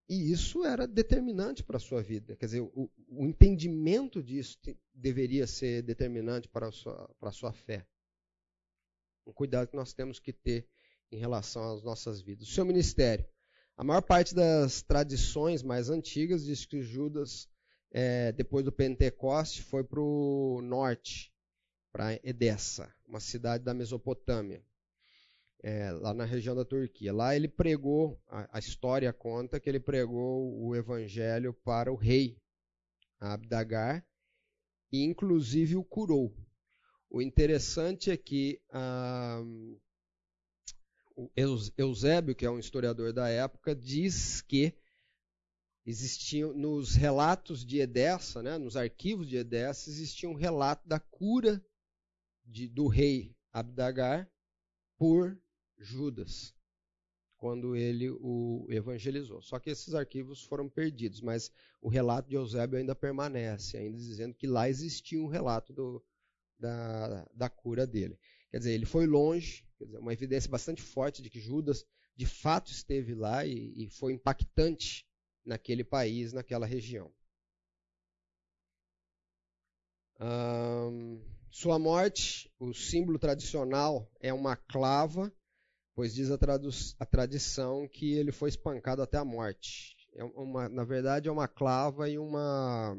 e 0.10 0.32
isso 0.32 0.64
era 0.64 0.88
determinante 0.88 1.64
para 1.64 1.78
a 1.78 1.80
sua 1.80 2.02
vida. 2.02 2.36
Quer 2.36 2.46
dizer, 2.46 2.62
o, 2.62 2.90
o 3.10 3.26
entendimento 3.26 4.24
disso 4.24 4.58
te, 4.62 4.78
deveria 4.94 5.46
ser 5.46 5.82
determinante 5.82 6.48
para 6.48 6.70
a, 6.70 6.72
sua, 6.72 7.10
para 7.20 7.30
a 7.30 7.34
sua 7.34 7.52
fé. 7.52 7.86
Um 9.26 9.34
cuidado 9.34 9.68
que 9.68 9.76
nós 9.76 9.94
temos 9.94 10.20
que 10.20 10.32
ter 10.32 10.68
em 11.12 11.18
relação 11.18 11.74
às 11.74 11.84
nossas 11.84 12.22
vidas. 12.22 12.48
O 12.48 12.52
seu 12.52 12.66
ministério. 12.66 13.28
A 13.76 13.84
maior 13.84 14.02
parte 14.02 14.34
das 14.34 14.82
tradições 14.82 15.62
mais 15.62 15.90
antigas 15.90 16.46
diz 16.46 16.66
que 16.66 16.82
Judas, 16.82 17.50
é, 17.92 18.32
depois 18.32 18.64
do 18.64 18.72
Pentecoste, 18.72 19.62
foi 19.62 19.84
para 19.84 20.02
o 20.02 20.62
norte, 20.64 21.34
para 21.92 22.20
Edessa, 22.24 22.94
uma 23.06 23.20
cidade 23.20 23.64
da 23.64 23.74
Mesopotâmia 23.74 24.64
é, 25.64 25.92
lá 25.92 26.14
na 26.14 26.26
região 26.26 26.56
da 26.56 26.66
Turquia. 26.66 27.14
Lá 27.14 27.36
ele 27.36 27.48
pregou, 27.48 28.22
a, 28.28 28.58
a, 28.58 28.60
história 28.60 29.12
conta 29.12 29.60
que 29.60 29.70
ele 29.70 29.80
pregou 29.80 30.60
o 30.60 30.76
evangelho 30.76 31.54
para 31.54 31.92
o 31.92 31.96
rei 31.96 32.38
Abdagar 33.20 34.06
e 34.92 35.04
inclusive 35.04 35.76
o 35.76 35.84
curou. 35.84 36.36
O 37.10 37.22
interessante 37.22 38.12
é 38.12 38.18
que 38.18 38.62
ah, 38.72 39.42
o 41.16 41.32
Eusébio, 41.78 42.36
que 42.36 42.46
é 42.46 42.50
um 42.50 42.60
historiador 42.60 43.12
da 43.12 43.28
época, 43.28 43.76
diz 43.76 44.42
que 44.42 44.78
existiam 45.84 46.54
nos 46.54 46.94
relatos 46.94 47.66
de 47.66 47.80
Edessa, 47.80 48.44
né, 48.44 48.58
nos 48.58 48.78
arquivos 48.78 49.28
de 49.28 49.38
Edessa, 49.38 49.90
existia 49.90 50.30
um 50.30 50.36
relato 50.36 50.88
da 50.88 51.00
cura 51.00 51.64
de, 52.46 52.68
do 52.68 52.88
rei 52.88 53.36
Abdagar 53.52 54.30
por 54.98 55.40
Judas, 55.78 56.54
quando 57.38 57.76
ele 57.76 58.10
o 58.10 58.66
evangelizou. 58.70 59.42
Só 59.42 59.60
que 59.60 59.70
esses 59.70 59.94
arquivos 59.94 60.44
foram 60.44 60.68
perdidos, 60.68 61.22
mas 61.22 61.52
o 61.82 61.90
relato 61.90 62.30
de 62.30 62.36
Eusébio 62.36 62.80
ainda 62.80 62.96
permanece, 62.96 63.78
ainda 63.78 63.98
dizendo 63.98 64.34
que 64.34 64.48
lá 64.48 64.68
existia 64.68 65.22
um 65.22 65.28
relato 65.28 65.72
do, 65.72 66.04
da, 66.60 67.26
da 67.34 67.50
cura 67.50 67.86
dele. 67.86 68.18
Quer 68.50 68.58
dizer, 68.58 68.74
ele 68.74 68.86
foi 68.86 69.06
longe, 69.06 69.66
dizer, 69.80 70.00
uma 70.00 70.14
evidência 70.14 70.50
bastante 70.50 70.82
forte 70.82 71.22
de 71.22 71.30
que 71.30 71.40
Judas 71.40 71.86
de 72.16 72.26
fato 72.26 72.72
esteve 72.72 73.14
lá 73.14 73.46
e, 73.46 73.86
e 73.86 73.90
foi 73.90 74.14
impactante 74.14 75.06
naquele 75.46 75.84
país, 75.84 76.34
naquela 76.34 76.66
região. 76.66 77.14
sua 81.52 81.78
morte, 81.78 82.52
o 82.60 82.74
símbolo 82.74 83.20
tradicional 83.20 84.12
é 84.20 84.34
uma 84.34 84.56
clava 84.56 85.32
pois 85.98 86.14
diz 86.14 86.30
a, 86.30 86.38
a, 87.00 87.06
tradição 87.08 87.88
que 87.88 88.14
ele 88.14 88.32
foi 88.32 88.50
espancado 88.50 89.02
até 89.02 89.18
a 89.18 89.26
morte. 89.26 89.98
É 90.14 90.24
uma, 90.24 90.70
na 90.70 90.84
verdade, 90.84 91.28
é 91.28 91.32
uma 91.32 91.48
clava 91.48 92.08
e, 92.08 92.20
uma, 92.20 92.96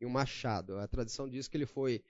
e 0.00 0.06
um 0.06 0.08
machado. 0.08 0.78
A 0.78 0.88
tradição 0.88 1.28
diz 1.28 1.46
que 1.46 1.58
ele 1.58 1.66
foi 1.66 2.02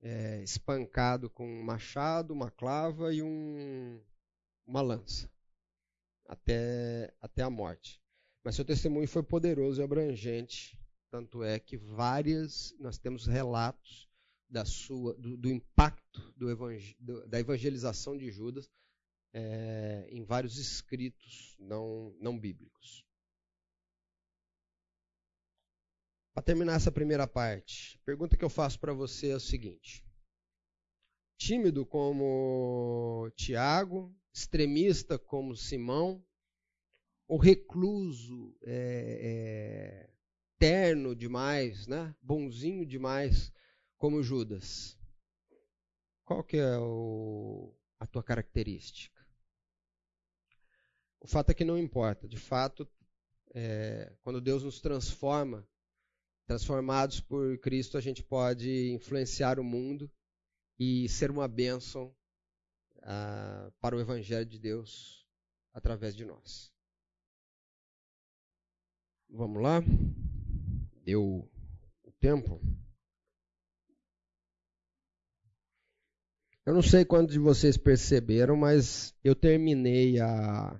é, 0.00 0.42
espancado 0.42 1.28
com 1.28 1.46
um 1.46 1.62
machado, 1.62 2.32
uma 2.32 2.50
clava 2.50 3.12
e 3.12 3.22
um, 3.22 4.00
uma 4.66 4.80
lança 4.80 5.30
até, 6.26 7.12
até 7.20 7.42
a 7.42 7.50
morte. 7.50 8.00
Mas 8.42 8.54
seu 8.54 8.64
testemunho 8.64 9.06
foi 9.06 9.22
poderoso 9.22 9.82
e 9.82 9.84
abrangente, 9.84 10.80
tanto 11.10 11.42
é 11.42 11.58
que 11.58 11.76
várias 11.76 12.74
nós 12.80 12.96
temos 12.96 13.26
relatos 13.26 14.08
da 14.48 14.64
sua 14.64 15.12
do, 15.18 15.36
do 15.36 15.50
impacto 15.50 16.32
do 16.34 16.50
evangel, 16.50 16.96
do, 16.98 17.28
da 17.28 17.38
evangelização 17.38 18.16
de 18.16 18.30
Judas 18.30 18.66
é, 19.32 20.08
em 20.10 20.24
vários 20.24 20.56
escritos 20.56 21.56
não, 21.58 22.14
não 22.20 22.38
bíblicos. 22.38 23.04
Para 26.32 26.42
terminar 26.42 26.76
essa 26.76 26.92
primeira 26.92 27.26
parte, 27.26 27.98
a 28.02 28.04
pergunta 28.04 28.36
que 28.36 28.44
eu 28.44 28.50
faço 28.50 28.78
para 28.78 28.92
você 28.92 29.30
é 29.30 29.36
o 29.36 29.40
seguinte: 29.40 30.04
tímido 31.36 31.84
como 31.84 33.30
Tiago, 33.36 34.14
extremista 34.32 35.18
como 35.18 35.56
Simão, 35.56 36.24
ou 37.26 37.36
recluso, 37.36 38.56
é, 38.62 40.06
é, 40.06 40.10
terno 40.58 41.14
demais, 41.14 41.86
né? 41.86 42.14
bonzinho 42.22 42.86
demais 42.86 43.52
como 43.98 44.22
Judas? 44.22 44.96
Qual 46.24 46.44
que 46.44 46.56
é 46.56 46.78
o, 46.78 47.74
a 48.00 48.06
tua 48.06 48.22
característica. 48.22 49.19
O 51.20 51.26
fato 51.26 51.50
é 51.50 51.54
que 51.54 51.64
não 51.64 51.78
importa. 51.78 52.26
De 52.26 52.36
fato, 52.36 52.88
é, 53.54 54.12
quando 54.22 54.40
Deus 54.40 54.62
nos 54.62 54.80
transforma, 54.80 55.66
transformados 56.46 57.20
por 57.20 57.58
Cristo, 57.58 57.96
a 57.98 58.00
gente 58.00 58.22
pode 58.22 58.90
influenciar 58.90 59.60
o 59.60 59.64
mundo 59.64 60.10
e 60.78 61.08
ser 61.08 61.30
uma 61.30 61.46
bênção 61.46 62.14
ah, 63.02 63.70
para 63.80 63.96
o 63.96 64.00
Evangelho 64.00 64.46
de 64.46 64.58
Deus 64.58 65.26
através 65.72 66.14
de 66.16 66.24
nós. 66.24 66.72
Vamos 69.28 69.62
lá? 69.62 69.80
Deu 71.04 71.48
o 72.02 72.12
tempo? 72.18 72.60
Eu 76.66 76.74
não 76.74 76.82
sei 76.82 77.04
quantos 77.04 77.32
de 77.32 77.38
vocês 77.38 77.76
perceberam, 77.76 78.56
mas 78.56 79.14
eu 79.22 79.34
terminei 79.34 80.20
a. 80.20 80.78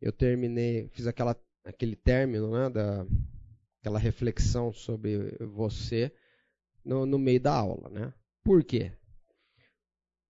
Eu 0.00 0.12
terminei, 0.12 0.88
fiz 0.88 1.06
aquela, 1.06 1.36
aquele 1.64 1.94
término, 1.94 2.50
né, 2.50 2.70
da, 2.70 3.06
aquela 3.80 3.98
reflexão 3.98 4.72
sobre 4.72 5.36
você 5.40 6.12
no, 6.84 7.04
no 7.04 7.18
meio 7.18 7.40
da 7.40 7.52
aula, 7.52 7.88
né? 7.90 8.14
Por 8.42 8.64
quê? 8.64 8.92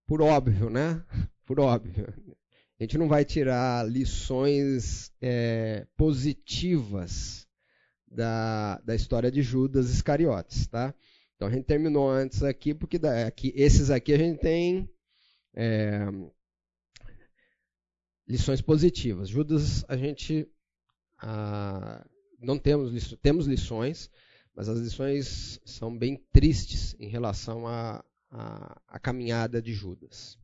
Por 0.07 0.21
óbvio, 0.21 0.69
né? 0.69 1.05
Por 1.47 1.61
óbvio. 1.61 2.07
A 2.79 2.83
gente 2.83 2.97
não 2.97 3.09
vai 3.09 3.25
tirar 3.25 3.87
lições 3.87 5.13
é, 5.21 5.87
positivas 5.97 7.47
da, 8.11 8.79
da 8.81 8.95
história 8.95 9.31
de 9.31 9.43
Judas 9.43 9.91
Iscariotes, 9.91 10.67
tá? 10.67 10.95
Então 11.37 11.49
a 11.49 11.51
gente 11.51 11.65
terminou 11.65 12.09
antes 12.09 12.43
aqui, 12.43 12.75
porque 12.75 13.01
aqui, 13.27 13.53
esses 13.55 13.91
aqui 13.91 14.13
a 14.13 14.19
gente 14.19 14.41
tem 14.41 14.91
é, 15.55 16.07
lições 18.31 18.61
positivas. 18.61 19.29
Judas 19.29 19.85
a 19.89 19.97
gente 19.97 20.49
ah, 21.19 22.07
não 22.39 22.57
temos, 22.57 23.17
temos 23.21 23.47
lições, 23.47 24.09
mas 24.55 24.69
as 24.69 24.79
lições 24.79 25.61
são 25.65 25.97
bem 25.97 26.17
tristes 26.33 26.95
em 27.01 27.09
relação 27.09 27.67
à 27.67 28.05
a, 28.31 28.41
a, 28.41 28.83
a, 28.87 28.99
caminhada 29.01 29.61
de 29.61 29.73
Judas. 29.73 30.39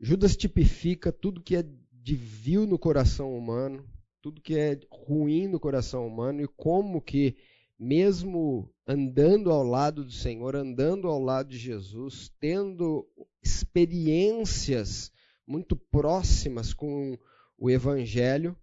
Judas 0.00 0.36
tipifica 0.36 1.10
tudo 1.10 1.42
que 1.42 1.56
é 1.56 1.64
de 1.92 2.14
vil 2.14 2.64
no 2.64 2.78
coração 2.78 3.36
humano, 3.36 3.84
tudo 4.22 4.40
que 4.40 4.56
é 4.56 4.78
ruim 4.88 5.48
no 5.48 5.58
coração 5.58 6.06
humano 6.06 6.42
e 6.42 6.46
como 6.46 7.02
que 7.02 7.36
mesmo 7.78 8.74
andando 8.86 9.50
ao 9.50 9.62
lado 9.62 10.04
do 10.04 10.10
Senhor, 10.10 10.56
andando 10.56 11.06
ao 11.06 11.22
lado 11.22 11.50
de 11.50 11.58
Jesus, 11.58 12.32
tendo 12.40 13.08
experiências 13.42 15.12
muito 15.46 15.76
próximas 15.76 16.74
com 16.74 17.16
o 17.56 17.70
Evangelho, 17.70 18.56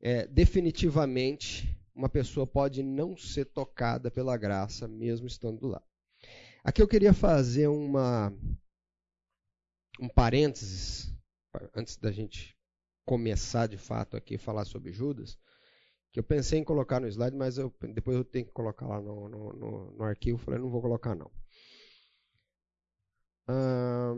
é, 0.00 0.26
definitivamente 0.26 1.76
uma 1.94 2.08
pessoa 2.08 2.46
pode 2.46 2.82
não 2.82 3.16
ser 3.16 3.46
tocada 3.46 4.10
pela 4.10 4.36
graça, 4.36 4.86
mesmo 4.86 5.26
estando 5.26 5.66
lá. 5.66 5.82
Aqui 6.64 6.80
eu 6.80 6.88
queria 6.88 7.12
fazer 7.12 7.66
uma, 7.66 8.32
um 10.00 10.08
parênteses, 10.08 11.12
antes 11.74 11.96
da 11.96 12.10
gente 12.10 12.56
começar 13.04 13.66
de 13.66 13.76
fato 13.76 14.16
aqui 14.16 14.38
falar 14.38 14.64
sobre 14.64 14.92
Judas 14.92 15.36
que 16.12 16.20
eu 16.20 16.22
pensei 16.22 16.58
em 16.58 16.64
colocar 16.64 17.00
no 17.00 17.08
slide, 17.08 17.34
mas 17.34 17.56
eu, 17.56 17.74
depois 17.94 18.16
eu 18.18 18.24
tenho 18.24 18.44
que 18.44 18.52
colocar 18.52 18.86
lá 18.86 19.00
no, 19.00 19.28
no, 19.30 19.52
no, 19.54 19.90
no 19.92 20.04
arquivo. 20.04 20.36
Falei, 20.36 20.60
não 20.60 20.68
vou 20.68 20.82
colocar 20.82 21.14
não. 21.14 21.30
Ah, 23.48 24.14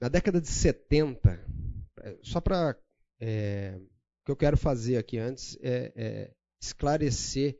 na 0.00 0.08
década 0.08 0.40
de 0.40 0.48
70, 0.48 1.44
é, 2.00 2.18
só 2.22 2.40
para. 2.40 2.78
É, 3.20 3.80
o 4.22 4.24
que 4.26 4.30
eu 4.30 4.36
quero 4.36 4.56
fazer 4.58 4.98
aqui 4.98 5.18
antes 5.18 5.58
é, 5.62 5.92
é, 5.96 6.34
esclarecer 6.60 7.58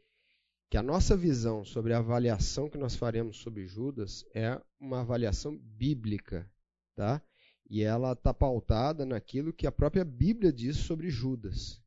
que 0.71 0.77
a 0.77 0.83
nossa 0.83 1.17
visão 1.17 1.65
sobre 1.65 1.95
a 1.95 1.99
avaliação 1.99 2.69
que 2.69 2.77
nós 2.77 2.95
faremos 2.95 3.39
sobre 3.39 3.67
Judas 3.67 4.25
é 4.35 4.61
uma 4.79 5.01
avaliação 5.01 5.57
bíblica, 5.57 6.49
tá? 6.95 7.23
E 7.71 7.83
ela 7.83 8.13
está 8.13 8.35
pautada 8.35 9.07
naquilo 9.07 9.53
que 9.53 9.67
a 9.67 9.73
própria 9.73 10.05
Bíblia 10.05 10.53
diz 10.53 10.77
sobre 10.77 11.09
Judas. 11.09 11.83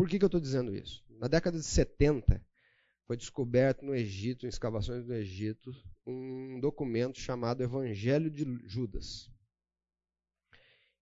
Por 0.00 0.08
que, 0.08 0.18
que 0.18 0.24
eu 0.24 0.28
estou 0.28 0.40
dizendo 0.40 0.74
isso? 0.74 1.04
Na 1.10 1.28
década 1.28 1.58
de 1.58 1.62
70, 1.62 2.42
foi 3.04 3.18
descoberto 3.18 3.84
no 3.84 3.94
Egito, 3.94 4.46
em 4.46 4.48
escavações 4.48 5.04
do 5.04 5.12
Egito, 5.12 5.70
um 6.06 6.58
documento 6.58 7.18
chamado 7.18 7.62
Evangelho 7.62 8.30
de 8.30 8.46
Judas. 8.66 9.30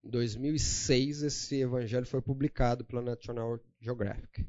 Em 0.02 0.10
2006, 0.10 1.22
esse 1.22 1.60
evangelho 1.60 2.06
foi 2.06 2.20
publicado 2.20 2.84
pela 2.84 3.00
National 3.00 3.60
Geographic. 3.78 4.42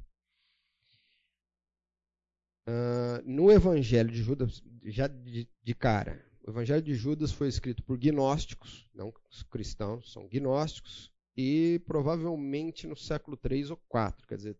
Uh, 2.67 3.21
no 3.25 3.51
Evangelho 3.51 4.09
de 4.09 4.23
Judas, 4.23 4.63
já 4.83 5.05
de, 5.05 5.47
de, 5.61 5.75
cara, 5.75 6.25
o 6.43 6.49
Evangelho 6.49 6.81
de 6.81 6.95
Judas 6.95 7.31
foi 7.31 7.49
escrito 7.49 7.83
por 7.83 7.99
gnósticos, 7.99 8.89
não 8.95 9.13
cristãos, 9.51 10.11
são 10.11 10.27
gnósticos, 10.27 11.11
e 11.41 11.79
provavelmente 11.79 12.85
no 12.85 12.97
século 12.97 13.37
3 13.37 13.71
ou 13.71 13.77
4, 13.87 14.27
quer 14.27 14.35
dizer, 14.35 14.59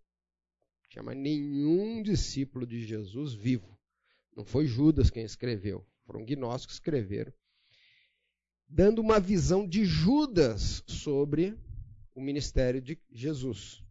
não 0.81 0.89
tinha 0.89 1.03
mais 1.03 1.17
nenhum 1.17 2.01
discípulo 2.01 2.65
de 2.65 2.85
Jesus 2.85 3.33
vivo. 3.33 3.77
Não 4.33 4.45
foi 4.45 4.65
Judas 4.65 5.09
quem 5.09 5.25
escreveu, 5.25 5.85
foram 6.05 6.23
gnósticos 6.23 6.79
que 6.79 6.87
escreveram, 6.87 7.33
dando 8.65 9.01
uma 9.01 9.19
visão 9.19 9.67
de 9.67 9.83
Judas 9.83 10.81
sobre 10.87 11.59
o 12.15 12.21
ministério 12.21 12.81
de 12.81 12.97
Jesus. 13.11 13.83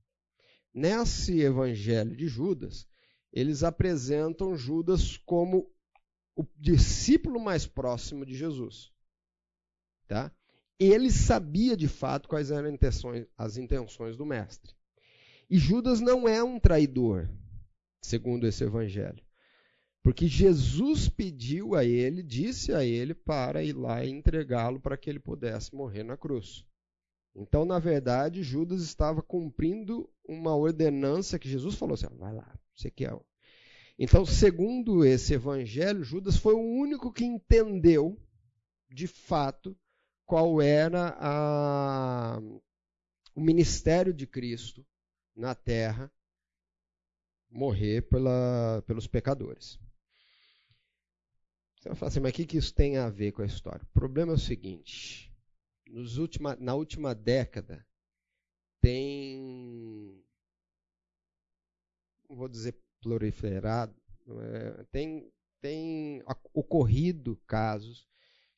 Nesse 0.72 1.40
evangelho 1.40 2.16
de 2.16 2.26
Judas, 2.26 2.88
eles 3.30 3.62
apresentam 3.62 4.56
Judas 4.56 5.18
como 5.18 5.70
o 6.34 6.42
discípulo 6.56 7.38
mais 7.38 7.66
próximo 7.66 8.24
de 8.24 8.34
Jesus. 8.34 8.90
Tá? 10.06 10.34
Ele 10.78 11.10
sabia 11.10 11.76
de 11.76 11.88
fato 11.88 12.28
quais 12.28 12.50
eram 12.50 12.76
as 13.36 13.56
intenções 13.56 14.16
do 14.16 14.24
mestre. 14.24 14.72
E 15.50 15.58
Judas 15.58 16.00
não 16.00 16.28
é 16.28 16.42
um 16.42 16.60
traidor, 16.60 17.28
segundo 18.00 18.46
esse 18.46 18.62
evangelho. 18.62 19.22
Porque 20.02 20.28
Jesus 20.28 21.08
pediu 21.08 21.74
a 21.74 21.84
ele, 21.84 22.22
disse 22.22 22.72
a 22.72 22.84
ele 22.84 23.14
para 23.14 23.62
ir 23.62 23.72
lá 23.74 24.04
e 24.04 24.10
entregá-lo 24.10 24.80
para 24.80 24.96
que 24.96 25.10
ele 25.10 25.18
pudesse 25.18 25.74
morrer 25.74 26.02
na 26.02 26.16
cruz. 26.16 26.64
Então, 27.34 27.64
na 27.64 27.78
verdade, 27.78 28.42
Judas 28.42 28.82
estava 28.82 29.22
cumprindo 29.22 30.08
uma 30.26 30.56
ordenança 30.56 31.38
que 31.38 31.48
Jesus 31.48 31.74
falou 31.74 31.94
assim: 31.94 32.06
vai 32.16 32.34
lá, 32.34 32.58
você 32.74 32.90
quer. 32.90 33.16
Então, 33.98 34.24
segundo 34.24 35.04
esse 35.04 35.34
evangelho, 35.34 36.04
Judas 36.04 36.36
foi 36.36 36.54
o 36.54 36.60
único 36.60 37.12
que 37.12 37.24
entendeu, 37.24 38.16
de 38.90 39.06
fato, 39.06 39.76
qual 40.28 40.60
era 40.60 41.16
a, 41.18 42.38
o 43.34 43.40
ministério 43.40 44.12
de 44.12 44.26
Cristo 44.26 44.86
na 45.34 45.54
terra 45.54 46.12
morrer 47.50 48.02
pela, 48.02 48.84
pelos 48.86 49.06
pecadores. 49.06 49.80
Você 51.78 51.88
vai 51.88 51.96
falar 51.96 52.08
assim, 52.10 52.20
mas 52.20 52.32
o 52.32 52.34
que, 52.34 52.44
que 52.44 52.58
isso 52.58 52.74
tem 52.74 52.98
a 52.98 53.08
ver 53.08 53.32
com 53.32 53.40
a 53.40 53.46
história? 53.46 53.82
O 53.82 53.98
problema 53.98 54.32
é 54.32 54.34
o 54.34 54.38
seguinte: 54.38 55.34
última, 56.18 56.54
na 56.56 56.74
última 56.74 57.14
década, 57.14 57.86
tem. 58.82 60.22
Não 62.28 62.36
vou 62.36 62.50
dizer 62.50 62.78
proliferado, 63.00 63.96
é, 64.28 64.84
tem, 64.92 65.32
tem 65.62 66.22
ocorrido 66.52 67.34
casos 67.46 68.06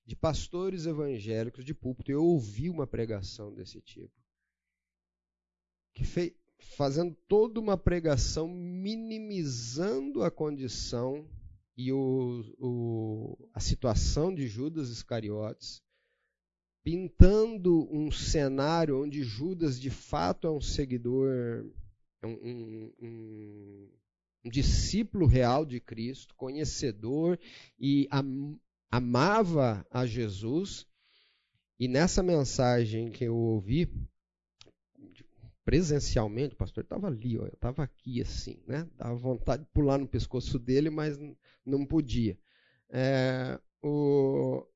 de 0.06 0.16
pastores 0.16 0.86
evangélicos 0.86 1.64
de 1.64 1.74
púlpito. 1.74 2.10
Eu 2.10 2.24
ouvi 2.24 2.68
uma 2.68 2.86
pregação 2.86 3.52
desse 3.54 3.80
tipo. 3.80 4.12
Que 5.94 6.04
fez, 6.04 6.32
fazendo 6.76 7.16
toda 7.28 7.60
uma 7.60 7.76
pregação 7.76 8.48
minimizando 8.48 10.22
a 10.22 10.30
condição 10.30 11.28
e 11.76 11.92
o, 11.92 12.44
o, 12.58 13.48
a 13.54 13.60
situação 13.60 14.34
de 14.34 14.46
Judas 14.46 14.90
Iscariotes, 14.90 15.82
pintando 16.82 17.88
um 17.90 18.10
cenário 18.10 19.02
onde 19.02 19.22
Judas 19.22 19.80
de 19.80 19.90
fato 19.90 20.46
é 20.46 20.50
um 20.50 20.60
seguidor, 20.60 21.64
um, 22.22 22.28
um, 22.28 22.92
um, 23.00 23.88
um 24.44 24.50
discípulo 24.50 25.26
real 25.26 25.64
de 25.64 25.80
Cristo, 25.80 26.34
conhecedor 26.34 27.38
e 27.78 28.08
amava 28.90 29.86
a 29.90 30.04
Jesus, 30.04 30.86
e 31.78 31.86
nessa 31.86 32.22
mensagem 32.22 33.10
que 33.10 33.24
eu 33.24 33.36
ouvi, 33.36 33.88
presencialmente, 35.64 36.54
o 36.54 36.58
pastor 36.58 36.82
estava 36.82 37.06
ali, 37.06 37.38
ó, 37.38 37.42
eu 37.42 37.54
estava 37.54 37.84
aqui 37.84 38.20
assim, 38.20 38.60
né? 38.66 38.88
Dava 38.96 39.14
vontade 39.14 39.62
de 39.62 39.70
pular 39.70 39.98
no 39.98 40.08
pescoço 40.08 40.58
dele, 40.58 40.90
mas 40.90 41.16
não 41.64 41.86
podia. 41.86 42.36
É, 42.90 43.58
o, 43.82 44.66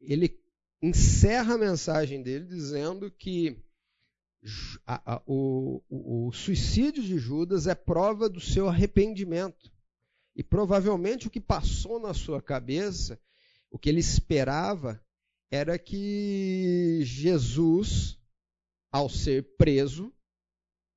ele 0.00 0.40
encerra 0.80 1.54
a 1.54 1.58
mensagem 1.58 2.22
dele 2.22 2.44
dizendo 2.44 3.10
que 3.10 3.60
a, 4.86 5.14
a, 5.14 5.22
o, 5.26 5.82
o, 5.88 6.28
o 6.28 6.32
suicídio 6.32 7.02
de 7.02 7.18
Judas 7.18 7.66
é 7.66 7.74
prova 7.74 8.28
do 8.28 8.40
seu 8.40 8.68
arrependimento. 8.68 9.73
E 10.36 10.42
provavelmente 10.42 11.28
o 11.28 11.30
que 11.30 11.40
passou 11.40 12.00
na 12.00 12.12
sua 12.12 12.42
cabeça, 12.42 13.20
o 13.70 13.78
que 13.78 13.88
ele 13.88 14.00
esperava, 14.00 15.00
era 15.50 15.78
que 15.78 17.00
Jesus, 17.02 18.18
ao 18.90 19.08
ser 19.08 19.54
preso, 19.56 20.12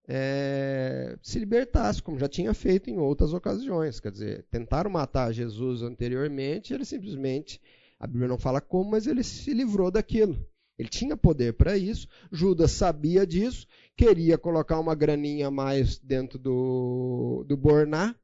é, 0.08 1.18
se 1.22 1.38
libertasse, 1.38 2.02
como 2.02 2.18
já 2.18 2.28
tinha 2.28 2.54
feito 2.54 2.90
em 2.90 2.98
outras 2.98 3.34
ocasiões. 3.34 4.00
Quer 4.00 4.12
dizer, 4.12 4.48
tentaram 4.50 4.90
matar 4.90 5.32
Jesus 5.32 5.84
anteriormente, 5.84 6.74
ele 6.74 6.86
simplesmente, 6.86 7.62
a 8.00 8.08
Bíblia 8.08 8.28
não 8.28 8.38
fala 8.38 8.62
como, 8.62 8.92
mas 8.92 9.06
ele 9.06 9.24
se 9.24 9.54
livrou 9.54 9.92
daquilo. 9.92 10.44
Ele 10.78 10.90
tinha 10.90 11.18
poder 11.18 11.54
para 11.54 11.78
isso, 11.78 12.08
Judas 12.32 12.72
sabia 12.72 13.26
disso, 13.26 13.68
queria 13.96 14.38
colocar 14.38 14.80
uma 14.80 14.94
graninha 14.94 15.48
a 15.48 15.52
mais 15.52 15.98
dentro 15.98 16.38
do, 16.38 17.44
do 17.48 17.58
Borná 17.58 18.16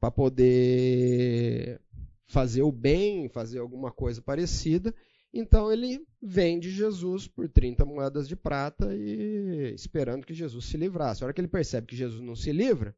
para 0.00 0.10
poder 0.10 1.80
fazer 2.26 2.62
o 2.62 2.72
bem, 2.72 3.28
fazer 3.28 3.58
alguma 3.58 3.90
coisa 3.92 4.20
parecida. 4.20 4.94
Então 5.32 5.72
ele 5.72 6.06
vende 6.22 6.70
Jesus 6.70 7.26
por 7.28 7.48
30 7.48 7.84
moedas 7.84 8.26
de 8.26 8.34
prata 8.34 8.94
e 8.94 9.74
esperando 9.74 10.26
que 10.26 10.34
Jesus 10.34 10.66
se 10.66 10.76
livrasse. 10.76 11.22
A 11.22 11.26
hora 11.26 11.34
que 11.34 11.40
ele 11.40 11.48
percebe 11.48 11.86
que 11.86 11.96
Jesus 11.96 12.20
não 12.20 12.34
se 12.34 12.52
livra 12.52 12.96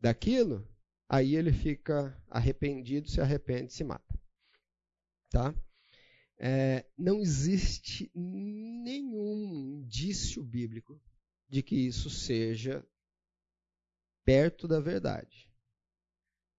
daquilo, 0.00 0.66
aí 1.08 1.34
ele 1.34 1.52
fica 1.52 2.16
arrependido, 2.28 3.08
se 3.08 3.20
arrepende, 3.20 3.72
se 3.72 3.82
mata. 3.82 4.18
Tá? 5.30 5.54
é, 6.38 6.86
não 6.96 7.20
existe 7.20 8.10
nenhum 8.14 9.54
indício 9.54 10.42
bíblico 10.42 11.00
de 11.48 11.62
que 11.62 11.74
isso 11.74 12.08
seja 12.08 12.86
perto 14.24 14.68
da 14.68 14.78
verdade. 14.78 15.47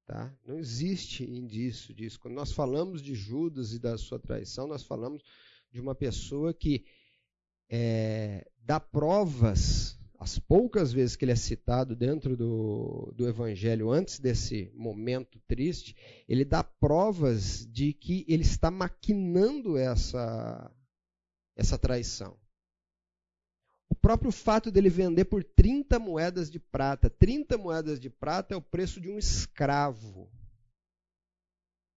Tá? 0.09 0.35
Não 0.43 0.57
existe 0.57 1.23
indício 1.23 1.93
disso. 1.93 2.19
Quando 2.19 2.33
nós 2.33 2.51
falamos 2.51 2.99
de 2.99 3.13
Judas 3.13 3.73
e 3.73 3.79
da 3.79 3.95
sua 3.95 4.17
traição, 4.17 4.65
nós 4.65 4.81
falamos 4.81 5.21
de 5.71 5.79
uma 5.79 5.93
pessoa 5.93 6.51
que 6.51 6.83
é, 7.69 8.49
dá 8.57 8.79
provas 8.79 9.99
as 10.17 10.39
poucas 10.39 10.91
vezes 10.91 11.15
que 11.15 11.25
ele 11.25 11.31
é 11.31 11.35
citado 11.35 11.95
dentro 11.95 12.35
do, 12.35 13.13
do 13.15 13.27
Evangelho, 13.27 13.91
antes 13.91 14.19
desse 14.19 14.71
momento 14.73 15.39
triste, 15.47 15.95
ele 16.27 16.43
dá 16.43 16.63
provas 16.63 17.67
de 17.71 17.93
que 17.93 18.25
ele 18.27 18.41
está 18.41 18.71
maquinando 18.71 19.77
essa, 19.77 20.71
essa 21.55 21.77
traição. 21.77 22.35
O 23.89 23.95
próprio 23.95 24.31
fato 24.31 24.71
dele 24.71 24.89
vender 24.89 25.25
por 25.25 25.43
30 25.43 25.97
moedas 25.99 26.49
de 26.49 26.59
prata, 26.59 27.09
30 27.09 27.57
moedas 27.57 27.99
de 27.99 28.09
prata 28.09 28.53
é 28.53 28.57
o 28.57 28.61
preço 28.61 29.01
de 29.01 29.09
um 29.09 29.17
escravo. 29.17 30.29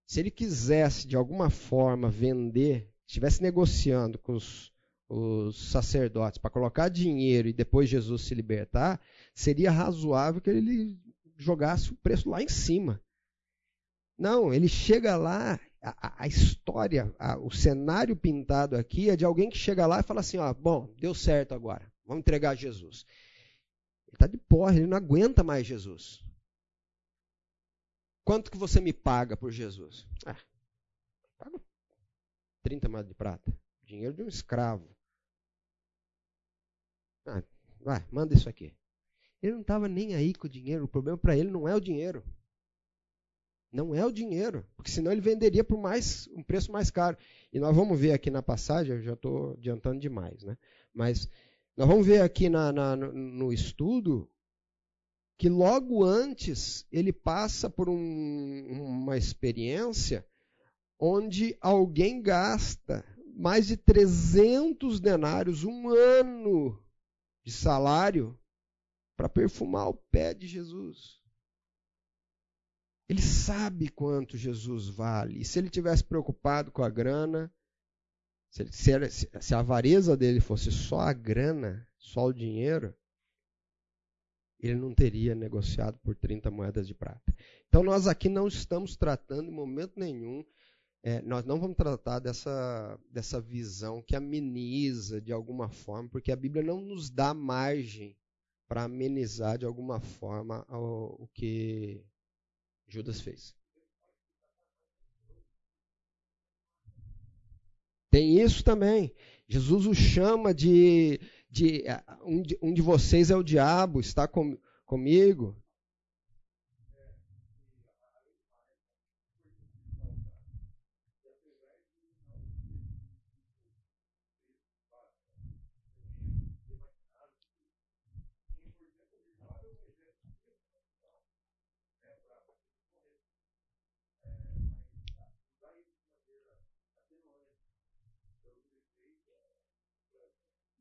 Se 0.05 0.19
ele 0.19 0.31
quisesse, 0.31 1.07
de 1.07 1.15
alguma 1.15 1.49
forma, 1.49 2.09
vender, 2.09 2.91
estivesse 3.05 3.41
negociando 3.41 4.19
com 4.19 4.33
os 4.33 4.73
os 5.13 5.69
sacerdotes 5.69 6.39
para 6.39 6.49
colocar 6.49 6.89
dinheiro 6.89 7.47
e 7.47 7.53
depois 7.53 7.87
Jesus 7.87 8.23
se 8.23 8.33
libertar, 8.33 8.99
seria 9.33 9.71
razoável 9.71 10.41
que 10.41 10.49
ele 10.49 10.97
jogasse 11.37 11.91
o 11.91 11.97
preço 11.97 12.29
lá 12.29 12.41
em 12.41 12.47
cima. 12.47 12.99
Não, 14.17 14.53
ele 14.53 14.67
chega 14.67 15.15
lá, 15.15 15.59
a, 15.83 16.23
a 16.23 16.27
história, 16.27 17.13
a, 17.19 17.37
o 17.37 17.51
cenário 17.51 18.15
pintado 18.15 18.77
aqui 18.77 19.09
é 19.09 19.15
de 19.17 19.25
alguém 19.25 19.49
que 19.49 19.57
chega 19.57 19.85
lá 19.85 19.99
e 19.99 20.03
fala 20.03 20.21
assim: 20.21 20.37
ó, 20.37 20.53
bom, 20.53 20.93
deu 20.97 21.13
certo 21.13 21.53
agora, 21.53 21.91
vamos 22.05 22.21
entregar 22.21 22.55
Jesus. 22.55 23.05
Ele 24.07 24.15
está 24.15 24.27
de 24.27 24.37
porra, 24.37 24.75
ele 24.75 24.87
não 24.87 24.95
aguenta 24.95 25.43
mais 25.43 25.67
Jesus. 25.67 26.23
Quanto 28.23 28.49
que 28.49 28.57
você 28.57 28.79
me 28.79 28.93
paga 28.93 29.35
por 29.35 29.51
Jesus? 29.51 30.07
Ah, 30.25 30.37
pago 31.37 31.61
30 32.61 32.87
moedas 32.87 33.09
de 33.09 33.15
prata. 33.15 33.53
Dinheiro 33.83 34.15
de 34.15 34.23
um 34.23 34.27
escravo. 34.27 34.87
Ah, 37.27 37.43
vai, 37.81 38.05
manda 38.09 38.33
isso 38.33 38.47
aqui. 38.47 38.73
Ele 39.41 39.53
não 39.53 39.61
estava 39.61 39.89
nem 39.89 40.15
aí 40.15 40.33
com 40.33 40.47
o 40.47 40.49
dinheiro. 40.49 40.85
O 40.85 40.87
problema 40.87 41.17
para 41.17 41.35
ele 41.35 41.51
não 41.51 41.67
é 41.67 41.75
o 41.75 41.81
dinheiro. 41.81 42.23
Não 43.73 43.95
é 43.95 44.05
o 44.05 44.11
dinheiro, 44.11 44.63
porque 44.75 44.91
senão 44.91 45.11
ele 45.11 45.19
venderia 45.19 45.63
por 45.63 45.79
mais 45.79 46.29
um 46.35 46.43
preço 46.43 46.71
mais 46.71 46.91
caro. 46.91 47.17
E 47.51 47.59
nós 47.59 47.75
vamos 47.75 47.99
ver 47.99 48.11
aqui 48.11 48.29
na 48.29 48.43
passagem, 48.43 48.93
eu 48.93 49.01
já 49.01 49.13
estou 49.13 49.53
adiantando 49.53 49.99
demais, 49.99 50.43
né? 50.43 50.55
Mas 50.93 51.27
nós 51.75 51.87
vamos 51.87 52.05
ver 52.05 52.21
aqui 52.21 52.49
na, 52.49 52.71
na, 52.71 52.95
no 52.95 53.51
estudo 53.51 54.29
que 55.39 55.49
logo 55.49 56.03
antes 56.03 56.85
ele 56.91 57.11
passa 57.11 57.67
por 57.67 57.89
um, 57.89 58.67
uma 58.69 59.17
experiência 59.17 60.23
onde 60.99 61.57
alguém 61.59 62.21
gasta 62.21 63.03
mais 63.35 63.65
de 63.65 63.75
300 63.75 64.99
denários, 64.99 65.63
um 65.63 65.89
ano 65.89 66.79
de 67.43 67.51
salário 67.51 68.39
para 69.17 69.27
perfumar 69.27 69.89
o 69.89 69.95
pé 70.11 70.31
de 70.35 70.45
Jesus. 70.45 71.22
Ele 73.13 73.21
sabe 73.21 73.89
quanto 73.89 74.37
Jesus 74.37 74.89
vale. 74.89 75.39
E 75.39 75.45
se 75.45 75.59
ele 75.59 75.69
tivesse 75.69 76.03
preocupado 76.03 76.71
com 76.71 76.83
a 76.83 76.89
grana, 76.89 77.53
se, 78.49 78.67
se, 78.71 79.29
se 79.39 79.53
a 79.55 79.59
avareza 79.59 80.17
dele 80.17 80.39
fosse 80.39 80.71
só 80.71 80.99
a 80.99 81.13
grana, 81.13 81.87
só 81.97 82.25
o 82.25 82.33
dinheiro, 82.33 82.95
ele 84.59 84.75
não 84.75 84.95
teria 84.95 85.35
negociado 85.35 85.99
por 85.99 86.15
30 86.15 86.49
moedas 86.49 86.87
de 86.87 86.95
prata. 86.95 87.35
Então 87.67 87.83
nós 87.83 88.07
aqui 88.07 88.29
não 88.29 88.47
estamos 88.47 88.95
tratando 88.95 89.49
em 89.49 89.53
momento 89.53 89.99
nenhum 89.99 90.43
é, 91.05 91.21
nós 91.21 91.43
não 91.43 91.59
vamos 91.59 91.75
tratar 91.75 92.19
dessa, 92.19 92.97
dessa 93.11 93.41
visão 93.41 94.01
que 94.01 94.15
ameniza 94.15 95.19
de 95.19 95.33
alguma 95.33 95.67
forma, 95.67 96.07
porque 96.07 96.31
a 96.31 96.35
Bíblia 96.35 96.63
não 96.63 96.79
nos 96.79 97.09
dá 97.09 97.33
margem 97.33 98.17
para 98.69 98.83
amenizar 98.83 99.57
de 99.57 99.65
alguma 99.65 99.99
forma 99.99 100.65
o, 100.69 101.25
o 101.25 101.27
que 101.33 102.05
Judas 102.87 103.21
fez. 103.21 103.55
Tem 108.09 108.39
isso 108.39 108.63
também. 108.63 109.11
Jesus 109.47 109.87
o 109.87 109.93
chama 109.93 110.53
de, 110.53 111.19
de 111.49 111.83
um, 112.23 112.41
de 112.41 112.57
um 112.61 112.73
de 112.73 112.81
vocês 112.81 113.31
é 113.31 113.35
o 113.35 113.43
diabo, 113.43 113.99
está 113.99 114.27
com, 114.27 114.57
comigo. 114.85 115.57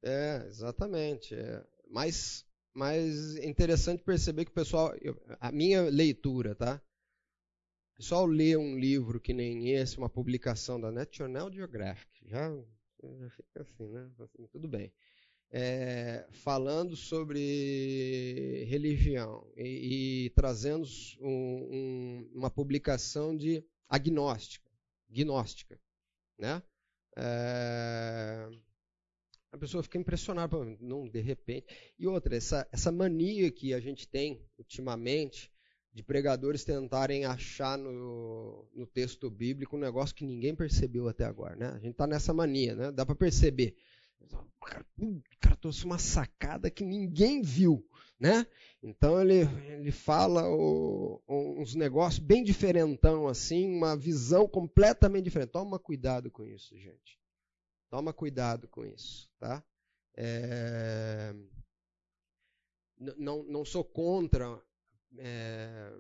É, 0.03 0.45
exatamente. 0.47 1.35
É. 1.35 1.65
Mas, 1.89 2.45
mas 2.75 3.37
é 3.37 3.47
interessante 3.47 4.03
perceber 4.03 4.45
que 4.45 4.51
o 4.51 4.55
pessoal, 4.55 4.95
eu, 5.01 5.21
a 5.41 5.53
minha 5.53 5.83
leitura, 5.83 6.55
tá? 6.55 6.83
O 7.93 7.97
pessoal 7.97 8.27
lê 8.27 8.57
um 8.57 8.79
livro 8.79 9.21
que 9.21 9.33
nem 9.33 9.71
esse, 9.71 9.99
uma 9.99 10.09
publicação 10.09 10.81
da 10.81 10.91
National 10.91 11.53
Geographic, 11.53 12.11
já, 12.27 12.51
já 12.51 13.31
fica 13.31 13.63
assim, 13.63 13.89
né? 13.89 14.11
Assim, 14.19 14.47
tudo 14.49 14.67
bem. 14.67 14.93
É, 15.55 16.27
falando 16.31 16.97
sobre 16.97 18.65
religião 18.65 19.47
e, 19.55 20.25
e 20.25 20.31
trazendo 20.31 20.87
um, 21.21 21.29
um, 21.31 22.31
uma 22.35 22.51
publicação 22.51 23.37
de 23.37 23.63
agnóstica, 23.87 24.71
gnóstica, 25.11 25.79
né? 26.39 26.63
É, 27.15 28.49
a 29.53 29.59
pessoa 29.59 29.83
fica 29.83 29.99
impressionada, 29.99 30.57
não, 30.81 31.07
de 31.07 31.21
repente. 31.21 31.67
E 31.99 32.07
outra, 32.07 32.35
essa, 32.35 32.67
essa 32.73 32.91
mania 32.91 33.51
que 33.51 33.75
a 33.75 33.81
gente 33.81 34.09
tem 34.09 34.43
ultimamente 34.59 35.53
de 35.93 36.03
pregadores 36.03 36.65
tentarem 36.65 37.27
achar 37.27 37.77
no, 37.77 38.67
no 38.75 38.87
texto 38.87 39.31
bíblico 39.31 39.77
um 39.77 39.81
negócio 39.81 40.15
que 40.15 40.25
ninguém 40.25 40.55
percebeu 40.55 41.07
até 41.07 41.27
agora, 41.27 41.55
né? 41.55 41.67
A 41.67 41.79
gente 41.79 41.91
está 41.91 42.07
nessa 42.07 42.33
mania, 42.33 42.75
né? 42.75 42.91
Dá 42.91 43.05
para 43.05 43.15
perceber. 43.15 43.77
O 44.19 44.65
cara, 44.65 44.87
o 44.99 45.23
cara 45.39 45.57
trouxe 45.57 45.85
uma 45.85 45.99
sacada 45.99 46.71
que 46.71 46.85
ninguém 46.85 47.43
viu, 47.43 47.87
né? 48.19 48.47
Então 48.83 49.21
ele, 49.21 49.41
ele 49.67 49.91
fala 49.91 50.49
o, 50.49 51.21
uns 51.29 51.75
negócios 51.75 52.25
bem 52.25 52.43
diferentão, 52.43 53.29
assim, 53.29 53.67
uma 53.67 53.95
visão 53.95 54.49
completamente 54.49 55.25
diferente. 55.25 55.51
Toma 55.51 55.79
cuidado 55.79 56.31
com 56.31 56.47
isso, 56.47 56.75
gente. 56.79 57.22
Toma 57.93 58.11
cuidado 58.11 58.67
com 58.69 58.87
isso, 58.87 59.29
tá? 59.39 59.63
É... 60.17 61.35
Não, 63.19 63.43
não 63.43 63.67
sou 63.67 63.85
contra 63.85 64.59
é... 65.19 65.93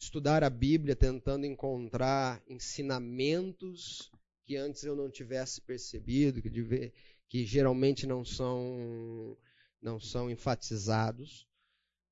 estudar 0.00 0.42
a 0.42 0.50
Bíblia 0.50 0.96
tentando 0.96 1.46
encontrar 1.46 2.42
ensinamentos 2.48 4.10
que 4.44 4.56
antes 4.56 4.82
eu 4.82 4.96
não 4.96 5.08
tivesse 5.08 5.60
percebido, 5.60 6.42
que, 6.42 6.92
que 7.28 7.46
geralmente 7.46 8.04
não 8.04 8.24
são, 8.24 9.38
não 9.80 10.00
são 10.00 10.28
enfatizados. 10.28 11.46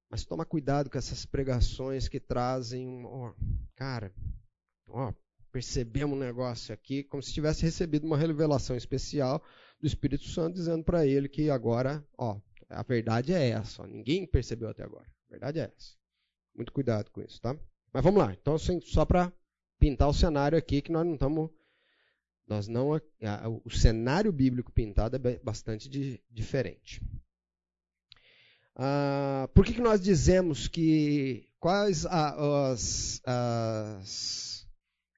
Mas 0.09 0.25
toma 0.25 0.47
cuidado 0.47 0.89
com 0.89 0.97
essas 0.97 1.27
pregações 1.27 2.07
que 2.07 2.21
trazem, 2.21 3.05
ó, 3.05 3.35
cara, 3.75 4.15
ó, 4.87 5.13
percebemos 5.51 6.17
um 6.17 6.21
negócio 6.21 6.73
aqui, 6.73 7.03
como 7.05 7.23
se 7.23 7.33
tivesse 7.33 7.63
recebido 7.63 8.07
uma 8.07 8.17
revelação 8.17 8.77
especial 8.77 9.43
do 9.81 9.87
Espírito 9.87 10.25
Santo 10.29 10.55
dizendo 10.55 10.85
para 10.85 11.07
ele 11.07 11.29
que 11.29 11.51
agora, 11.51 12.05
ó, 12.17 12.41
a 12.69 12.83
verdade 12.83 13.33
é 13.33 13.49
essa, 13.51 13.83
ó, 13.83 13.87
ninguém 13.87 14.27
percebeu 14.27 14.69
até 14.69 14.83
agora. 14.83 15.07
A 15.29 15.31
verdade 15.31 15.61
é 15.61 15.73
essa. 15.75 15.97
Muito 16.55 16.73
cuidado 16.73 17.11
com 17.11 17.21
isso, 17.21 17.41
tá? 17.41 17.57
Mas 17.93 18.03
vamos 18.03 18.21
lá. 18.21 18.33
Então, 18.33 18.57
só 18.59 19.05
para 19.05 19.33
pintar 19.79 20.09
o 20.09 20.15
cenário 20.15 20.59
aqui 20.59 20.83
que 20.83 20.93
nós 20.93 21.07
não 21.07 21.15
estamos 21.15 21.51
nós 22.47 22.67
não 22.67 22.99
o 23.63 23.71
cenário 23.71 24.33
bíblico 24.33 24.73
pintado 24.73 25.17
é 25.17 25.39
bastante 25.41 25.87
de, 25.87 26.19
diferente. 26.31 27.03
Ah, 28.75 29.51
por 29.53 29.67
que, 29.67 29.75
que 29.75 29.81
nós 29.83 30.01
dizemos 30.01 30.67
que 30.67 31.47
quais 31.61 32.07
as, 32.07 33.21
as 33.25 34.58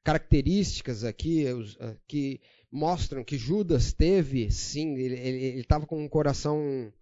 características 0.03 1.05
aqui 1.05 1.47
ah, 1.81 1.97
que 2.07 2.41
mostram 2.71 3.25
que 3.25 3.37
Judas 3.37 3.93
teve, 3.93 4.51
sim, 4.51 4.95
ele 4.97 5.61
estava 5.61 5.87
com 5.87 6.03
um 6.03 6.09
coração, 6.09 6.93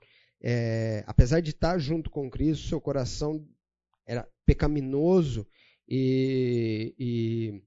é, 0.42 1.04
apesar 1.06 1.40
de 1.40 1.50
estar 1.50 1.78
junto 1.78 2.10
com 2.10 2.30
Cristo, 2.30 2.68
seu 2.68 2.80
coração 2.80 3.46
era 4.06 4.26
pecaminoso 4.46 5.46
e, 5.86 6.94
e, 6.98 7.62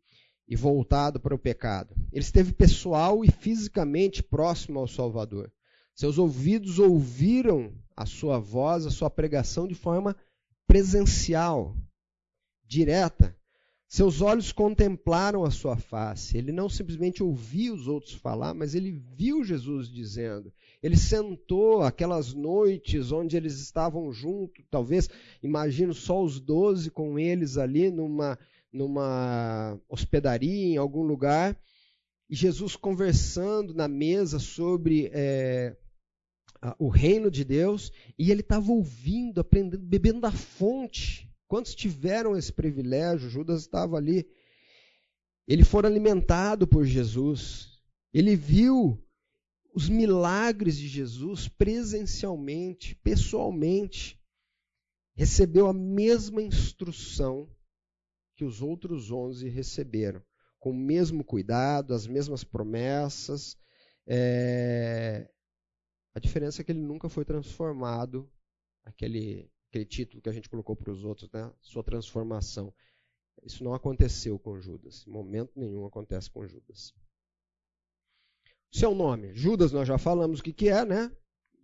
e 0.47 0.55
voltado 0.55 1.19
para 1.19 1.35
o 1.35 1.39
pecado. 1.39 1.95
Ele 2.11 2.23
esteve 2.23 2.51
pessoal 2.53 3.23
e 3.23 3.31
fisicamente 3.31 4.23
próximo 4.23 4.79
ao 4.79 4.87
Salvador. 4.87 5.51
Seus 5.93 6.17
ouvidos 6.17 6.79
ouviram 6.79 7.73
a 7.95 8.05
sua 8.05 8.39
voz, 8.39 8.85
a 8.85 8.89
sua 8.91 9.09
pregação 9.09 9.67
de 9.67 9.75
forma 9.75 10.15
presencial, 10.65 11.77
direta. 12.65 13.37
Seus 13.91 14.21
olhos 14.21 14.53
contemplaram 14.53 15.43
a 15.43 15.51
sua 15.51 15.75
face. 15.75 16.37
Ele 16.37 16.53
não 16.53 16.69
simplesmente 16.69 17.21
ouvia 17.21 17.73
os 17.73 17.89
outros 17.89 18.13
falar, 18.13 18.53
mas 18.53 18.73
ele 18.73 19.03
viu 19.17 19.43
Jesus 19.43 19.89
dizendo. 19.89 20.49
Ele 20.81 20.95
sentou 20.95 21.81
aquelas 21.81 22.33
noites 22.33 23.11
onde 23.11 23.35
eles 23.35 23.59
estavam 23.59 24.09
juntos, 24.13 24.63
talvez, 24.71 25.09
imagino 25.43 25.93
só 25.93 26.23
os 26.23 26.39
doze 26.39 26.89
com 26.89 27.19
eles 27.19 27.57
ali 27.57 27.91
numa, 27.91 28.39
numa 28.71 29.77
hospedaria, 29.89 30.67
em 30.67 30.77
algum 30.77 31.03
lugar, 31.03 31.59
e 32.29 32.33
Jesus 32.33 32.77
conversando 32.77 33.73
na 33.73 33.89
mesa 33.89 34.39
sobre 34.39 35.11
é, 35.11 35.75
o 36.79 36.87
reino 36.87 37.29
de 37.29 37.43
Deus 37.43 37.91
e 38.17 38.31
ele 38.31 38.39
estava 38.39 38.71
ouvindo, 38.71 39.41
aprendendo, 39.41 39.83
bebendo 39.83 40.21
da 40.21 40.31
fonte. 40.31 41.29
Quantos 41.51 41.75
tiveram 41.75 42.37
esse 42.37 42.53
privilégio? 42.53 43.29
Judas 43.29 43.59
estava 43.59 43.97
ali. 43.97 44.25
Ele 45.45 45.65
foi 45.65 45.85
alimentado 45.85 46.65
por 46.65 46.85
Jesus. 46.85 47.77
Ele 48.13 48.37
viu 48.37 49.05
os 49.75 49.89
milagres 49.89 50.77
de 50.77 50.87
Jesus 50.87 51.49
presencialmente, 51.49 52.95
pessoalmente. 53.03 54.17
Recebeu 55.13 55.67
a 55.67 55.73
mesma 55.73 56.41
instrução 56.41 57.53
que 58.37 58.45
os 58.45 58.61
outros 58.61 59.11
onze 59.11 59.49
receberam, 59.49 60.23
com 60.57 60.71
o 60.71 60.73
mesmo 60.73 61.21
cuidado, 61.21 61.93
as 61.93 62.07
mesmas 62.07 62.45
promessas. 62.45 63.57
É, 64.07 65.29
a 66.15 66.19
diferença 66.21 66.61
é 66.61 66.63
que 66.63 66.71
ele 66.71 66.79
nunca 66.79 67.09
foi 67.09 67.25
transformado, 67.25 68.31
aquele, 68.85 69.51
aquele 69.71 69.85
título 69.85 70.21
que 70.21 70.27
a 70.27 70.33
gente 70.33 70.49
colocou 70.49 70.75
para 70.75 70.91
os 70.91 71.05
outros, 71.05 71.31
né? 71.31 71.49
sua 71.61 71.81
transformação. 71.81 72.73
Isso 73.41 73.63
não 73.63 73.73
aconteceu 73.73 74.37
com 74.37 74.59
Judas. 74.59 75.07
Em 75.07 75.11
momento 75.11 75.53
nenhum 75.55 75.85
acontece 75.85 76.29
com 76.29 76.45
Judas. 76.45 76.93
Seu 78.69 78.93
nome, 78.93 79.33
Judas, 79.33 79.71
nós 79.71 79.87
já 79.87 79.97
falamos 79.97 80.39
o 80.39 80.43
que, 80.43 80.51
que 80.51 80.67
é, 80.67 80.83
né? 80.83 81.11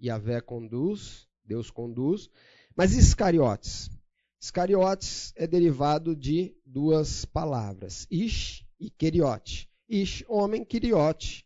Yahvé 0.01 0.39
conduz, 0.39 1.27
Deus 1.43 1.69
conduz. 1.69 2.29
Mas 2.75 2.93
Iscariotes? 2.93 3.89
Iscariotes 4.39 5.33
é 5.35 5.45
derivado 5.45 6.15
de 6.15 6.55
duas 6.65 7.25
palavras, 7.25 8.07
Ish 8.09 8.65
e 8.79 8.89
Queriote. 8.89 9.69
Ish, 9.89 10.23
homem, 10.27 10.63
Queriote, 10.63 11.45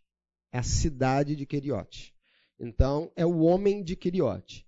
é 0.51 0.59
a 0.59 0.63
cidade 0.63 1.35
de 1.35 1.45
Queriote. 1.45 2.13
Então, 2.59 3.11
é 3.15 3.25
o 3.25 3.39
homem 3.39 3.83
de 3.83 3.95
Quiriote. 3.95 4.67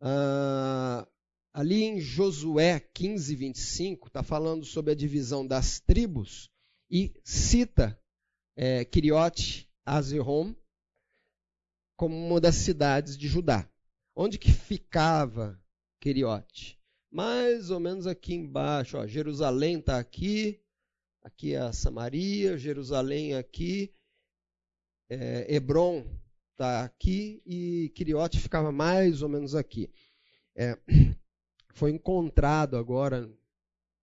Ah, 0.00 1.06
ali 1.54 1.84
em 1.84 2.00
Josué 2.00 2.80
15, 2.80 3.36
25, 3.36 4.08
está 4.08 4.24
falando 4.24 4.64
sobre 4.64 4.90
a 4.90 4.94
divisão 4.94 5.46
das 5.46 5.78
tribos 5.78 6.50
e 6.90 7.14
cita 7.22 7.96
é, 8.56 8.84
Quiriote 8.84 9.70
Azerom 9.86 10.52
como 11.96 12.16
uma 12.16 12.40
das 12.40 12.56
cidades 12.56 13.16
de 13.16 13.28
Judá. 13.28 13.70
Onde 14.16 14.36
que 14.36 14.50
ficava 14.50 15.60
Quiriote? 16.00 16.76
Mais 17.08 17.70
ou 17.70 17.78
menos 17.78 18.08
aqui 18.08 18.34
embaixo. 18.34 18.98
Ó, 18.98 19.06
Jerusalém 19.06 19.78
está 19.78 20.00
aqui, 20.00 20.60
aqui 21.22 21.54
é 21.54 21.58
a 21.58 21.72
Samaria, 21.72 22.58
Jerusalém 22.58 23.36
aqui, 23.36 23.94
é, 25.08 25.54
Hebron 25.54 26.04
está 26.50 26.84
aqui 26.84 27.40
e 27.46 27.92
Quiriote 27.94 28.40
ficava 28.40 28.72
mais 28.72 29.22
ou 29.22 29.28
menos 29.28 29.54
aqui. 29.54 29.88
É, 30.56 30.76
foi 31.74 31.90
encontrado 31.90 32.76
agora, 32.76 33.28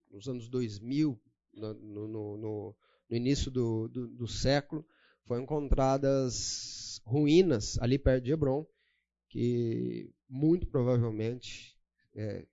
nos 0.09 0.27
anos 0.27 0.49
2000, 0.49 1.19
no, 1.53 1.73
no, 1.73 2.07
no, 2.07 2.75
no 3.09 3.15
início 3.15 3.49
do, 3.49 3.87
do, 3.87 4.07
do, 4.09 4.27
século, 4.27 4.85
foram 5.25 5.43
encontradas 5.43 7.01
ruínas 7.05 7.79
ali 7.79 7.97
perto 7.97 8.25
de 8.25 8.31
Hebron, 8.31 8.65
que 9.29 10.13
muito 10.29 10.67
provavelmente 10.67 11.77
é, 12.13 12.45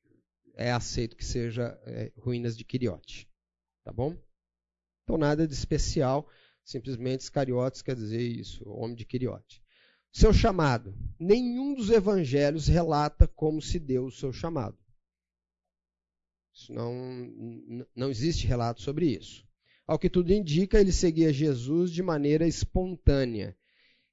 é 0.55 0.71
aceito 0.71 1.17
que 1.17 1.25
seja 1.25 1.79
é, 1.85 2.13
ruínas 2.17 2.57
de 2.57 2.65
Quiriote. 2.65 3.29
Tá 3.83 3.93
bom? 3.93 4.17
Então 5.03 5.19
nada 5.19 5.49
de 5.49 5.55
especial, 5.55 6.29
simplesmente 6.65 7.23
Iscariotes 7.23 7.83
quer 7.83 7.97
dizer 7.97 8.23
isso, 8.23 8.69
homem 8.69 8.95
de 8.95 9.05
Quiriote. 9.05 9.61
Seu 10.13 10.33
chamado. 10.33 10.95
Nenhum 11.19 11.75
dos 11.75 11.91
evangelhos 11.91 12.69
relata 12.69 13.27
como 13.27 13.61
se 13.61 13.81
deu 13.81 14.07
o 14.07 14.13
seu 14.13 14.33
chamado. 14.33 14.79
Isso 16.59 16.73
não, 16.73 17.87
não 17.95 18.11
existe 18.11 18.45
relato 18.45 18.83
sobre 18.83 19.07
isso. 19.07 19.47
Ao 19.87 19.97
que 19.97 20.11
tudo 20.11 20.33
indica, 20.33 20.81
ele 20.81 20.91
seguia 20.91 21.33
Jesus 21.33 21.93
de 21.93 22.03
maneira 22.03 22.49
espontânea. 22.49 23.57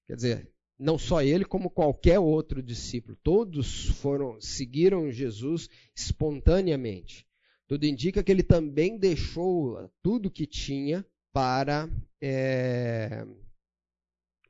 Quer 0.06 0.16
dizer, 0.16 0.52
não 0.78 0.96
só 0.96 1.24
ele, 1.24 1.44
como 1.44 1.72
qualquer 1.72 2.20
outro 2.20 2.62
discípulo. 2.62 3.18
Todos 3.24 3.86
foram 4.00 4.40
seguiram 4.40 5.12
Jesus 5.12 5.68
espontaneamente. 5.96 7.28
Tudo 7.68 7.88
indica 7.88 8.24
que 8.24 8.32
ele 8.32 8.44
também 8.44 8.96
deixou 8.96 9.90
tudo 10.04 10.30
que 10.30 10.46
tinha 10.46 11.04
para, 11.34 11.90
é, 12.22 13.26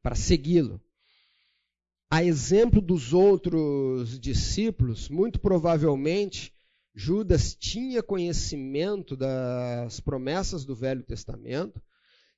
para 0.04 0.16
segui-lo. 0.16 0.82
A 2.12 2.24
exemplo 2.26 2.82
dos 2.82 3.14
outros 3.14 4.20
discípulos, 4.20 5.08
muito 5.08 5.40
provavelmente 5.40 6.55
Judas 6.96 7.54
tinha 7.54 8.02
conhecimento 8.02 9.18
das 9.18 10.00
promessas 10.00 10.64
do 10.64 10.74
Velho 10.74 11.04
Testamento, 11.04 11.82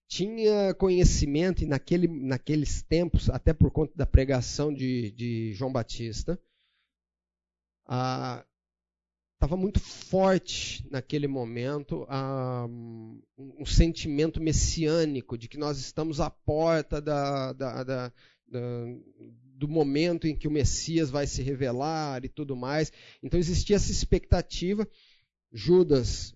tinha 0.08 0.74
conhecimento, 0.74 1.64
e 1.64 1.68
naquele, 1.68 2.08
naqueles 2.08 2.82
tempos, 2.82 3.30
até 3.30 3.53
por 3.53 3.70
conta 3.70 3.93
da 3.95 4.05
pregação 4.05 4.74
de, 4.74 5.12
de 5.12 5.53
João 5.53 5.72
Batista, 5.72 6.41
estava 7.84 9.55
muito 9.55 9.80
forte 9.80 10.88
naquele 10.89 11.28
momento 11.28 12.08
ah, 12.10 12.66
um 13.38 13.66
sentimento 13.66 14.41
messiânico 14.41 15.38
de 15.38 15.47
que 15.47 15.58
nós 15.58 15.78
estamos 15.78 16.20
à 16.20 16.32
porta 16.32 16.99
da, 16.99 17.53
da, 17.53 17.84
da 17.84 18.14
do 19.58 19.68
momento 19.68 20.28
em 20.28 20.36
que 20.36 20.47
o 20.47 20.51
Messias 20.51 21.10
vai 21.10 21.26
se 21.26 21.41
revelar 21.41 22.24
e 22.24 22.30
tudo 22.30 22.55
mais. 22.55 22.91
Então 23.24 23.39
existia 23.39 23.76
essa 23.76 23.91
expectativa. 23.91 24.88
Judas, 25.51 26.36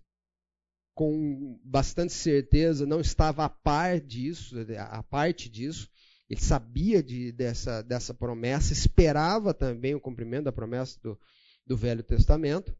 com 0.95 1.59
bastante 1.63 2.13
certeza, 2.13 2.85
não 2.85 2.99
estava 2.99 3.45
a 3.45 3.49
par 3.49 3.99
disso, 4.01 4.55
a 4.89 5.03
parte 5.03 5.49
disso. 5.49 5.87
Ele 6.27 6.39
sabia 6.39 7.03
de, 7.03 7.31
dessa, 7.31 7.81
dessa 7.83 8.13
promessa, 8.13 8.73
esperava 8.73 9.53
também 9.53 9.93
o 9.93 10.01
cumprimento 10.01 10.45
da 10.45 10.51
promessa 10.51 10.99
do, 11.01 11.19
do 11.67 11.77
Velho 11.77 12.01
Testamento. 12.01 12.75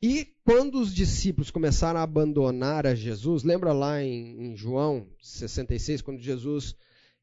E 0.00 0.26
quando 0.44 0.78
os 0.78 0.94
discípulos 0.94 1.50
começaram 1.50 1.98
a 1.98 2.02
abandonar 2.02 2.86
a 2.86 2.94
Jesus, 2.94 3.42
lembra 3.42 3.72
lá 3.72 4.00
em, 4.02 4.52
em 4.52 4.56
João 4.56 5.10
66, 5.20 6.02
quando 6.02 6.20
Jesus 6.20 6.76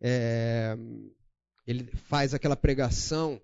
é, 0.04 0.78
ele 1.66 1.86
faz 1.86 2.34
aquela 2.34 2.58
pregação 2.58 3.42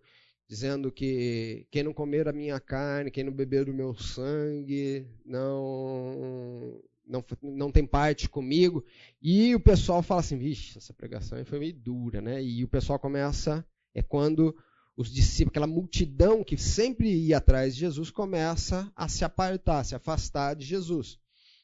dizendo 0.48 0.92
que 0.92 1.66
quem 1.72 1.84
não 1.84 1.94
comer 1.94 2.28
a 2.28 2.34
minha 2.34 2.60
carne, 2.60 3.12
quem 3.12 3.24
não 3.24 3.32
beber 3.32 3.66
do 3.66 3.74
meu 3.74 3.96
sangue, 3.96 5.08
não 5.26 6.82
não, 7.08 7.26
não 7.42 7.72
tem 7.72 7.86
parte 7.86 8.30
comigo. 8.30 8.86
E 9.22 9.56
o 9.56 9.60
pessoal 9.60 10.04
fala 10.04 10.22
assim, 10.22 10.38
vixe, 10.38 10.78
essa 10.78 10.94
pregação 10.94 11.44
foi 11.46 11.60
meio 11.60 11.74
dura, 11.74 12.22
né? 12.22 12.44
E 12.44 12.64
o 12.64 12.68
pessoal 12.68 13.00
começa, 13.00 13.66
é 13.96 14.04
quando 14.04 14.56
os 14.96 15.12
discípulos, 15.12 15.52
aquela 15.52 15.68
multidão 15.68 16.44
que 16.44 16.58
sempre 16.58 17.10
ia 17.10 17.38
atrás 17.38 17.74
de 17.74 17.80
Jesus, 17.80 18.12
começa 18.12 18.92
a 18.96 19.08
se 19.08 19.24
apartar, 19.24 19.84
se 19.84 19.96
afastar 19.96 20.56
de 20.56 20.66
Jesus. 20.66 21.18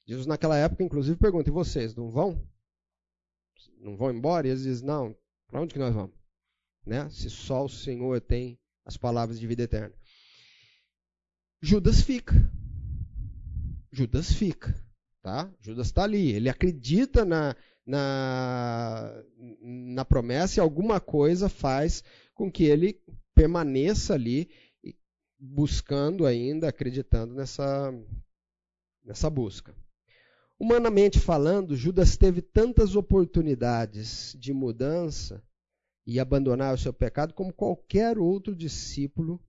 Jesus 0.08 0.26
naquela 0.26 0.58
época, 0.58 0.84
inclusive, 0.84 1.18
pergunta, 1.18 1.50
e 1.50 1.54
vocês, 1.54 1.93
não 1.93 2.10
vão? 2.10 2.41
Não 3.86 3.95
vão 3.95 4.11
embora? 4.11 4.47
E 4.47 4.49
eles 4.49 4.63
dizem, 4.63 4.88
não, 4.88 5.15
para 5.47 5.61
onde 5.61 5.71
que 5.71 5.79
nós 5.79 5.93
vamos? 5.93 6.15
Né? 6.83 7.07
Se 7.11 7.29
só 7.29 7.63
o 7.63 7.69
Senhor 7.69 8.19
tem 8.19 8.59
as 8.83 8.97
palavras 8.97 9.39
de 9.39 9.45
vida 9.45 9.61
eterna. 9.61 9.93
Judas 11.61 12.01
fica. 12.01 12.33
Judas 13.91 14.33
fica. 14.33 14.73
Tá? 15.21 15.53
Judas 15.61 15.88
está 15.88 16.03
ali. 16.03 16.31
Ele 16.31 16.49
acredita 16.49 17.23
na, 17.23 17.55
na, 17.86 19.23
na 19.61 20.03
promessa 20.03 20.59
e 20.59 20.61
alguma 20.61 20.99
coisa 20.99 21.47
faz 21.47 22.03
com 22.33 22.51
que 22.51 22.63
ele 22.63 22.99
permaneça 23.36 24.15
ali 24.15 24.49
buscando 25.38 26.25
ainda, 26.25 26.69
acreditando 26.69 27.36
nessa, 27.36 27.93
nessa 29.03 29.29
busca. 29.29 29.75
Humanamente 30.58 31.20
falando, 31.20 31.76
Judas 31.76 32.16
teve 32.16 32.41
tantas 32.41 32.95
oportunidades 32.95 34.36
de 34.39 34.53
mudança 34.53 35.43
e 36.08 36.20
abandonar 36.20 36.74
o 36.74 36.78
seu 36.78 36.93
pecado 36.93 37.34
como 37.34 37.53
qualquer 37.53 38.18
outro 38.18 38.56
discípulo 38.56 39.43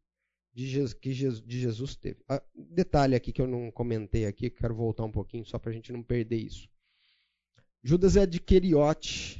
de 0.52 0.66
Jesus, 0.66 1.42
de 1.42 1.60
Jesus 1.60 1.94
teve. 1.94 2.24
Ah, 2.28 2.42
detalhe 2.54 3.14
aqui 3.14 3.32
que 3.32 3.40
eu 3.40 3.46
não 3.46 3.70
comentei 3.70 4.26
aqui, 4.26 4.50
quero 4.50 4.74
voltar 4.74 5.04
um 5.04 5.12
pouquinho 5.12 5.44
só 5.44 5.58
para 5.58 5.70
a 5.70 5.74
gente 5.74 5.92
não 5.92 6.02
perder 6.02 6.38
isso. 6.38 6.68
Judas 7.82 8.16
é 8.16 8.26
de 8.26 8.40
Queriote, 8.40 9.38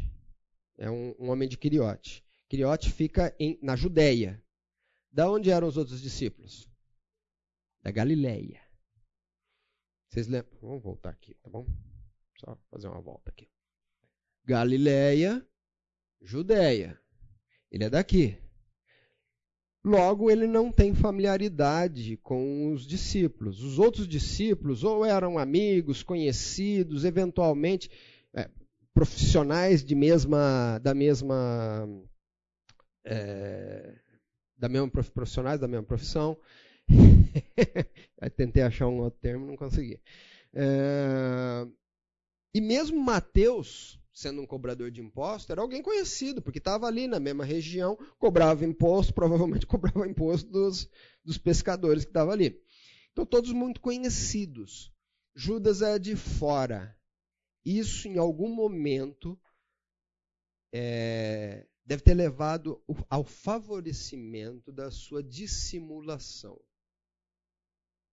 é 0.78 0.90
um, 0.90 1.14
um 1.18 1.30
homem 1.30 1.48
de 1.48 1.56
Queriote. 1.56 2.22
Quiriote 2.48 2.92
fica 2.92 3.34
em, 3.40 3.58
na 3.60 3.74
Judéia. 3.74 4.40
Da 5.10 5.30
onde 5.30 5.50
eram 5.50 5.66
os 5.66 5.76
outros 5.76 6.00
discípulos? 6.00 6.70
Da 7.82 7.90
Galileia. 7.90 8.60
Vocês 10.16 10.28
lembram? 10.28 10.58
Vamos 10.62 10.82
voltar 10.82 11.10
aqui, 11.10 11.36
tá 11.42 11.50
bom? 11.50 11.66
Só 12.38 12.56
fazer 12.70 12.88
uma 12.88 13.02
volta 13.02 13.28
aqui. 13.28 13.50
Galileia, 14.46 15.46
Judéia. 16.22 16.98
Ele 17.70 17.84
é 17.84 17.90
daqui. 17.90 18.38
Logo, 19.84 20.30
ele 20.30 20.46
não 20.46 20.72
tem 20.72 20.94
familiaridade 20.94 22.16
com 22.22 22.72
os 22.72 22.86
discípulos. 22.86 23.62
Os 23.62 23.78
outros 23.78 24.08
discípulos 24.08 24.84
ou 24.84 25.04
eram 25.04 25.36
amigos, 25.36 26.02
conhecidos, 26.02 27.04
eventualmente 27.04 27.90
é, 28.32 28.48
profissionais 28.94 29.84
de 29.84 29.94
mesma, 29.94 30.78
da 30.78 30.94
mesma 30.94 31.86
é, 33.04 33.98
da 34.56 34.66
mesma 34.66 34.88
profissionais 34.88 35.60
da 35.60 35.68
mesma 35.68 35.84
profissão. 35.84 36.38
Tentei 38.36 38.62
achar 38.62 38.88
um 38.88 39.00
outro 39.00 39.18
termo, 39.20 39.46
não 39.46 39.56
consegui. 39.56 40.00
É, 40.52 41.66
e 42.54 42.60
mesmo 42.60 42.98
Mateus, 42.98 44.00
sendo 44.12 44.40
um 44.40 44.46
cobrador 44.46 44.90
de 44.90 45.00
imposto, 45.02 45.52
era 45.52 45.60
alguém 45.60 45.82
conhecido, 45.82 46.40
porque 46.40 46.58
estava 46.58 46.86
ali 46.86 47.06
na 47.06 47.20
mesma 47.20 47.44
região, 47.44 47.98
cobrava 48.18 48.64
imposto, 48.64 49.12
provavelmente 49.12 49.66
cobrava 49.68 50.08
imposto 50.08 50.50
dos, 50.50 50.88
dos 51.22 51.36
pescadores 51.36 52.04
que 52.04 52.10
estavam 52.10 52.32
ali. 52.32 52.58
Então, 53.12 53.26
todos 53.26 53.52
muito 53.52 53.80
conhecidos. 53.80 54.92
Judas 55.34 55.82
é 55.82 55.98
de 55.98 56.16
fora. 56.16 56.96
Isso, 57.64 58.08
em 58.08 58.16
algum 58.16 58.48
momento, 58.48 59.38
é, 60.72 61.66
deve 61.84 62.02
ter 62.02 62.14
levado 62.14 62.82
ao 63.08 63.22
favorecimento 63.24 64.72
da 64.72 64.90
sua 64.90 65.22
dissimulação. 65.22 66.58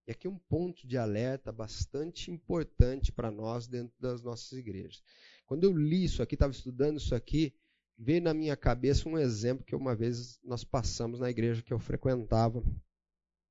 E 0.05 0.11
aqui 0.11 0.27
um 0.27 0.37
ponto 0.37 0.85
de 0.85 0.97
alerta 0.97 1.51
bastante 1.51 2.29
importante 2.29 3.11
para 3.11 3.31
nós 3.31 3.67
dentro 3.67 3.95
das 3.99 4.21
nossas 4.21 4.51
igrejas. 4.51 5.01
Quando 5.45 5.63
eu 5.63 5.71
li 5.71 6.03
isso 6.03 6.21
aqui, 6.21 6.35
estava 6.35 6.51
estudando 6.51 6.97
isso 6.97 7.15
aqui, 7.15 7.53
veio 7.97 8.21
na 8.21 8.33
minha 8.33 8.57
cabeça 8.57 9.07
um 9.07 9.17
exemplo 9.17 9.65
que 9.65 9.75
uma 9.75 9.95
vez 9.95 10.39
nós 10.43 10.63
passamos 10.63 11.19
na 11.19 11.29
igreja 11.29 11.61
que 11.61 11.73
eu 11.73 11.79
frequentava, 11.79 12.61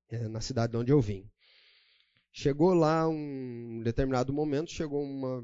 é, 0.09 0.27
na 0.27 0.41
cidade 0.41 0.77
onde 0.77 0.91
eu 0.91 1.01
vim. 1.01 1.29
Chegou 2.31 2.73
lá 2.73 3.07
um 3.07 3.81
determinado 3.83 4.33
momento, 4.33 4.71
chegou 4.71 5.03
uma, 5.03 5.39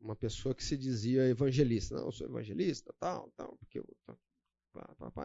uma 0.00 0.16
pessoa 0.16 0.54
que 0.54 0.64
se 0.64 0.76
dizia 0.76 1.28
evangelista. 1.28 1.94
Não, 1.94 2.06
eu 2.06 2.12
sou 2.12 2.26
evangelista, 2.26 2.94
tal, 2.98 3.30
tal, 3.36 3.56
porque 3.58 3.78
eu 3.78 3.86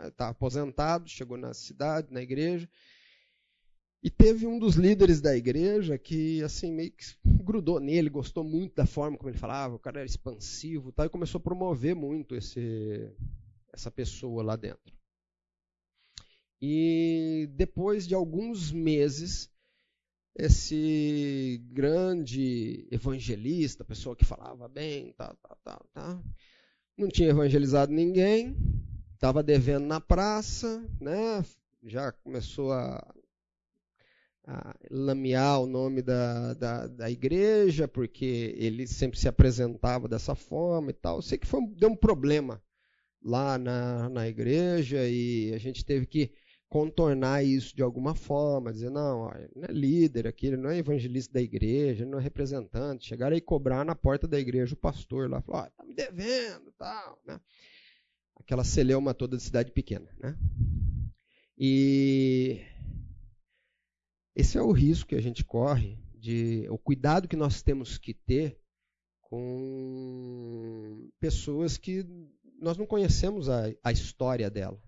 está 0.08 0.30
aposentado, 0.30 1.08
chegou 1.10 1.38
na 1.38 1.54
cidade, 1.54 2.12
na 2.12 2.22
igreja, 2.22 2.70
e 4.04 4.10
teve 4.10 4.48
um 4.48 4.58
dos 4.58 4.76
líderes 4.76 5.22
da 5.22 5.36
igreja 5.36 5.98
que 5.98 6.42
assim 6.44 6.72
meio 6.72 6.92
que 6.92 7.06
grudou 7.24 7.80
nele, 7.80 8.10
gostou 8.10 8.44
muito 8.44 8.76
da 8.76 8.86
forma 8.86 9.18
como 9.18 9.30
ele 9.30 9.38
falava, 9.38 9.76
o 9.76 9.80
cara 9.80 10.00
era 10.00 10.06
expansivo, 10.06 10.92
tal, 10.92 11.06
e 11.06 11.10
começou 11.10 11.38
a 11.38 11.44
promover 11.44 11.96
muito 11.96 12.36
esse, 12.36 13.12
essa 13.72 13.92
pessoa 13.92 14.42
lá 14.42 14.56
dentro. 14.56 14.94
E 16.60 17.48
depois 17.54 18.08
de 18.08 18.16
alguns 18.16 18.72
meses, 18.72 19.52
esse 20.36 21.62
grande 21.72 22.88
evangelista, 22.92 23.84
pessoa 23.84 24.16
que 24.16 24.26
falava 24.26 24.68
bem, 24.68 25.14
tá, 25.14 25.36
tá, 25.42 25.58
tá, 25.64 25.82
tá, 25.94 26.24
não 26.98 27.08
tinha 27.08 27.30
evangelizado 27.30 27.92
ninguém, 27.92 28.56
estava 29.14 29.44
devendo 29.44 29.86
na 29.86 30.00
praça, 30.00 30.84
né? 31.00 31.44
já 31.84 32.12
começou 32.12 32.72
a, 32.72 33.14
a 34.46 34.76
lamear 34.90 35.62
o 35.62 35.68
nome 35.68 36.02
da, 36.02 36.54
da, 36.54 36.88
da, 36.88 37.12
igreja, 37.12 37.88
porque 37.88 38.56
ele 38.58 38.88
sempre 38.88 39.20
se 39.20 39.28
apresentava 39.28 40.08
dessa 40.08 40.36
forma 40.36 40.90
e 40.92 40.94
tal. 40.94 41.18
Eu 41.18 41.22
sei 41.22 41.38
que 41.38 41.48
foi, 41.48 41.66
deu 41.78 41.90
um 41.90 41.96
problema 41.96 42.62
lá 43.24 43.58
na, 43.58 44.10
na 44.10 44.28
igreja 44.28 45.08
e 45.08 45.54
a 45.54 45.58
gente 45.58 45.86
teve 45.86 46.06
que 46.06 46.32
contornar 46.68 47.44
isso 47.44 47.76
de 47.76 47.84
alguma 47.84 48.16
forma, 48.16 48.72
dizer, 48.72 48.90
não, 48.90 49.24
ó, 49.24 49.36
ele 49.36 49.52
não 49.54 49.66
é 49.66 49.72
líder 49.74 50.26
aqui, 50.26 50.48
ele 50.48 50.58
não 50.58 50.70
é 50.70 50.78
evangelista 50.78 51.34
da 51.34 51.42
igreja, 51.42 52.04
ele 52.04 52.12
não 52.12 52.18
é 52.18 52.22
representante. 52.22 53.08
Chegaram 53.08 53.36
aí 53.36 53.42
cobrar 53.42 53.84
na 53.84 53.94
porta 53.94 54.26
da 54.26 54.40
igreja 54.40 54.74
o 54.74 54.78
pastor 54.78 55.30
lá, 55.30 55.42
falou, 55.42 55.64
ó, 55.64 55.70
tá 55.70 55.84
me 55.84 55.94
devendo, 55.94 56.72
tal, 56.78 57.20
né? 57.28 57.40
Aquela 58.38 58.64
celeuma 58.64 59.14
toda 59.14 59.36
de 59.36 59.44
cidade 59.44 59.72
pequena, 59.72 60.08
né? 60.18 60.36
E 61.58 62.62
esse 64.36 64.58
é 64.58 64.62
o 64.62 64.72
risco 64.72 65.10
que 65.10 65.16
a 65.16 65.22
gente 65.22 65.44
corre, 65.44 65.98
de 66.16 66.68
o 66.70 66.78
cuidado 66.78 67.28
que 67.28 67.36
nós 67.36 67.62
temos 67.62 67.98
que 67.98 68.14
ter 68.14 68.60
com 69.22 71.10
pessoas 71.20 71.78
que 71.78 72.06
nós 72.60 72.78
não 72.78 72.86
conhecemos 72.86 73.50
a, 73.50 73.64
a 73.84 73.92
história 73.92 74.50
dela. 74.50 74.82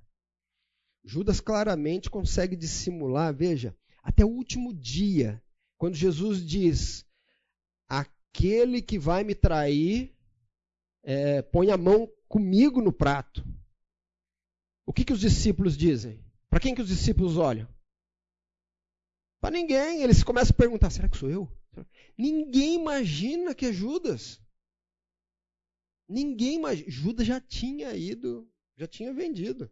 Judas 1.03 1.39
claramente 1.39 2.09
consegue 2.09 2.55
dissimular, 2.55 3.33
veja, 3.33 3.75
até 4.01 4.23
o 4.23 4.29
último 4.29 4.73
dia, 4.73 5.41
quando 5.77 5.95
Jesus 5.95 6.45
diz: 6.45 7.05
aquele 7.87 8.81
que 8.81 8.99
vai 8.99 9.23
me 9.23 9.35
trair, 9.35 10.15
é, 11.03 11.41
põe 11.41 11.71
a 11.71 11.77
mão 11.77 12.09
comigo 12.27 12.81
no 12.81 12.93
prato. 12.93 13.45
O 14.85 14.93
que, 14.93 15.03
que 15.03 15.13
os 15.13 15.19
discípulos 15.19 15.75
dizem? 15.75 16.23
Para 16.49 16.59
quem 16.59 16.75
que 16.75 16.81
os 16.81 16.87
discípulos 16.87 17.37
olham? 17.37 17.67
Para 19.43 19.51
ninguém. 19.51 20.01
Eles 20.01 20.23
começam 20.23 20.53
a 20.53 20.57
perguntar: 20.57 20.89
será 20.89 21.09
que 21.09 21.17
sou 21.17 21.29
eu? 21.29 21.51
Ninguém 22.17 22.75
imagina 22.75 23.53
que 23.53 23.65
é 23.65 23.73
Judas. 23.73 24.41
Ninguém 26.07 26.61
mais. 26.61 26.79
Judas 26.87 27.27
já 27.27 27.41
tinha 27.41 27.93
ido, 27.93 28.49
já 28.77 28.87
tinha 28.87 29.13
vendido. 29.13 29.69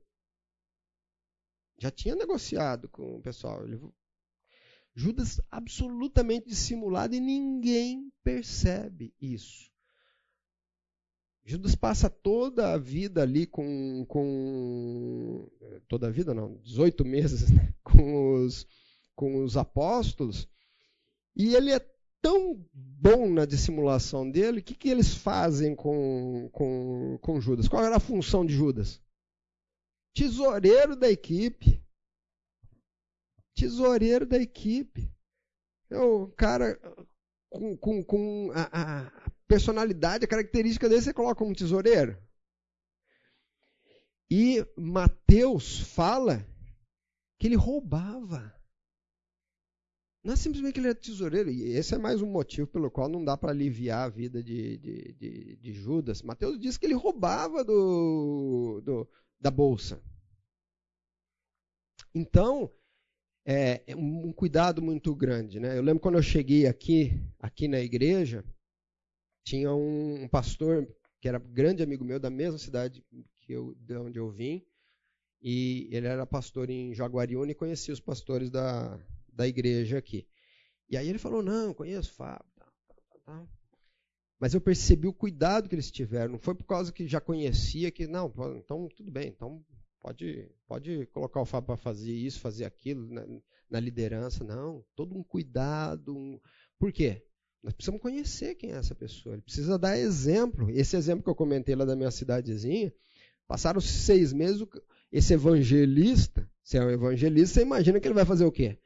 Já 1.78 1.90
tinha 1.90 2.16
negociado 2.16 2.90
com 2.90 3.16
o 3.16 3.22
pessoal. 3.22 3.64
Ele... 3.64 3.80
Judas 4.94 5.40
absolutamente 5.50 6.50
dissimulado 6.50 7.16
e 7.16 7.22
ninguém 7.22 8.12
percebe 8.22 9.16
isso. 9.22 9.72
Judas 11.46 11.76
passa 11.76 12.10
toda 12.10 12.74
a 12.74 12.78
vida 12.78 13.22
ali 13.22 13.48
com. 13.48 14.06
com 14.06 15.50
toda 15.88 16.08
a 16.08 16.12
vida, 16.12 16.34
não, 16.34 16.58
18 16.58 17.06
meses 17.06 17.50
né, 17.50 17.74
com, 17.82 18.44
os, 18.44 18.68
com 19.22 19.44
os 19.44 19.56
apóstolos, 19.56 20.50
e 21.36 21.54
ele 21.54 21.72
é 21.72 21.80
tão 22.20 22.68
bom 22.74 23.30
na 23.30 23.46
dissimulação 23.46 24.28
dele, 24.28 24.62
o 24.62 24.64
que, 24.64 24.74
que 24.74 24.90
eles 24.90 25.14
fazem 25.14 25.76
com, 25.76 26.50
com, 26.52 27.20
com 27.22 27.40
Judas? 27.40 27.68
Qual 27.68 27.86
era 27.86 27.98
a 27.98 28.00
função 28.00 28.44
de 28.44 28.56
Judas? 28.56 29.00
Tesoureiro 30.16 30.96
da 30.96 31.08
equipe. 31.08 31.80
Tesoureiro 33.54 34.26
da 34.26 34.38
equipe. 34.40 35.08
É 35.92 36.00
o 36.00 36.28
cara 36.30 36.80
com, 37.48 37.78
com, 37.78 38.04
com 38.04 38.52
a, 38.56 39.04
a, 39.04 39.32
personalidade, 39.48 40.26
a 40.26 40.28
característica 40.28 40.90
dele, 40.90 41.04
você 41.04 41.14
coloca 41.14 41.44
um 41.44 41.54
tesoureiro. 41.54 42.18
E 44.32 44.66
Mateus 44.76 45.80
fala 45.80 46.44
que 47.38 47.46
ele 47.46 47.56
roubava. 47.56 48.60
Não 50.24 50.34
é 50.34 50.36
simplesmente 50.36 50.74
que 50.74 50.80
ele 50.80 50.88
era 50.88 50.96
tesoureiro, 50.96 51.50
e 51.50 51.72
esse 51.72 51.96
é 51.96 51.98
mais 51.98 52.22
um 52.22 52.28
motivo 52.30 52.68
pelo 52.68 52.92
qual 52.92 53.10
não 53.10 53.24
dá 53.24 53.36
para 53.36 53.52
aliviar 53.52 54.06
a 54.06 54.10
vida 54.10 54.44
de, 54.44 54.78
de, 54.78 55.14
de, 55.14 55.56
de, 55.56 55.74
Judas. 55.74 56.22
Mateus 56.22 56.60
diz 56.60 56.78
que 56.78 56.86
ele 56.86 56.94
roubava 56.94 57.64
do, 57.64 58.82
do 58.86 59.10
da 59.40 59.50
bolsa. 59.50 60.00
Então, 62.14 62.72
é, 63.44 63.82
é 63.88 63.96
um 63.96 64.32
cuidado 64.32 64.80
muito 64.80 65.16
grande. 65.16 65.60
Né? 65.60 65.76
Eu 65.78 65.82
lembro 65.82 66.02
quando 66.02 66.16
eu 66.16 66.24
cheguei 66.24 66.68
aqui, 66.68 67.20
aqui 67.40 67.68
na 67.68 67.80
igreja, 67.80 68.46
tinha 69.44 69.74
um, 69.74 70.24
um 70.24 70.28
pastor 70.28 70.88
que 71.20 71.28
era 71.28 71.40
grande 71.40 71.82
amigo 71.82 72.06
meu, 72.06 72.20
da 72.20 72.30
mesma 72.30 72.60
cidade 72.60 73.04
que 73.40 73.54
eu, 73.54 73.76
de 73.76 73.98
onde 73.98 74.20
eu 74.20 74.30
vim, 74.30 74.64
e 75.42 75.88
ele 75.92 76.06
era 76.06 76.28
pastor 76.28 76.70
em 76.70 76.94
Jaguariúna 76.94 77.52
e 77.52 77.56
conhecia 77.56 77.94
os 77.94 78.00
pastores 78.00 78.52
da, 78.52 79.00
da 79.32 79.48
igreja 79.48 79.98
aqui. 79.98 80.28
E 80.90 80.98
aí 80.98 81.08
ele 81.08 81.18
falou: 81.18 81.42
Não, 81.42 81.74
conheço 81.74 82.12
o 82.12 82.16
Fábio. 82.16 82.46
Tá, 82.58 82.66
tá, 82.66 83.20
tá, 83.26 83.48
Mas 84.40 84.54
eu 84.54 84.60
percebi 84.60 85.08
o 85.08 85.14
cuidado 85.14 85.70
que 85.70 85.76
eles 85.76 85.90
tiveram. 85.90 86.34
Não 86.34 86.40
foi 86.40 86.54
por 86.54 86.66
causa 86.66 86.92
que 86.92 87.08
já 87.08 87.22
conhecia 87.22 87.90
que, 87.90 88.08
não, 88.08 88.32
então 88.58 88.90
tudo 88.96 89.10
bem, 89.10 89.30
então 89.30 89.64
pode, 90.02 90.50
pode 90.68 91.06
colocar 91.08 91.40
o 91.40 91.46
Fábio 91.46 91.68
para 91.68 91.78
fazer 91.78 92.12
isso, 92.12 92.40
fazer 92.40 92.66
aquilo 92.66 93.08
na, 93.08 93.26
na, 93.70 93.80
liderança. 93.80 94.44
Não, 94.44 94.84
todo 94.96 95.18
um 95.18 95.24
cuidado. 95.24 96.16
Um... 96.16 96.40
Por 96.78 96.92
quê? 96.92 97.26
Nós 97.64 97.74
precisamos 97.74 98.02
conhecer 98.02 98.56
quem 98.56 98.72
é 98.72 98.76
essa 98.76 98.96
pessoa. 98.96 99.36
Ele 99.36 99.44
precisa 99.44 99.78
dar 99.78 99.98
exemplo. 99.98 100.70
Esse 100.72 100.98
exemplo 100.98 101.24
que 101.24 101.30
eu 101.30 101.36
comentei 101.36 101.76
lá 101.76 101.86
da 101.86 101.96
minha 101.96 102.12
cidadezinha, 102.12 102.92
passaram 103.48 103.80
seis 103.80 104.34
meses, 104.34 104.66
esse 105.12 105.34
evangelista, 105.34 106.50
se 106.64 106.78
é 106.78 106.84
um 106.84 106.90
evangelista, 106.90 107.56
você 107.56 107.62
imagina 107.62 108.00
que 108.00 108.08
ele 108.08 108.16
vai 108.16 108.26
fazer 108.26 108.46
o 108.46 108.52
quê? 108.52 108.80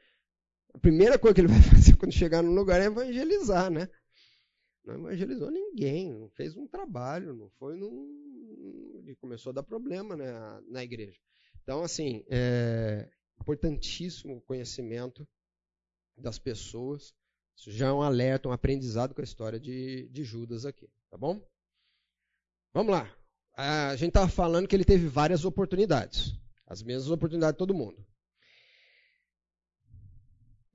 A 0.76 0.78
primeira 0.78 1.18
coisa 1.18 1.34
que 1.34 1.40
ele 1.40 1.48
vai 1.52 1.62
fazer 1.62 1.96
quando 1.96 2.12
chegar 2.12 2.42
num 2.42 2.54
lugar 2.54 2.80
é 2.80 2.84
evangelizar, 2.84 3.70
né? 3.70 3.88
Não 4.84 4.94
evangelizou 4.94 5.50
ninguém, 5.50 6.12
não 6.12 6.28
fez 6.28 6.54
um 6.54 6.66
trabalho, 6.66 7.34
não 7.34 7.48
foi 7.58 7.76
num. 7.76 9.02
E 9.06 9.14
começou 9.16 9.50
a 9.50 9.54
dar 9.54 9.62
problema 9.62 10.16
né, 10.16 10.26
na 10.68 10.84
igreja. 10.84 11.18
Então, 11.62 11.82
assim, 11.82 12.24
é 12.28 13.08
importantíssimo 13.40 14.36
o 14.36 14.40
conhecimento 14.42 15.26
das 16.16 16.38
pessoas. 16.38 17.14
Isso 17.56 17.70
já 17.70 17.88
é 17.88 17.92
um 17.92 18.02
alerta, 18.02 18.48
um 18.48 18.52
aprendizado 18.52 19.14
com 19.14 19.20
a 19.22 19.24
história 19.24 19.58
de, 19.58 20.08
de 20.10 20.24
Judas 20.24 20.66
aqui, 20.66 20.88
tá 21.10 21.16
bom? 21.16 21.40
Vamos 22.74 22.92
lá. 22.92 23.10
A 23.54 23.96
gente 23.96 24.08
estava 24.08 24.28
falando 24.28 24.68
que 24.68 24.76
ele 24.76 24.84
teve 24.84 25.08
várias 25.08 25.44
oportunidades. 25.44 26.34
As 26.66 26.82
mesmas 26.82 27.10
oportunidades 27.10 27.54
de 27.54 27.58
todo 27.58 27.72
mundo. 27.72 28.04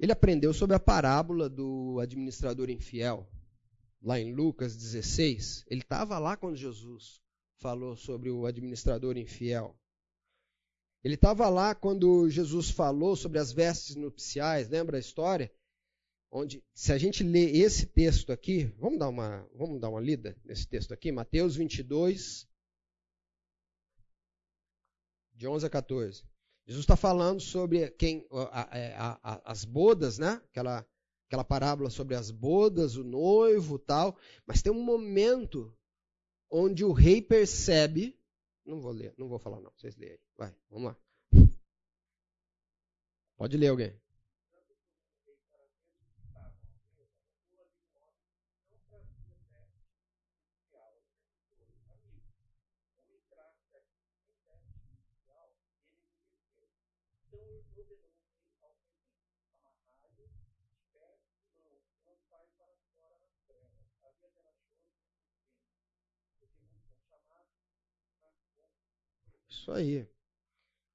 Ele 0.02 0.12
aprendeu 0.12 0.52
sobre 0.52 0.76
a 0.76 0.80
parábola 0.80 1.48
do 1.48 2.00
administrador 2.00 2.72
infiel, 2.72 3.30
lá 4.02 4.20
em 4.20 4.34
Lucas 4.34 4.76
16. 4.76 5.64
Ele 5.68 5.82
estava 5.82 6.18
lá 6.18 6.36
quando 6.36 6.56
Jesus 6.56 7.22
falou 7.58 7.96
sobre 7.96 8.32
o 8.32 8.48
administrador 8.48 9.16
infiel. 9.16 9.80
Ele 11.04 11.14
estava 11.14 11.48
lá 11.50 11.76
quando 11.76 12.28
Jesus 12.32 12.72
falou 12.72 13.16
sobre 13.16 13.38
as 13.38 13.52
vestes 13.52 13.96
nupciais, 13.96 14.70
lembra 14.70 14.98
a 14.98 15.00
história? 15.00 15.54
Onde, 16.32 16.64
se 16.74 16.92
a 16.92 16.98
gente 16.98 17.22
lê 17.24 17.52
esse 17.60 17.86
texto 17.86 18.32
aqui, 18.32 18.74
vamos 18.80 18.98
dar 18.98 19.08
uma, 19.08 19.48
vamos 19.54 19.80
dar 19.80 19.90
uma 19.90 20.02
lida 20.02 20.36
nesse 20.44 20.68
texto 20.68 20.96
aqui, 20.96 21.12
Mateus 21.12 21.56
22, 21.56 22.50
de 25.36 25.48
11 25.48 25.68
a 25.68 25.70
14. 25.70 26.31
Jesus 26.72 26.86
está 26.86 26.96
falando 26.96 27.42
sobre 27.42 27.92
quem 27.92 28.26
a, 28.32 28.62
a, 28.62 29.20
a, 29.22 29.52
as 29.52 29.66
bodas, 29.66 30.18
né? 30.18 30.42
Aquela, 30.50 30.88
aquela 31.28 31.44
parábola 31.44 31.90
sobre 31.90 32.16
as 32.16 32.32
bodas, 32.32 32.96
o 32.96 33.04
noivo, 33.04 33.78
tal. 33.78 34.18
Mas 34.48 34.62
tem 34.62 34.72
um 34.72 34.82
momento 34.82 35.78
onde 36.50 36.86
o 36.86 36.94
rei 36.94 37.22
percebe. 37.22 38.18
Não 38.66 38.80
vou 38.80 38.94
ler, 38.94 39.14
não 39.18 39.28
vou 39.28 39.38
falar 39.38 39.60
não. 39.60 39.74
Vocês 39.76 39.98
leem. 39.98 40.18
Vai, 40.38 40.56
vamos 40.70 40.94
lá. 40.94 40.98
Pode 43.36 43.58
ler 43.58 43.68
alguém. 43.68 43.94
Isso 69.52 69.72
aí. 69.72 70.08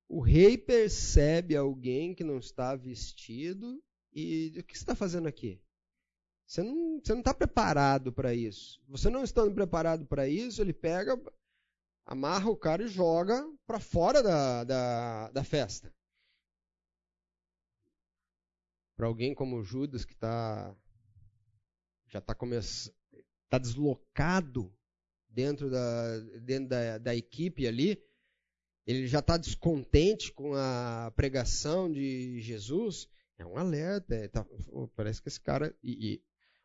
O 0.09 0.21
rei 0.21 0.57
percebe 0.57 1.55
alguém 1.55 2.15
que 2.15 2.25
não 2.25 2.39
está 2.39 2.75
vestido 2.75 3.83
e 4.13 4.55
o 4.59 4.65
que 4.65 4.77
você 4.77 4.83
está 4.83 4.95
fazendo 4.95 5.29
aqui? 5.29 5.61
Você 6.47 6.63
não 6.63 7.01
está 7.01 7.35
preparado 7.35 8.13
para 8.13 8.33
isso. 8.35 8.81
Você 8.89 9.11
não 9.11 9.25
estando 9.25 9.53
preparado 9.53 10.07
para 10.07 10.29
isso, 10.29 10.63
ele 10.63 10.73
pega, 10.73 11.21
amarra 12.07 12.49
o 12.49 12.57
cara 12.57 12.85
e 12.85 12.89
joga 12.89 13.45
para 13.67 13.81
fora 13.81 14.23
da, 14.23 14.65
da, 14.65 15.31
da 15.33 15.45
festa. 15.45 15.93
Para 18.97 19.07
alguém 19.07 19.35
como 19.35 19.63
Judas 19.63 20.05
que 20.05 20.15
tá, 20.15 20.75
já 22.09 22.21
está 22.21 22.35
está 23.45 23.59
deslocado 23.59 24.73
dentro 25.29 25.69
da, 25.69 26.19
dentro 26.41 26.69
da, 26.69 26.99
da 26.99 27.15
equipe 27.15 27.67
ali, 27.67 28.03
ele 28.87 29.07
já 29.09 29.19
está 29.19 29.37
descontente 29.37 30.33
com 30.33 30.55
a 30.55 31.13
pregação 31.17 31.91
de 31.91 32.41
Jesus, 32.41 33.09
é 33.37 33.45
um 33.45 33.57
alerta. 33.57 34.15
É, 34.15 34.29
tá, 34.29 34.47
parece 34.95 35.21
que 35.21 35.29
esse 35.29 35.41
cara. 35.41 35.77
E, 35.83 36.13
e 36.13 36.25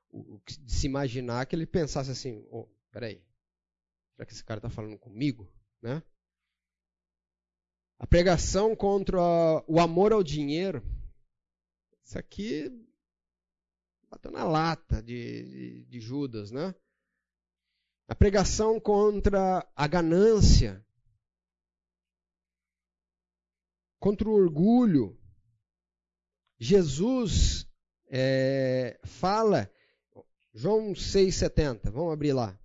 o, 0.10 0.36
o, 0.36 0.42
se 0.68 0.86
imaginar 0.86 1.46
que 1.48 1.56
ele 1.56 1.66
pensasse 1.66 2.12
assim: 2.12 2.46
oh, 2.52 2.68
peraí, 2.92 3.24
será 4.14 4.26
que 4.26 4.34
esse 4.34 4.44
cara 4.44 4.60
está 4.60 4.70
falando 4.70 5.00
comigo? 5.00 5.52
Né? 5.82 6.04
A 7.98 8.06
pregação 8.06 8.76
contra 8.76 9.20
o 9.68 9.80
amor 9.80 10.14
ao 10.14 10.24
dinheiro. 10.24 10.84
Isso 12.04 12.20
aqui 12.20 12.70
bateu 14.10 14.32
na 14.32 14.44
lata 14.44 15.02
de, 15.02 15.44
de, 15.44 15.86
de 15.86 16.00
Judas, 16.00 16.52
né? 16.52 16.76
A 18.08 18.14
pregação 18.14 18.80
contra 18.80 19.66
a 19.76 19.88
ganância 19.88 20.86
contra 24.02 24.28
o 24.28 24.34
orgulho. 24.34 25.16
Jesus 26.60 27.68
é, 28.10 29.00
fala, 29.06 29.72
João 30.54 30.94
6,70, 30.94 31.92
vamos 31.92 32.12
abrir 32.12 32.34
lá. 32.34 32.60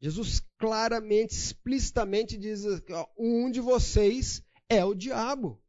Jesus 0.00 0.40
claramente, 0.58 1.30
explicitamente 1.32 2.36
diz: 2.36 2.64
ó, 2.90 3.08
um 3.16 3.50
de 3.50 3.60
vocês 3.60 4.42
é 4.68 4.84
o 4.84 4.94
diabo. 4.94 5.62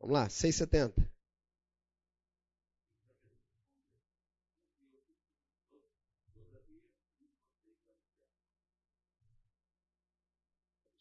Vamos 0.00 0.14
lá, 0.14 0.28
6,70. 0.28 1.11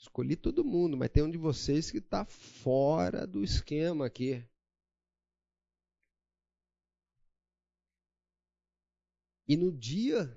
Escolhi 0.01 0.35
todo 0.35 0.65
mundo, 0.65 0.97
mas 0.97 1.11
tem 1.11 1.21
um 1.21 1.29
de 1.29 1.37
vocês 1.37 1.91
que 1.91 1.99
está 1.99 2.25
fora 2.25 3.27
do 3.27 3.43
esquema 3.43 4.07
aqui. 4.07 4.43
E 9.47 9.55
no 9.55 9.71
dia, 9.71 10.35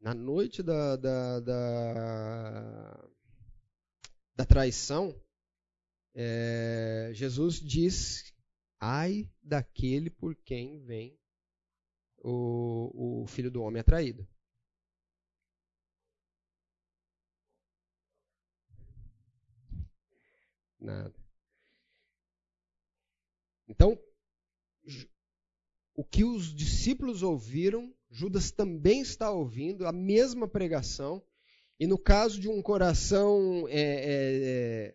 na 0.00 0.12
noite 0.12 0.60
da, 0.60 0.96
da, 0.96 1.38
da, 1.38 3.08
da 4.34 4.44
traição, 4.44 5.14
é, 6.12 7.12
Jesus 7.14 7.60
diz: 7.60 8.34
ai 8.80 9.30
daquele 9.40 10.10
por 10.10 10.34
quem 10.34 10.80
vem 10.80 11.16
o, 12.18 13.22
o 13.22 13.26
filho 13.28 13.52
do 13.52 13.62
homem 13.62 13.80
atraído. 13.80 14.26
Nada. 20.80 21.14
Então, 23.68 23.98
o 25.94 26.02
que 26.02 26.24
os 26.24 26.54
discípulos 26.54 27.22
ouviram, 27.22 27.94
Judas 28.10 28.50
também 28.50 29.00
está 29.00 29.30
ouvindo 29.30 29.86
a 29.86 29.92
mesma 29.92 30.48
pregação. 30.48 31.22
E 31.78 31.86
no 31.86 31.98
caso 31.98 32.40
de 32.40 32.48
um 32.48 32.60
coração 32.60 33.66
é, 33.68 33.80
é, 33.80 34.90
é 34.92 34.94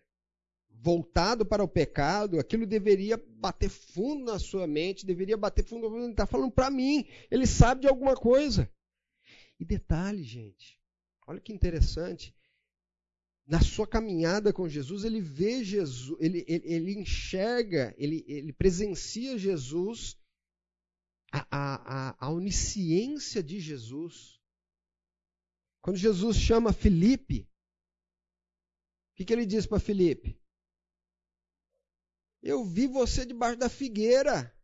voltado 0.70 1.46
para 1.46 1.64
o 1.64 1.68
pecado, 1.68 2.38
aquilo 2.38 2.66
deveria 2.66 3.16
bater 3.16 3.70
fundo 3.70 4.24
na 4.24 4.38
sua 4.38 4.66
mente, 4.66 5.06
deveria 5.06 5.36
bater 5.36 5.64
fundo. 5.64 5.86
Ele 5.96 6.10
está 6.10 6.26
falando 6.26 6.52
para 6.52 6.70
mim, 6.70 7.06
ele 7.30 7.46
sabe 7.46 7.82
de 7.82 7.88
alguma 7.88 8.14
coisa. 8.14 8.70
E 9.58 9.64
detalhe, 9.64 10.22
gente, 10.22 10.78
olha 11.26 11.40
que 11.40 11.52
interessante 11.52 12.35
na 13.46 13.60
sua 13.60 13.86
caminhada 13.86 14.52
com 14.52 14.68
Jesus, 14.68 15.04
ele 15.04 15.20
vê 15.20 15.62
Jesus, 15.62 16.18
ele, 16.20 16.44
ele, 16.48 16.66
ele 16.66 16.98
enxerga, 16.98 17.94
ele, 17.96 18.24
ele 18.26 18.52
presencia 18.52 19.38
Jesus, 19.38 20.18
a, 21.32 21.46
a, 21.50 22.26
a 22.26 22.30
onisciência 22.30 23.42
de 23.42 23.60
Jesus. 23.60 24.40
Quando 25.80 25.96
Jesus 25.96 26.36
chama 26.36 26.72
Felipe, 26.72 27.48
o 29.12 29.16
que, 29.16 29.24
que 29.24 29.32
ele 29.32 29.46
diz 29.46 29.64
para 29.64 29.78
Felipe? 29.78 30.40
Eu 32.42 32.64
vi 32.64 32.86
você 32.88 33.24
debaixo 33.24 33.58
da 33.58 33.68
figueira. 33.68 34.55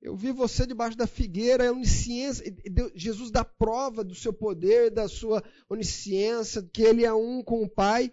Eu 0.00 0.16
vi 0.16 0.32
você 0.32 0.66
debaixo 0.66 0.96
da 0.96 1.06
figueira, 1.06 1.68
a 1.68 1.72
onisciência. 1.72 2.44
Jesus 2.94 3.30
dá 3.30 3.44
prova 3.44 4.02
do 4.02 4.14
seu 4.14 4.32
poder, 4.32 4.90
da 4.90 5.06
sua 5.08 5.44
onisciência, 5.68 6.62
que 6.62 6.82
ele 6.82 7.04
é 7.04 7.12
um 7.12 7.42
com 7.42 7.62
o 7.62 7.68
Pai. 7.68 8.10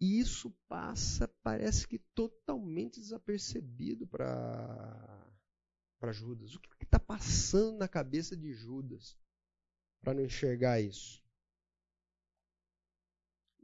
E 0.00 0.18
isso 0.18 0.50
passa, 0.68 1.28
parece 1.42 1.86
que 1.86 1.98
totalmente 2.14 3.00
desapercebido 3.00 4.06
para 4.06 5.32
Judas. 6.12 6.54
O 6.54 6.60
que 6.60 6.84
está 6.84 6.98
passando 6.98 7.78
na 7.78 7.88
cabeça 7.88 8.36
de 8.36 8.52
Judas 8.52 9.16
para 10.00 10.14
não 10.14 10.24
enxergar 10.24 10.80
isso? 10.80 11.22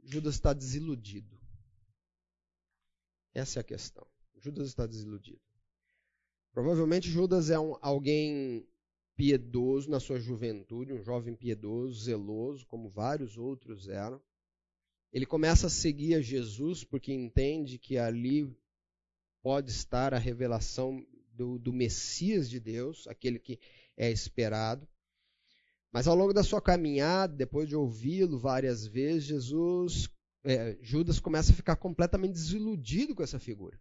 Judas 0.01 0.35
está 0.35 0.53
desiludido. 0.53 1.39
Essa 3.33 3.59
é 3.59 3.61
a 3.61 3.63
questão. 3.63 4.07
Judas 4.35 4.67
está 4.67 4.85
desiludido. 4.85 5.41
Provavelmente 6.55 7.09
Judas 7.09 7.49
é 7.49 7.59
um, 7.59 7.75
alguém 7.81 8.65
piedoso 9.13 9.89
na 9.91 9.99
sua 9.99 10.21
juventude, 10.21 10.93
um 10.93 11.03
jovem 11.03 11.35
piedoso, 11.35 12.05
zeloso, 12.05 12.65
como 12.67 12.89
vários 12.89 13.37
outros 13.37 13.89
eram. 13.89 14.21
Ele 15.11 15.25
começa 15.25 15.67
a 15.67 15.69
seguir 15.69 16.15
a 16.15 16.21
Jesus 16.21 16.85
porque 16.85 17.11
entende 17.11 17.77
que 17.77 17.97
ali 17.97 18.49
pode 19.43 19.69
estar 19.69 20.13
a 20.13 20.17
revelação 20.17 21.05
do, 21.33 21.59
do 21.59 21.73
Messias 21.73 22.49
de 22.49 22.61
Deus, 22.61 23.05
aquele 23.05 23.37
que 23.37 23.59
é 23.97 24.09
esperado. 24.09 24.87
Mas 25.91 26.07
ao 26.07 26.15
longo 26.15 26.33
da 26.33 26.41
sua 26.41 26.61
caminhada, 26.61 27.35
depois 27.35 27.67
de 27.67 27.75
ouvi-lo 27.75 28.39
várias 28.39 28.87
vezes, 28.87 29.25
Jesus, 29.25 30.09
é, 30.45 30.77
Judas 30.81 31.19
começa 31.19 31.51
a 31.51 31.55
ficar 31.55 31.75
completamente 31.75 32.31
desiludido 32.31 33.13
com 33.13 33.23
essa 33.23 33.39
figura. 33.39 33.77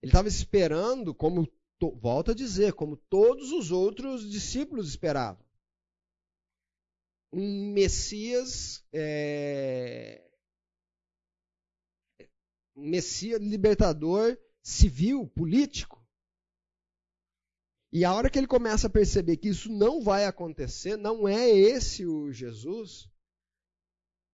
Ele 0.00 0.10
estava 0.10 0.28
esperando, 0.28 1.12
como 1.12 1.48
volto 1.92 2.30
a 2.30 2.34
dizer, 2.34 2.72
como 2.72 2.96
todos 2.96 3.52
os 3.52 3.70
outros 3.70 4.30
discípulos 4.30 4.88
esperavam. 4.88 5.44
Um 7.32 7.72
Messias, 7.72 8.84
é, 8.92 10.22
um 12.76 12.88
Messias 12.88 13.40
libertador 13.40 14.38
civil, 14.62 15.26
político. 15.26 16.04
E 17.92 18.04
a 18.04 18.12
hora 18.12 18.28
que 18.28 18.38
ele 18.38 18.46
começa 18.46 18.88
a 18.88 18.90
perceber 18.90 19.36
que 19.36 19.48
isso 19.48 19.70
não 19.70 20.02
vai 20.02 20.24
acontecer, 20.24 20.96
não 20.96 21.28
é 21.28 21.48
esse 21.48 22.04
o 22.04 22.32
Jesus, 22.32 23.08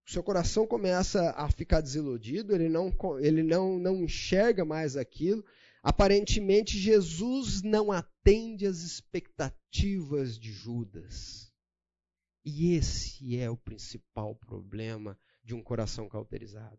o 0.06 0.10
seu 0.10 0.22
coração 0.22 0.66
começa 0.66 1.30
a 1.36 1.50
ficar 1.50 1.80
desiludido, 1.80 2.54
ele 2.54 2.68
não, 2.68 2.90
ele 3.20 3.42
não, 3.42 3.78
não 3.78 4.02
enxerga 4.02 4.64
mais 4.64 4.96
aquilo, 4.96 5.44
Aparentemente, 5.82 6.78
Jesus 6.78 7.62
não 7.62 7.90
atende 7.90 8.66
às 8.66 8.80
expectativas 8.80 10.38
de 10.38 10.52
Judas. 10.52 11.50
E 12.44 12.74
esse 12.74 13.36
é 13.36 13.48
o 13.48 13.56
principal 13.56 14.34
problema 14.34 15.18
de 15.42 15.54
um 15.54 15.62
coração 15.62 16.08
cauterizado. 16.08 16.78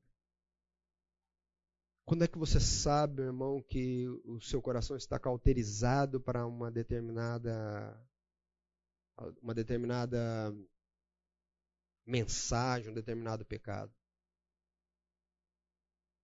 Quando 2.06 2.24
é 2.24 2.28
que 2.28 2.38
você 2.38 2.60
sabe, 2.60 3.24
irmão, 3.24 3.62
que 3.62 4.08
o 4.26 4.40
seu 4.42 4.62
coração 4.62 4.98
está 4.98 5.20
cauterizado 5.20 6.20
para 6.20 6.46
uma 6.46 6.72
determinada 6.72 7.98
uma 9.42 9.54
determinada 9.54 10.20
mensagem, 12.06 12.90
um 12.90 12.94
determinado 12.94 13.46
pecado? 13.46 13.94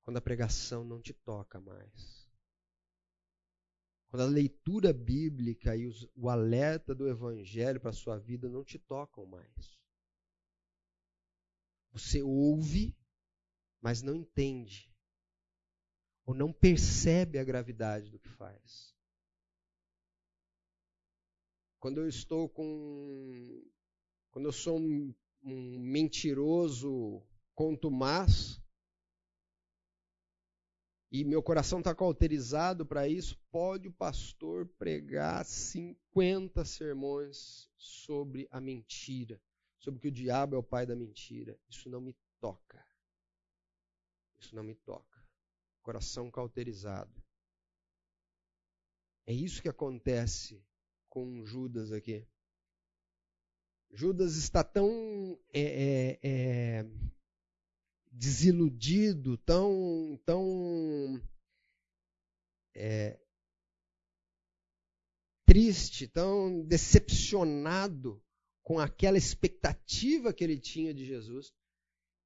Quando 0.04 0.18
a 0.18 0.22
pregação 0.22 0.84
não 0.84 1.02
te 1.02 1.14
toca 1.14 1.60
mais. 1.60 2.17
Quando 4.10 4.22
a 4.24 4.26
leitura 4.26 4.94
bíblica 4.94 5.76
e 5.76 5.86
os, 5.86 6.08
o 6.16 6.30
alerta 6.30 6.96
do 6.96 7.08
evangelho 7.10 7.80
para 7.80 7.90
a 7.90 7.94
sua 7.94 8.18
vida 8.18 8.50
não 8.50 8.64
te 8.64 8.80
tocam 8.80 9.26
mais. 9.26 9.78
Você 11.92 12.22
ouve, 12.22 12.96
mas 13.82 14.02
não 14.02 14.16
entende. 14.16 14.90
Ou 16.26 16.34
não 16.34 16.54
percebe 16.54 17.38
a 17.38 17.44
gravidade 17.44 18.10
do 18.10 18.20
que 18.20 18.30
faz. 18.30 18.96
Quando 21.80 22.00
eu 22.00 22.08
estou 22.08 22.50
com. 22.50 23.64
Quando 24.32 24.46
eu 24.46 24.52
sou 24.52 24.80
um, 24.80 25.14
um 25.44 25.80
mentiroso 25.80 27.24
contumaz, 27.54 28.62
e 31.12 31.24
meu 31.24 31.42
coração 31.42 31.80
está 31.80 31.96
cauterizado 31.96 32.86
para 32.86 33.08
isso, 33.08 33.38
pode 33.50 33.88
o 33.88 33.94
pastor 33.94 34.66
pregar 34.78 35.46
50 35.46 36.66
sermões 36.66 37.70
sobre 37.78 38.48
a 38.52 38.60
mentira, 38.60 39.42
sobre 39.80 40.02
que 40.02 40.10
o 40.10 40.12
diabo 40.12 40.56
é 40.56 40.60
o 40.60 40.64
pai 40.64 40.86
da 40.86 40.96
mentira. 40.96 41.58
Isso 41.70 41.90
não 41.90 42.02
me 42.02 42.16
toca. 42.42 42.86
Isso 44.38 44.54
não 44.54 44.64
me 44.64 44.76
toca. 44.76 45.26
Coração 45.82 46.30
cauterizado. 46.30 47.24
É 49.26 49.34
isso 49.34 49.62
que 49.62 49.70
acontece 49.70 50.62
com 51.10 51.46
Judas 51.46 51.92
aqui. 51.92 52.28
Judas 53.92 54.36
está 54.36 54.64
tão 54.64 55.40
é, 55.54 55.62
é, 55.62 56.20
é, 56.22 56.86
desiludido, 58.18 59.38
tão, 59.38 60.20
tão 60.26 61.22
é, 62.76 63.20
triste, 65.46 66.08
tão 66.08 66.64
decepcionado 66.66 68.22
com 68.64 68.80
aquela 68.80 69.18
expectativa 69.18 70.34
que 70.34 70.44
ele 70.44 70.60
tinha 70.60 70.94
de 70.94 71.06
Jesus, 71.06 71.54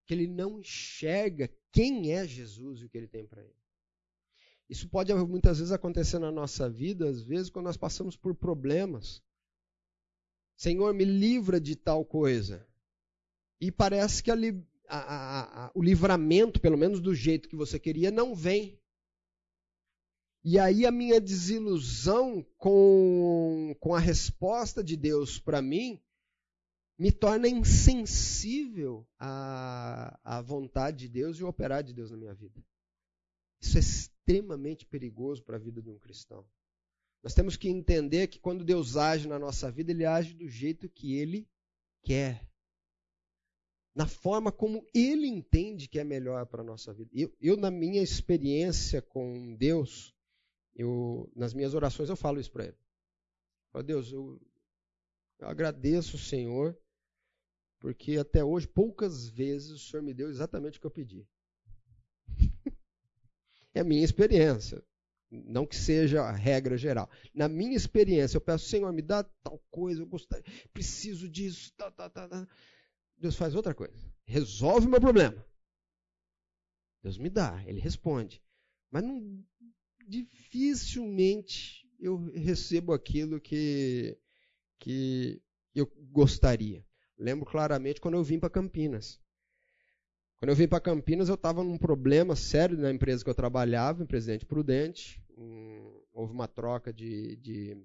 que 0.07 0.13
ele 0.13 0.27
não 0.27 0.59
enxerga 0.59 1.53
quem 1.71 2.13
é 2.13 2.25
Jesus 2.25 2.79
e 2.79 2.85
o 2.85 2.89
que 2.89 2.97
ele 2.97 3.07
tem 3.07 3.27
para 3.27 3.43
ele. 3.43 3.61
Isso 4.69 4.87
pode 4.87 5.13
muitas 5.13 5.57
vezes 5.57 5.73
acontecer 5.73 6.19
na 6.19 6.31
nossa 6.31 6.69
vida, 6.69 7.09
às 7.09 7.21
vezes, 7.21 7.49
quando 7.49 7.65
nós 7.65 7.77
passamos 7.77 8.15
por 8.15 8.33
problemas. 8.33 9.21
Senhor, 10.55 10.93
me 10.93 11.03
livra 11.03 11.59
de 11.59 11.75
tal 11.75 12.05
coisa. 12.05 12.65
E 13.59 13.69
parece 13.71 14.23
que 14.23 14.31
ali 14.31 14.65
a, 14.97 15.65
a, 15.65 15.71
o 15.73 15.81
livramento, 15.81 16.59
pelo 16.59 16.77
menos 16.77 16.99
do 16.99 17.15
jeito 17.15 17.47
que 17.47 17.55
você 17.55 17.79
queria, 17.79 18.11
não 18.11 18.35
vem. 18.35 18.79
E 20.43 20.57
aí 20.57 20.85
a 20.85 20.91
minha 20.91 21.21
desilusão 21.21 22.45
com, 22.57 23.75
com 23.79 23.95
a 23.95 23.99
resposta 23.99 24.83
de 24.83 24.97
Deus 24.97 25.39
para 25.39 25.61
mim 25.61 26.01
me 26.97 27.11
torna 27.11 27.47
insensível 27.47 29.07
à, 29.19 30.19
à 30.23 30.41
vontade 30.41 30.97
de 30.97 31.09
Deus 31.09 31.39
e 31.39 31.43
ao 31.43 31.49
operar 31.49 31.83
de 31.83 31.93
Deus 31.93 32.11
na 32.11 32.17
minha 32.17 32.33
vida. 32.33 32.63
Isso 33.59 33.77
é 33.77 33.79
extremamente 33.79 34.85
perigoso 34.85 35.43
para 35.43 35.57
a 35.57 35.59
vida 35.59 35.81
de 35.81 35.89
um 35.89 35.97
cristão. 35.97 36.45
Nós 37.23 37.33
temos 37.33 37.55
que 37.55 37.69
entender 37.69 38.27
que 38.27 38.39
quando 38.39 38.65
Deus 38.65 38.97
age 38.97 39.27
na 39.27 39.37
nossa 39.37 39.71
vida, 39.71 39.91
Ele 39.91 40.05
age 40.05 40.33
do 40.33 40.49
jeito 40.49 40.89
que 40.89 41.15
Ele 41.15 41.47
quer. 42.03 42.50
Na 43.93 44.07
forma 44.07 44.51
como 44.51 44.85
Ele 44.93 45.27
entende 45.27 45.87
que 45.87 45.99
é 45.99 46.03
melhor 46.03 46.45
para 46.45 46.61
a 46.61 46.65
nossa 46.65 46.93
vida. 46.93 47.09
Eu, 47.13 47.31
eu, 47.41 47.57
na 47.57 47.69
minha 47.69 48.01
experiência 48.01 49.01
com 49.01 49.55
Deus, 49.55 50.15
eu, 50.75 51.29
nas 51.35 51.53
minhas 51.53 51.73
orações, 51.73 52.09
eu 52.09 52.15
falo 52.15 52.39
isso 52.39 52.51
para 52.51 52.65
Ele. 52.65 52.77
Deus, 53.85 54.11
eu, 54.11 54.41
eu 55.39 55.47
agradeço 55.47 56.15
o 56.15 56.19
Senhor, 56.19 56.77
porque 57.79 58.17
até 58.17 58.43
hoje, 58.43 58.67
poucas 58.67 59.27
vezes, 59.27 59.71
o 59.71 59.79
Senhor 59.79 60.03
me 60.03 60.13
deu 60.13 60.29
exatamente 60.29 60.77
o 60.77 60.81
que 60.81 60.87
eu 60.87 60.91
pedi. 60.91 61.27
é 63.73 63.81
a 63.81 63.83
minha 63.83 64.03
experiência. 64.03 64.83
Não 65.31 65.65
que 65.65 65.77
seja 65.77 66.21
a 66.23 66.31
regra 66.31 66.77
geral. 66.77 67.09
Na 67.33 67.47
minha 67.47 67.75
experiência, 67.75 68.35
eu 68.35 68.41
peço, 68.41 68.67
Senhor, 68.67 68.91
me 68.91 69.01
dá 69.01 69.23
tal 69.23 69.57
coisa, 69.71 70.01
eu 70.01 70.07
gostaria, 70.07 70.45
preciso 70.73 71.29
disso, 71.29 71.73
tá, 71.77 71.89
tá, 71.89 72.09
tá. 72.09 72.47
Deus 73.21 73.35
faz 73.35 73.53
outra 73.53 73.73
coisa. 73.73 74.03
Resolve 74.25 74.87
o 74.87 74.89
meu 74.89 74.99
problema. 74.99 75.45
Deus 77.03 77.17
me 77.19 77.29
dá, 77.29 77.63
ele 77.67 77.79
responde. 77.79 78.41
Mas 78.89 79.03
não, 79.03 79.43
dificilmente 80.07 81.87
eu 81.99 82.17
recebo 82.33 82.93
aquilo 82.93 83.39
que, 83.39 84.17
que 84.79 85.39
eu 85.75 85.85
gostaria. 86.11 86.83
Lembro 87.17 87.45
claramente 87.45 88.01
quando 88.01 88.15
eu 88.15 88.23
vim 88.23 88.39
para 88.39 88.49
Campinas. 88.49 89.21
Quando 90.39 90.49
eu 90.49 90.55
vim 90.55 90.67
para 90.67 90.81
Campinas, 90.81 91.29
eu 91.29 91.35
estava 91.35 91.63
num 91.63 91.77
problema 91.77 92.35
sério 92.35 92.75
na 92.75 92.91
empresa 92.91 93.23
que 93.23 93.29
eu 93.29 93.35
trabalhava, 93.35 94.01
em 94.01 94.07
Presidente 94.07 94.47
Prudente. 94.47 95.23
Houve 96.11 96.33
uma 96.33 96.47
troca 96.47 96.91
de, 96.91 97.35
de, 97.35 97.77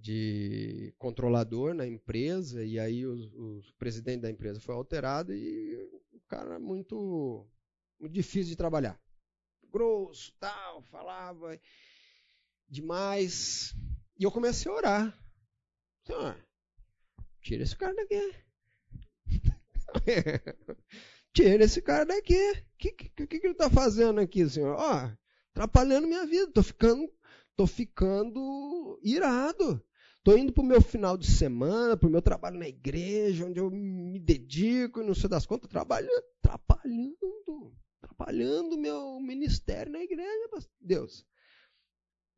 de, 0.00 0.94
controlador 0.98 1.74
na 1.74 1.86
empresa, 1.86 2.64
e 2.64 2.78
aí 2.78 3.06
o, 3.06 3.14
o, 3.14 3.62
presidente 3.78 4.22
da 4.22 4.30
empresa 4.30 4.60
foi 4.60 4.74
alterado 4.74 5.34
e 5.34 5.76
o 6.12 6.20
cara 6.28 6.58
muito, 6.58 7.46
muito 7.98 8.12
difícil 8.12 8.50
de 8.50 8.56
trabalhar. 8.56 9.00
Grosso, 9.72 10.32
tal, 10.38 10.82
falava 10.82 11.58
demais. 12.68 13.74
E 14.18 14.24
eu 14.24 14.30
comecei 14.30 14.70
a 14.70 14.74
orar. 14.74 15.18
Senhor, 16.06 16.36
tira 17.40 17.62
esse 17.62 17.76
cara 17.76 17.94
daqui. 17.94 18.46
Tira 21.36 21.64
esse 21.64 21.82
cara 21.82 22.06
daqui. 22.06 22.64
Que, 22.78 22.92
que, 22.92 23.26
que, 23.26 23.36
ele 23.36 23.52
está 23.52 23.68
fazendo 23.68 24.18
aqui, 24.20 24.48
senhor? 24.48 24.74
Ó, 24.74 25.10
atrapalhando 25.50 26.06
minha 26.06 26.24
vida. 26.26 26.50
Tô 26.50 26.62
ficando, 26.62 27.06
tô 27.56 27.66
ficando 27.66 28.98
irado. 29.02 29.82
Tô 30.22 30.36
indo 30.36 30.52
pro 30.52 30.64
meu 30.64 30.80
final 30.80 31.16
de 31.16 31.26
semana, 31.26 31.96
pro 31.96 32.10
meu 32.10 32.20
trabalho 32.20 32.58
na 32.58 32.68
igreja, 32.68 33.46
onde 33.46 33.60
eu 33.60 33.70
me 33.70 34.18
dedico 34.18 35.00
e 35.00 35.06
não 35.06 35.14
sei 35.14 35.30
das 35.30 35.46
contas, 35.46 35.70
trabalhando, 35.70 36.24
atrapalhando, 36.42 37.76
atrapalhando 38.02 38.76
meu 38.76 39.20
ministério 39.20 39.92
na 39.92 40.00
igreja, 40.00 40.48
Deus. 40.80 41.24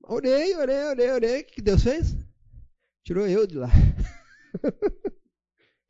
Orei, 0.02 0.54
orei, 0.54 0.84
orei, 0.84 1.10
orei. 1.10 1.40
O 1.40 1.46
que 1.46 1.62
Deus 1.62 1.82
fez? 1.82 2.14
Tirou 3.04 3.26
eu 3.26 3.46
de 3.46 3.56
lá. 3.56 3.68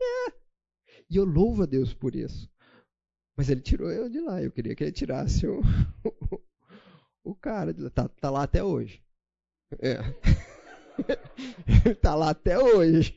é. 0.01 0.33
E 1.11 1.17
eu 1.17 1.25
louvo 1.25 1.65
a 1.65 1.67
Deus 1.67 1.93
por 1.93 2.15
isso. 2.15 2.49
Mas 3.37 3.49
ele 3.49 3.61
tirou 3.61 3.91
eu 3.91 4.09
de 4.09 4.21
lá. 4.21 4.43
Eu 4.43 4.53
queria 4.53 4.75
que 4.75 4.85
ele 4.85 4.93
tirasse 4.93 5.47
o, 5.47 5.61
o, 7.25 7.35
cara. 7.35 7.75
Tá, 7.91 8.09
tá 8.09 8.31
lá 8.31 8.45
até 8.45 8.63
hoje. 8.63 9.03
É. 9.73 9.99
tá 12.01 12.15
lá 12.15 12.31
até 12.31 12.59
hoje. 12.59 13.17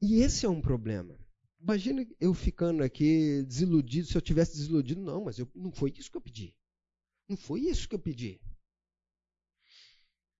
E 0.00 0.20
esse 0.20 0.44
é 0.44 0.48
um 0.48 0.60
problema. 0.60 1.18
Imagina 1.60 2.04
eu 2.20 2.34
ficando 2.34 2.82
aqui 2.82 3.44
desiludido, 3.44 4.08
se 4.08 4.16
eu 4.16 4.20
tivesse 4.20 4.56
desiludido, 4.56 5.00
não, 5.00 5.24
mas 5.24 5.38
eu, 5.38 5.48
não 5.54 5.70
foi 5.70 5.92
isso 5.96 6.10
que 6.10 6.16
eu 6.16 6.20
pedi. 6.20 6.54
Não 7.28 7.36
foi 7.36 7.60
isso 7.60 7.88
que 7.88 7.94
eu 7.94 8.00
pedi. 8.00 8.40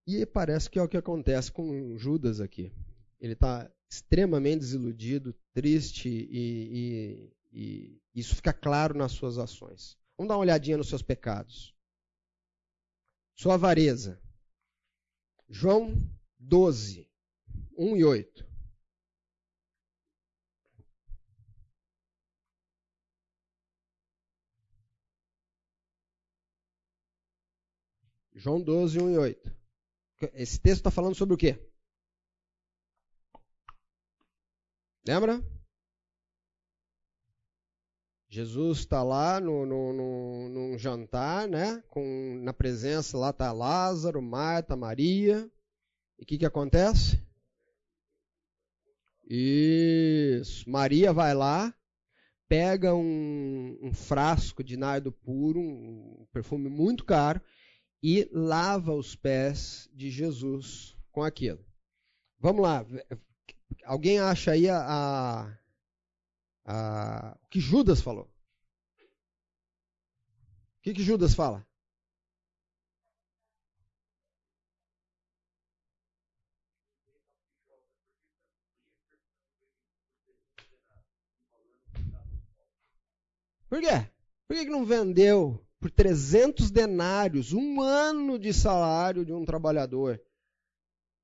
E 0.06 0.26
parece 0.26 0.68
que 0.68 0.78
é 0.78 0.82
o 0.82 0.88
que 0.88 0.96
acontece 0.96 1.50
com 1.52 1.96
Judas 1.96 2.40
aqui. 2.40 2.72
Ele 3.20 3.34
está 3.34 3.70
extremamente 3.88 4.60
desiludido, 4.60 5.32
triste 5.54 6.08
e, 6.08 7.30
e, 7.52 8.00
e 8.12 8.20
isso 8.20 8.34
fica 8.34 8.52
claro 8.52 8.98
nas 8.98 9.12
suas 9.12 9.38
ações. 9.38 9.96
Vamos 10.16 10.28
dar 10.28 10.34
uma 10.34 10.42
olhadinha 10.42 10.76
nos 10.76 10.88
seus 10.88 11.02
pecados. 11.02 11.72
Sua 13.42 13.54
avareza. 13.54 14.22
João 15.48 16.08
12, 16.38 17.10
1 17.76 17.96
e 17.96 18.04
8. 18.04 18.46
João 28.32 28.62
12, 28.62 29.00
1 29.00 29.10
e 29.10 29.18
8. 29.18 29.56
Esse 30.34 30.60
texto 30.60 30.78
está 30.78 30.92
falando 30.92 31.16
sobre 31.16 31.34
o 31.34 31.36
quê? 31.36 31.58
Lembra? 35.04 35.42
Jesus 38.32 38.78
está 38.78 39.02
lá 39.02 39.38
no, 39.38 39.66
no, 39.66 39.92
no, 39.92 40.48
num 40.48 40.78
jantar, 40.78 41.46
né? 41.46 41.84
Com, 41.88 42.40
na 42.42 42.54
presença 42.54 43.18
lá 43.18 43.28
está 43.28 43.52
Lázaro, 43.52 44.22
Marta, 44.22 44.74
Maria. 44.74 45.50
E 46.18 46.22
o 46.22 46.26
que, 46.26 46.38
que 46.38 46.46
acontece? 46.46 47.22
Isso. 49.28 50.66
Maria 50.66 51.12
vai 51.12 51.34
lá, 51.34 51.74
pega 52.48 52.94
um, 52.94 53.78
um 53.82 53.92
frasco 53.92 54.64
de 54.64 54.78
nardo 54.78 55.12
puro, 55.12 55.60
um 55.60 56.26
perfume 56.32 56.70
muito 56.70 57.04
caro, 57.04 57.38
e 58.02 58.26
lava 58.32 58.94
os 58.94 59.14
pés 59.14 59.90
de 59.92 60.10
Jesus 60.10 60.96
com 61.10 61.22
aquilo. 61.22 61.62
Vamos 62.40 62.62
lá, 62.62 62.86
Alguém 63.84 64.20
acha 64.20 64.52
aí 64.52 64.70
a, 64.70 64.78
a, 64.78 65.58
a, 66.64 67.01
que 67.52 67.60
Judas 67.60 68.00
falou? 68.00 68.24
O 68.24 68.28
que, 70.80 70.94
que 70.94 71.02
Judas 71.02 71.34
fala? 71.34 71.66
Por 83.68 83.80
quê? 83.80 84.10
Por 84.48 84.56
que, 84.56 84.64
que 84.64 84.70
não 84.70 84.86
vendeu 84.86 85.62
por 85.78 85.90
300 85.90 86.70
denários, 86.70 87.52
um 87.52 87.82
ano 87.82 88.38
de 88.38 88.54
salário 88.54 89.26
de 89.26 89.32
um 89.34 89.44
trabalhador? 89.44 90.18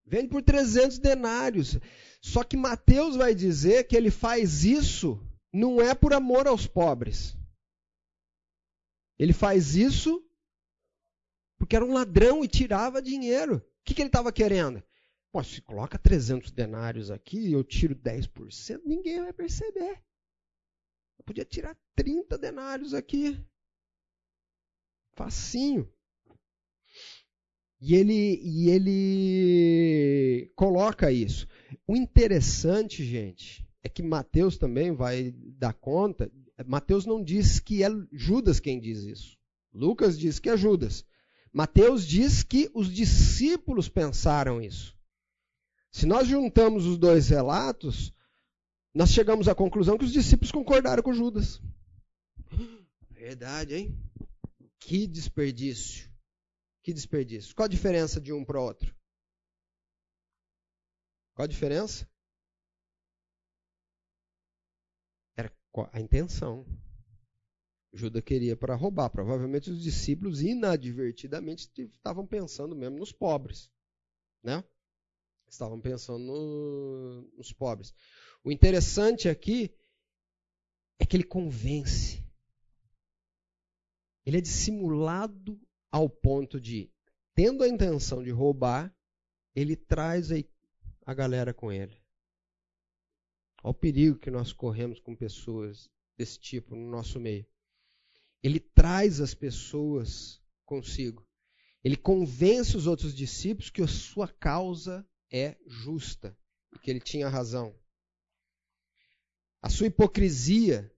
Vende 0.05 0.29
por 0.29 0.43
300 0.43 0.99
denários. 0.99 1.79
Só 2.21 2.45
que 2.45 2.57
Mateus 2.57 3.17
vai 3.17 3.35
dizer 3.35 3.85
que 3.85 3.97
ele 3.97 4.11
faz 4.11 4.63
isso 4.63 5.19
não 5.53 5.81
é 5.81 5.95
por 5.95 6.13
amor 6.13 6.47
aos 6.47 6.67
pobres. 6.67 7.37
Ele 9.19 9.33
faz 9.33 9.75
isso 9.75 10.25
porque 11.59 11.75
era 11.75 11.85
um 11.85 11.93
ladrão 11.93 12.45
e 12.45 12.49
tirava 12.49 13.03
dinheiro. 13.03 13.57
O 13.57 13.63
que, 13.85 13.95
que 13.95 14.01
ele 14.01 14.09
estava 14.09 14.33
querendo? 14.33 14.83
Pô, 15.33 15.43
se 15.43 15.61
coloca 15.61 15.99
300 15.99 16.51
denários 16.53 17.11
aqui 17.11 17.49
e 17.49 17.53
eu 17.53 17.65
tiro 17.65 17.95
10%, 17.95 18.83
ninguém 18.85 19.21
vai 19.21 19.33
perceber. 19.33 20.03
Eu 21.19 21.25
podia 21.25 21.45
tirar 21.45 21.77
30 21.97 22.39
denários 22.39 22.95
aqui. 22.95 23.39
Facinho. 25.13 25.93
E 27.81 27.95
ele, 27.95 28.41
e 28.43 28.71
ele 28.71 30.53
coloca 30.57 31.13
isso. 31.13 31.47
O 31.87 31.97
interessante, 31.97 33.05
gente, 33.05 33.68
é 33.83 33.89
que 33.89 34.03
Mateus 34.03 34.57
também 34.57 34.93
vai 34.93 35.33
dar 35.33 35.73
conta. 35.73 36.31
Mateus 36.67 37.07
não 37.07 37.23
diz 37.23 37.61
que 37.61 37.83
é 37.83 37.89
Judas 38.13 38.61
quem 38.61 38.81
diz 38.81 39.03
isso. 39.05 39.39
Lucas 39.73 40.19
diz 40.19 40.39
que 40.39 40.51
é 40.51 40.57
Judas. 40.57 41.05
Mateus 41.53 42.07
diz 42.07 42.43
que 42.43 42.71
os 42.75 42.93
discípulos 42.93 43.89
pensaram 43.89 44.61
isso. 44.61 44.97
Se 45.91 46.07
nós 46.07 46.29
juntamos 46.29 46.85
os 46.85 46.99
dois 46.99 47.29
relatos, 47.29 48.13
nós 48.95 49.11
chegamos 49.11 49.49
à 49.49 49.55
conclusão 49.55 49.97
que 49.97 50.05
os 50.05 50.13
discípulos 50.13 50.53
concordaram 50.53 51.03
com 51.03 51.13
Judas. 51.13 51.61
Verdade, 53.11 53.75
hein? 53.75 53.99
Que 54.81 55.07
desperdício. 55.07 56.11
Que 56.83 56.93
desperdício. 56.93 57.55
Qual 57.55 57.67
a 57.67 57.69
diferença 57.69 58.21
de 58.21 58.33
um 58.33 58.45
para 58.45 58.61
o 58.61 58.65
outro? 58.65 58.95
Qual 61.35 61.45
a 61.45 61.49
diferença? 61.49 62.09
A 65.93 66.01
intenção. 66.01 66.67
Judas 67.93 68.23
queria 68.23 68.57
para 68.57 68.75
roubar. 68.75 69.11
Provavelmente 69.11 69.71
os 69.71 69.83
discípulos 69.83 70.43
inadvertidamente 70.43 71.71
estavam 71.77 72.27
pensando 72.27 72.77
mesmo 72.77 72.99
nos 72.99 73.13
pobres, 73.13 73.71
né? 74.43 74.63
Estavam 75.49 75.81
pensando 75.81 76.25
no, 76.25 77.23
nos 77.37 77.53
pobres. 77.53 77.95
O 78.45 78.53
interessante 78.53 79.29
aqui 79.29 79.75
é 80.99 81.07
que 81.07 81.17
ele 81.17 81.25
convence. 81.25 82.23
Ele 84.27 84.39
é 84.39 84.41
dissimulado 84.43 85.59
ao 85.91 86.09
ponto 86.09 86.61
de, 86.61 86.93
tendo 87.35 87.65
a 87.65 87.69
intenção 87.69 88.23
de 88.23 88.31
roubar, 88.31 88.95
ele 89.55 89.75
traz 89.75 90.29
a 91.07 91.15
galera 91.15 91.55
com 91.55 91.73
ele. 91.73 91.98
Olha 93.63 93.71
o 93.71 93.75
perigo 93.75 94.19
que 94.19 94.31
nós 94.31 94.53
corremos 94.53 95.01
com 95.01 95.15
pessoas 95.17 95.91
desse 96.17 96.39
tipo 96.39 96.75
no 96.75 96.91
nosso 96.91 97.19
meio. 97.19 97.47
Ele 98.43 98.61
traz 98.61 99.21
as 99.21 99.35
pessoas 99.35 100.41
consigo. 100.65 101.27
Ele 101.83 101.97
convence 101.97 102.77
os 102.77 102.87
outros 102.87 103.15
discípulos 103.15 103.71
que 103.71 103.83
a 103.83 103.89
sua 103.89 104.29
causa 104.29 105.07
é 105.31 105.57
justa 105.67 106.37
e 106.75 106.79
que 106.79 106.91
ele 106.91 107.01
tinha 107.01 107.29
razão. 107.29 107.75
A 109.61 109.69
sua 109.69 109.87
hipocrisia. 109.87 110.93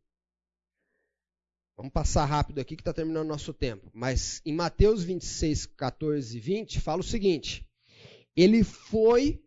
Vamos 1.77 1.93
passar 1.93 2.27
rápido 2.27 2.61
aqui 2.61 2.77
que 2.77 2.82
está 2.82 2.93
terminando 2.93 3.24
o 3.24 3.28
nosso 3.28 3.55
tempo. 3.55 3.91
Mas 3.95 4.43
em 4.45 4.55
Mateus 4.55 5.03
26, 5.03 5.66
14 5.66 6.37
e 6.37 6.41
20, 6.41 6.81
fala 6.81 7.01
o 7.01 7.05
seguinte: 7.05 7.66
Ele 8.37 8.62
foi 8.62 9.43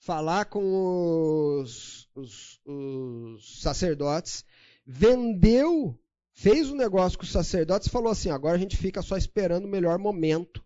falar 0.00 0.46
com 0.46 1.60
os, 1.60 2.08
os, 2.14 2.60
os 2.64 3.60
sacerdotes, 3.60 4.44
vendeu, 4.84 5.98
fez 6.32 6.70
um 6.70 6.76
negócio 6.76 7.18
com 7.18 7.24
os 7.24 7.30
sacerdotes 7.30 7.86
e 7.86 7.90
falou 7.90 8.10
assim: 8.10 8.30
agora 8.30 8.56
a 8.56 8.58
gente 8.58 8.76
fica 8.76 9.02
só 9.02 9.16
esperando 9.16 9.66
o 9.66 9.70
melhor 9.70 9.98
momento 9.98 10.64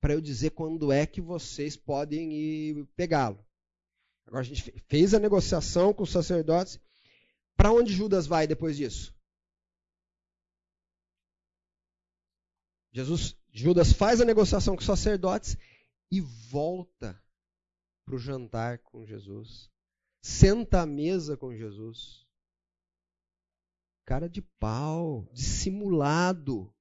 para 0.00 0.14
eu 0.14 0.20
dizer 0.20 0.50
quando 0.50 0.90
é 0.90 1.06
que 1.06 1.20
vocês 1.20 1.76
podem 1.76 2.32
ir 2.32 2.86
pegá-lo. 2.96 3.44
Agora 4.26 4.40
a 4.40 4.44
gente 4.44 4.62
fez 4.88 5.14
a 5.14 5.20
negociação 5.20 5.92
com 5.92 6.02
os 6.02 6.10
sacerdotes. 6.10 6.80
Para 7.54 7.70
onde 7.70 7.92
Judas 7.92 8.26
vai 8.26 8.46
depois 8.46 8.76
disso? 8.76 9.14
Jesus, 12.92 13.36
Judas 13.52 13.92
faz 13.92 14.20
a 14.20 14.24
negociação 14.24 14.74
com 14.74 14.80
os 14.80 14.86
sacerdotes 14.86 15.56
e 16.10 16.20
volta 16.20 17.22
para 18.04 18.14
o 18.14 18.18
jantar 18.18 18.78
com 18.78 19.04
Jesus. 19.04 19.70
Senta 20.20 20.82
à 20.82 20.86
mesa 20.86 21.36
com 21.36 21.54
Jesus. 21.54 22.26
Cara 24.04 24.28
de 24.28 24.42
pau, 24.42 25.28
dissimulado, 25.32 26.72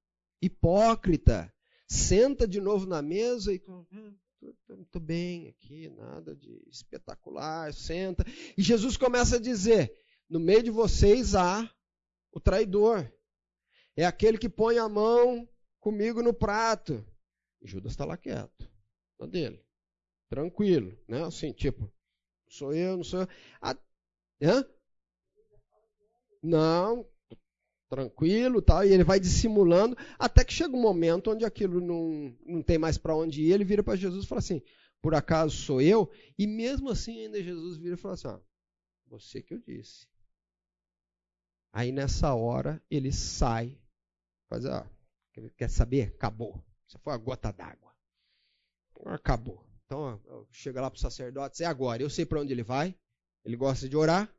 hipócrita 0.42 1.54
senta 1.92 2.48
de 2.48 2.62
novo 2.62 2.86
na 2.86 3.02
mesa 3.02 3.52
e 3.52 3.58
estou 3.58 3.86
hum, 3.92 5.02
bem 5.02 5.50
aqui, 5.50 5.90
nada 5.90 6.34
de 6.34 6.64
espetacular, 6.70 7.74
senta. 7.74 8.24
E 8.58 8.64
Jesus 8.64 8.96
começa 8.96 9.36
a 9.36 9.42
dizer: 9.42 9.94
no 10.30 10.40
meio 10.40 10.64
de 10.64 10.72
vocês 10.72 11.36
há 11.36 11.70
o 12.32 12.40
traidor. 12.40 13.12
É 13.94 14.06
aquele 14.06 14.38
que 14.38 14.48
põe 14.48 14.78
a 14.78 14.88
mão 14.88 15.48
comigo 15.82 16.24
no 16.24 16.34
prato. 16.34 17.06
E 17.62 17.68
Judas 17.68 17.92
está 17.92 18.06
lá 18.06 18.16
quieto, 18.16 18.72
na 19.20 19.28
dele, 19.28 19.62
tranquilo, 20.32 20.98
né? 21.10 21.26
Assim, 21.26 21.52
tipo, 21.52 21.92
sou 22.48 22.74
eu, 22.74 22.96
não 22.96 23.04
sou 23.04 23.20
eu. 23.20 23.28
Ah, 23.62 23.78
hã? 24.42 24.66
Não, 26.42 27.06
tranquilo, 27.90 28.62
tal, 28.62 28.86
e 28.86 28.94
ele 28.94 29.04
vai 29.04 29.20
dissimulando, 29.20 29.96
até 30.18 30.46
que 30.46 30.54
chega 30.54 30.74
um 30.74 30.82
momento 30.82 31.32
onde 31.32 31.44
aquilo 31.44 31.82
não, 31.82 32.34
não 32.46 32.64
tem 32.64 32.78
mais 32.78 32.98
para 32.98 33.14
onde 33.14 33.42
ir, 33.44 33.52
ele 33.52 33.66
vira 33.66 33.84
para 33.84 33.98
Jesus 33.98 34.24
e 34.24 34.28
fala 34.28 34.40
assim: 34.40 34.62
por 35.02 35.14
acaso 35.14 35.54
sou 35.54 35.82
eu? 35.82 36.10
E 36.40 36.48
mesmo 36.48 36.90
assim, 36.90 37.26
ainda 37.26 37.44
Jesus 37.44 37.78
vira 37.78 37.96
e 37.96 37.98
fala 37.98 38.14
assim: 38.14 38.30
ah, 38.30 38.42
você 39.08 39.42
que 39.42 39.54
eu 39.54 39.60
disse. 39.60 40.08
Aí 41.74 41.92
nessa 41.92 42.34
hora 42.34 42.82
ele 42.90 43.12
sai, 43.12 43.78
faz, 44.48 44.64
quer 45.58 45.70
saber? 45.70 46.14
Acabou. 46.16 46.64
Você 46.88 46.98
foi 47.00 47.14
a 47.14 47.18
gota 47.18 47.52
d'água. 47.52 47.94
Acabou. 49.06 49.71
Então 49.92 50.48
chega 50.52 50.82
lá 50.82 50.90
para 50.90 50.98
o 50.98 51.02
sacerdote, 51.02 51.64
é 51.64 51.66
agora. 51.66 52.02
Eu 52.02 52.10
sei 52.10 52.26
para 52.26 52.40
onde 52.40 52.54
ele 52.54 52.64
vai. 52.64 52.96
Ele 53.44 53.56
gosta 53.56 53.90
de 53.90 53.98
orar. 53.98 54.34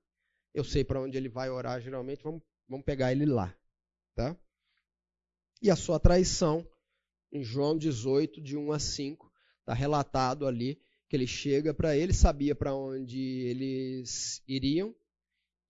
Eu 0.54 0.64
sei 0.64 0.84
para 0.84 1.00
onde 1.00 1.16
ele 1.16 1.28
vai 1.28 1.50
orar 1.50 1.80
geralmente. 1.80 2.22
Vamos 2.22 2.42
Vamos 2.72 2.86
pegar 2.86 3.12
ele 3.12 3.26
lá. 3.26 3.54
Tá? 4.14 4.34
E 5.60 5.70
a 5.70 5.76
sua 5.76 6.00
traição, 6.00 6.66
em 7.30 7.44
João 7.44 7.76
18, 7.76 8.40
de 8.40 8.56
1 8.56 8.72
a 8.72 8.78
5, 8.78 9.30
está 9.60 9.74
relatado 9.74 10.46
ali 10.46 10.80
que 11.06 11.14
ele 11.14 11.26
chega 11.26 11.74
para 11.74 11.94
ele, 11.94 12.14
sabia 12.14 12.54
para 12.54 12.74
onde 12.74 13.20
eles 13.20 14.42
iriam, 14.48 14.94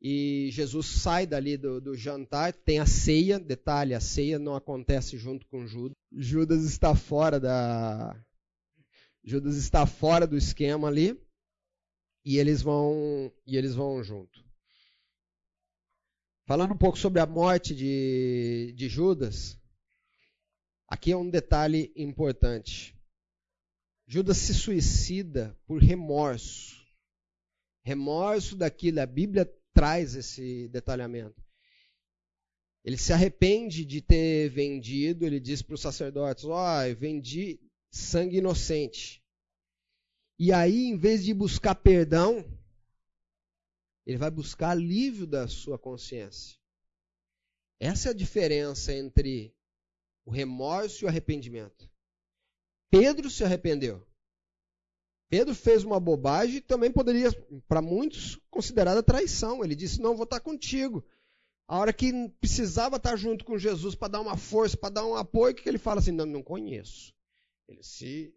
e 0.01 0.49
Jesus 0.53 0.87
sai 0.87 1.27
dali 1.27 1.57
do, 1.57 1.81
do, 1.81 1.97
jantar, 1.97 2.53
tem 2.53 2.79
a 2.79 2.87
ceia, 2.87 3.41
detalhe, 3.41 3.95
a 3.95 4.01
ceia 4.01 4.39
não 4.39 4.55
acontece 4.55 5.19
junto 5.19 5.45
com 5.49 5.67
Judas. 5.67 5.97
Judas 6.13 6.63
está 6.63 6.95
fora 6.95 7.41
da 7.41 8.17
Judas 9.25 9.57
está 9.57 9.87
fora 9.87 10.27
do 10.27 10.37
esquema 10.37 10.89
ali, 10.89 11.19
e 12.25 12.39
eles 12.39 12.63
vão 12.63 13.33
e 13.47 13.57
eles 13.57 13.75
vão 13.75 14.03
junto. 14.03 14.45
Falando 16.45 16.75
um 16.75 16.79
pouco 16.79 16.99
sobre 16.99 17.21
a 17.21 17.27
morte 17.27 17.75
de, 17.75 18.73
de 18.77 18.89
Judas, 18.89 19.59
aqui 20.89 21.13
é 21.13 21.17
um 21.17 21.31
detalhe 21.31 21.93
importante. 21.97 22.97
Judas 24.07 24.39
se 24.39 24.53
suicida 24.53 25.57
por 25.67 25.81
remorso. 25.81 26.83
Remorso 27.85 28.57
daquilo, 28.57 29.01
a 29.01 29.07
Bíblia 29.07 29.51
traz 29.73 30.15
esse 30.15 30.69
detalhamento. 30.69 31.43
Ele 32.85 32.97
se 32.97 33.13
arrepende 33.13 33.85
de 33.85 34.03
ter 34.03 34.49
vendido, 34.49 35.25
ele 35.25 35.39
diz 35.39 35.63
para 35.63 35.75
os 35.75 35.81
sacerdotes: 35.81 36.45
Ó, 36.45 36.57
oh, 36.57 36.97
vendi 36.97 37.61
sangue 37.93 38.39
inocente. 38.39 39.23
E 40.39 40.53
aí, 40.53 40.87
em 40.87 40.97
vez 40.97 41.23
de 41.23 41.33
buscar 41.35 41.75
perdão, 41.75 42.45
ele 44.07 44.17
vai 44.17 44.31
buscar 44.31 44.71
alívio 44.71 45.27
da 45.27 45.47
sua 45.47 45.79
consciência. 45.79 46.59
Essa 47.79 48.09
é 48.09 48.11
a 48.11 48.15
diferença 48.15 48.93
entre 48.93 49.55
o 50.25 50.31
remorso 50.31 51.05
e 51.05 51.07
o 51.07 51.09
arrependimento. 51.09 51.89
Pedro 52.91 53.31
se 53.31 53.45
arrependeu. 53.45 54.05
Pedro 55.29 55.55
fez 55.55 55.83
uma 55.83 55.99
bobagem 55.99 56.61
também 56.61 56.91
poderia, 56.91 57.31
para 57.67 57.81
muitos, 57.81 58.39
considerada 58.51 59.03
traição. 59.03 59.65
Ele 59.65 59.75
disse: 59.75 60.01
Não, 60.01 60.15
vou 60.15 60.25
estar 60.25 60.41
contigo. 60.41 61.05
A 61.67 61.79
hora 61.79 61.93
que 61.93 62.29
precisava 62.41 62.97
estar 62.97 63.17
junto 63.17 63.45
com 63.45 63.57
Jesus 63.57 63.95
para 63.95 64.09
dar 64.09 64.21
uma 64.21 64.37
força, 64.37 64.77
para 64.77 64.95
dar 64.95 65.07
um 65.07 65.15
apoio, 65.15 65.53
o 65.53 65.57
que 65.57 65.69
ele 65.69 65.79
fala 65.79 66.01
assim? 66.01 66.13
Não, 66.13 66.27
não 66.27 66.43
conheço. 66.43 67.15
Ele 67.73 67.83
se. 67.83 68.35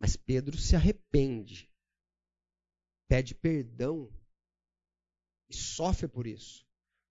Mas 0.00 0.16
Pedro 0.16 0.56
se 0.56 0.76
arrepende, 0.76 1.70
pede 3.08 3.34
perdão 3.34 4.12
e 5.48 5.54
sofre 5.54 6.06
por 6.06 6.26
isso. 6.26 6.66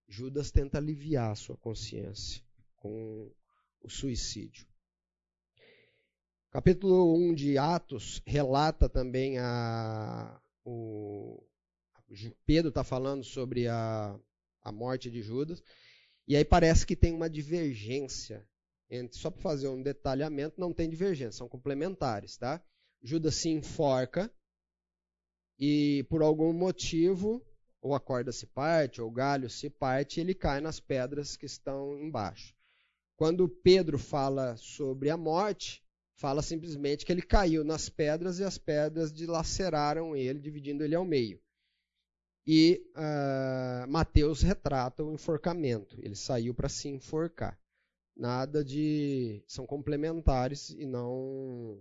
Judas 0.08 0.50
tenta 0.50 0.78
aliviar 0.78 1.30
a 1.32 1.34
sua 1.34 1.56
consciência 1.56 2.42
com 2.76 3.30
o 3.80 3.90
suicídio. 3.90 4.66
Capítulo 6.50 7.14
1 7.14 7.34
de 7.34 7.58
Atos 7.58 8.22
relata 8.26 8.88
também 8.88 9.38
a. 9.38 10.40
O, 10.64 11.46
Pedro 12.46 12.70
está 12.70 12.82
falando 12.82 13.22
sobre 13.22 13.68
a, 13.68 14.18
a 14.62 14.72
morte 14.72 15.10
de 15.10 15.20
Judas. 15.20 15.62
E 16.26 16.34
aí 16.36 16.44
parece 16.44 16.86
que 16.86 16.96
tem 16.96 17.14
uma 17.14 17.28
divergência. 17.28 18.48
Entre, 18.90 19.18
só 19.18 19.30
para 19.30 19.42
fazer 19.42 19.68
um 19.68 19.82
detalhamento, 19.82 20.60
não 20.60 20.72
tem 20.72 20.88
divergência, 20.88 21.38
são 21.38 21.48
complementares. 21.48 22.36
Tá? 22.36 22.62
Judas 23.02 23.34
se 23.36 23.48
enforca 23.48 24.32
e 25.58 26.06
por 26.08 26.22
algum 26.22 26.52
motivo 26.52 27.44
ou 27.80 27.94
a 27.94 28.00
corda 28.00 28.32
se 28.32 28.46
parte, 28.46 29.00
ou 29.00 29.08
o 29.08 29.12
galho 29.12 29.48
se 29.48 29.70
parte, 29.70 30.20
ele 30.20 30.34
cai 30.34 30.60
nas 30.60 30.80
pedras 30.80 31.36
que 31.36 31.46
estão 31.46 31.98
embaixo. 31.98 32.54
Quando 33.16 33.48
Pedro 33.48 33.98
fala 33.98 34.56
sobre 34.56 35.10
a 35.10 35.16
morte, 35.16 35.82
fala 36.14 36.42
simplesmente 36.42 37.04
que 37.04 37.12
ele 37.12 37.22
caiu 37.22 37.64
nas 37.64 37.88
pedras 37.88 38.38
e 38.38 38.44
as 38.44 38.58
pedras 38.58 39.12
dilaceraram 39.12 40.16
ele, 40.16 40.40
dividindo 40.40 40.84
ele 40.84 40.94
ao 40.94 41.04
meio. 41.04 41.40
E 42.46 42.82
uh, 42.96 43.90
Mateus 43.90 44.42
retrata 44.42 45.04
o 45.04 45.12
enforcamento. 45.12 45.98
Ele 46.00 46.14
saiu 46.14 46.54
para 46.54 46.68
se 46.68 46.88
enforcar. 46.88 47.58
Nada 48.18 48.64
de. 48.64 49.44
São 49.46 49.64
complementares 49.64 50.70
e 50.70 50.84
não. 50.84 51.80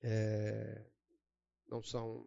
É, 0.00 0.86
não 1.68 1.82
são 1.82 2.24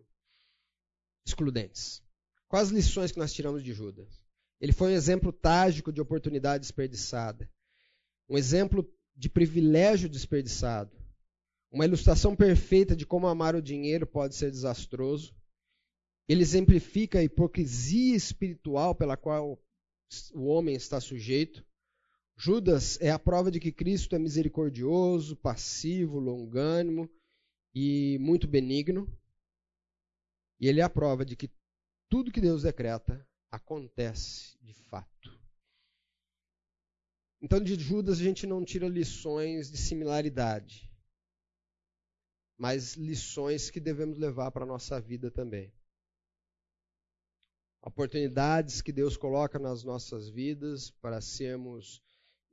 excludentes. 1.25 2.03
Quais 2.49 2.69
lições 2.69 3.13
que 3.13 3.17
nós 3.17 3.33
tiramos 3.33 3.63
de 3.63 3.73
Judas? 3.73 4.21
Ele 4.59 4.73
foi 4.73 4.91
um 4.91 4.95
exemplo 4.95 5.31
trágico 5.31 5.93
de 5.93 6.01
oportunidade 6.01 6.61
desperdiçada, 6.61 7.49
um 8.29 8.37
exemplo 8.37 8.85
de 9.15 9.29
privilégio 9.29 10.09
desperdiçado, 10.09 10.95
uma 11.71 11.85
ilustração 11.85 12.35
perfeita 12.35 12.95
de 12.95 13.05
como 13.05 13.27
amar 13.27 13.55
o 13.55 13.61
dinheiro 13.61 14.05
pode 14.05 14.35
ser 14.35 14.51
desastroso. 14.51 15.35
Ele 16.27 16.41
exemplifica 16.41 17.19
a 17.19 17.23
hipocrisia 17.23 18.15
espiritual 18.15 18.93
pela 18.93 19.15
qual 19.15 19.61
o 20.33 20.45
homem 20.45 20.75
está 20.75 20.99
sujeito. 20.99 21.65
Judas 22.37 22.99
é 23.01 23.09
a 23.09 23.17
prova 23.17 23.49
de 23.49 23.59
que 23.59 23.71
Cristo 23.71 24.15
é 24.15 24.19
misericordioso, 24.19 25.35
passivo, 25.37 26.19
longânimo 26.19 27.09
e 27.73 28.17
muito 28.19 28.47
benigno. 28.47 29.07
E 30.59 30.67
ele 30.67 30.81
é 30.81 30.83
a 30.83 30.89
prova 30.89 31.25
de 31.25 31.35
que 31.35 31.49
tudo 32.09 32.31
que 32.31 32.41
Deus 32.41 32.63
decreta 32.63 33.25
acontece 33.49 34.57
de 34.61 34.73
fato. 34.73 35.39
Então, 37.41 37.59
de 37.61 37.75
Judas, 37.75 38.19
a 38.19 38.23
gente 38.23 38.45
não 38.45 38.65
tira 38.65 38.87
lições 38.87 39.71
de 39.71 39.77
similaridade, 39.77 40.89
mas 42.57 42.95
lições 42.95 43.69
que 43.69 43.79
devemos 43.79 44.17
levar 44.17 44.51
para 44.51 44.63
a 44.63 44.67
nossa 44.67 44.99
vida 44.99 45.29
também. 45.29 45.73
Oportunidades 47.81 48.81
que 48.81 48.91
Deus 48.91 49.15
coloca 49.15 49.59
nas 49.59 49.83
nossas 49.83 50.27
vidas 50.27 50.89
para 50.89 51.21
sermos 51.21 52.04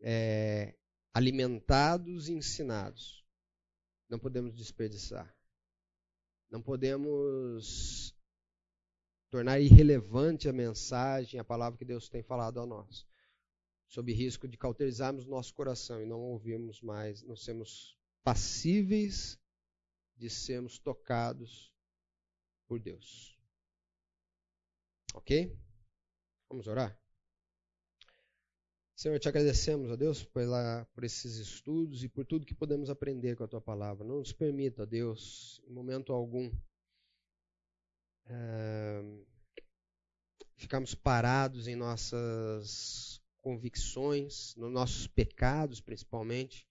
é, 0.03 0.75
alimentados 1.15 2.29
e 2.29 2.33
ensinados. 2.33 3.25
Não 4.09 4.19
podemos 4.19 4.55
desperdiçar. 4.55 5.35
Não 6.51 6.61
podemos 6.61 8.15
tornar 9.31 9.59
irrelevante 9.59 10.49
a 10.49 10.53
mensagem, 10.53 11.41
a 11.41 11.45
palavra 11.45 11.79
que 11.79 11.85
Deus 11.85 12.11
tem 12.11 12.23
falado 12.23 12.61
a 12.61 12.67
nós, 12.67 13.07
sob 13.89 14.13
risco 14.13 14.47
de 14.47 14.59
cauterizarmos 14.59 15.25
nosso 15.25 15.55
coração 15.55 16.03
e 16.03 16.05
não 16.05 16.21
ouvirmos 16.21 16.83
mais, 16.83 17.23
não 17.23 17.35
sermos 17.35 17.97
passíveis 18.23 19.41
de 20.17 20.29
sermos 20.29 20.79
tocados 20.79 21.73
por 22.69 22.79
Deus. 22.79 23.39
Ok? 25.15 25.59
Vamos 26.51 26.67
orar? 26.67 27.02
Senhor, 29.03 29.19
te 29.19 29.29
agradecemos, 29.29 29.91
a 29.91 29.97
Deus, 29.97 30.23
pela, 30.23 30.87
por 30.95 31.03
esses 31.03 31.35
estudos 31.35 32.05
e 32.05 32.09
por 32.09 32.25
tudo 32.25 32.47
que 32.47 32.55
podemos 32.55 32.89
aprender 32.89 33.35
com 33.35 33.43
a 33.43 33.49
tua 33.49 33.61
palavra. 33.61 34.07
Não 34.07 34.21
nos 34.21 34.33
permita, 34.33 34.87
Deus, 34.87 35.61
em 35.67 35.73
momento 35.73 36.13
algum, 36.13 36.49
é, 38.27 39.03
ficarmos 40.55 40.95
parados 40.95 41.67
em 41.67 41.75
nossas 41.75 43.21
convicções, 43.41 44.55
nos 44.55 44.71
nossos 44.71 45.09
pecados, 45.09 45.81
principalmente, 45.81 46.65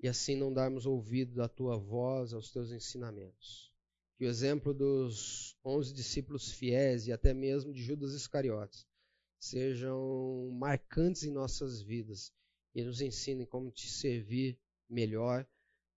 e 0.00 0.08
assim 0.08 0.34
não 0.34 0.52
darmos 0.52 0.84
ouvido 0.84 1.44
à 1.44 1.48
tua 1.48 1.76
voz, 1.76 2.32
aos 2.32 2.50
teus 2.50 2.72
ensinamentos. 2.72 3.72
Que 4.16 4.24
o 4.24 4.28
exemplo 4.28 4.74
dos 4.74 5.56
onze 5.64 5.94
discípulos 5.94 6.50
fiéis 6.50 7.06
e 7.06 7.12
até 7.12 7.32
mesmo 7.32 7.72
de 7.72 7.80
Judas 7.80 8.14
Iscariotes 8.14 8.84
sejam 9.44 10.50
marcantes 10.58 11.22
em 11.24 11.30
nossas 11.30 11.82
vidas 11.82 12.32
e 12.74 12.82
nos 12.82 13.00
ensinem 13.00 13.46
como 13.46 13.70
te 13.70 13.88
servir 13.88 14.58
melhor, 14.88 15.46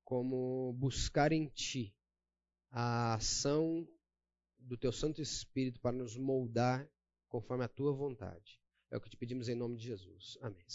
como 0.03 0.74
buscar 0.74 1.32
em 1.32 1.48
ti 1.48 1.95
a 2.69 3.15
ação 3.15 3.88
do 4.57 4.78
teu 4.78 4.91
Santo 4.91 5.22
Espírito 5.22 5.80
para 5.80 5.95
nos 5.95 6.18
moldar 6.18 6.90
conforme 7.30 7.64
a 7.64 7.69
tua 7.69 7.94
vontade. 7.94 8.60
É 8.91 8.98
o 8.98 9.02
que 9.02 9.10
te 9.10 9.18
pedimos 9.18 9.48
em 9.48 9.56
nome 9.56 9.78
de 9.78 9.86
Jesus. 9.86 10.38
Amém. 10.41 10.65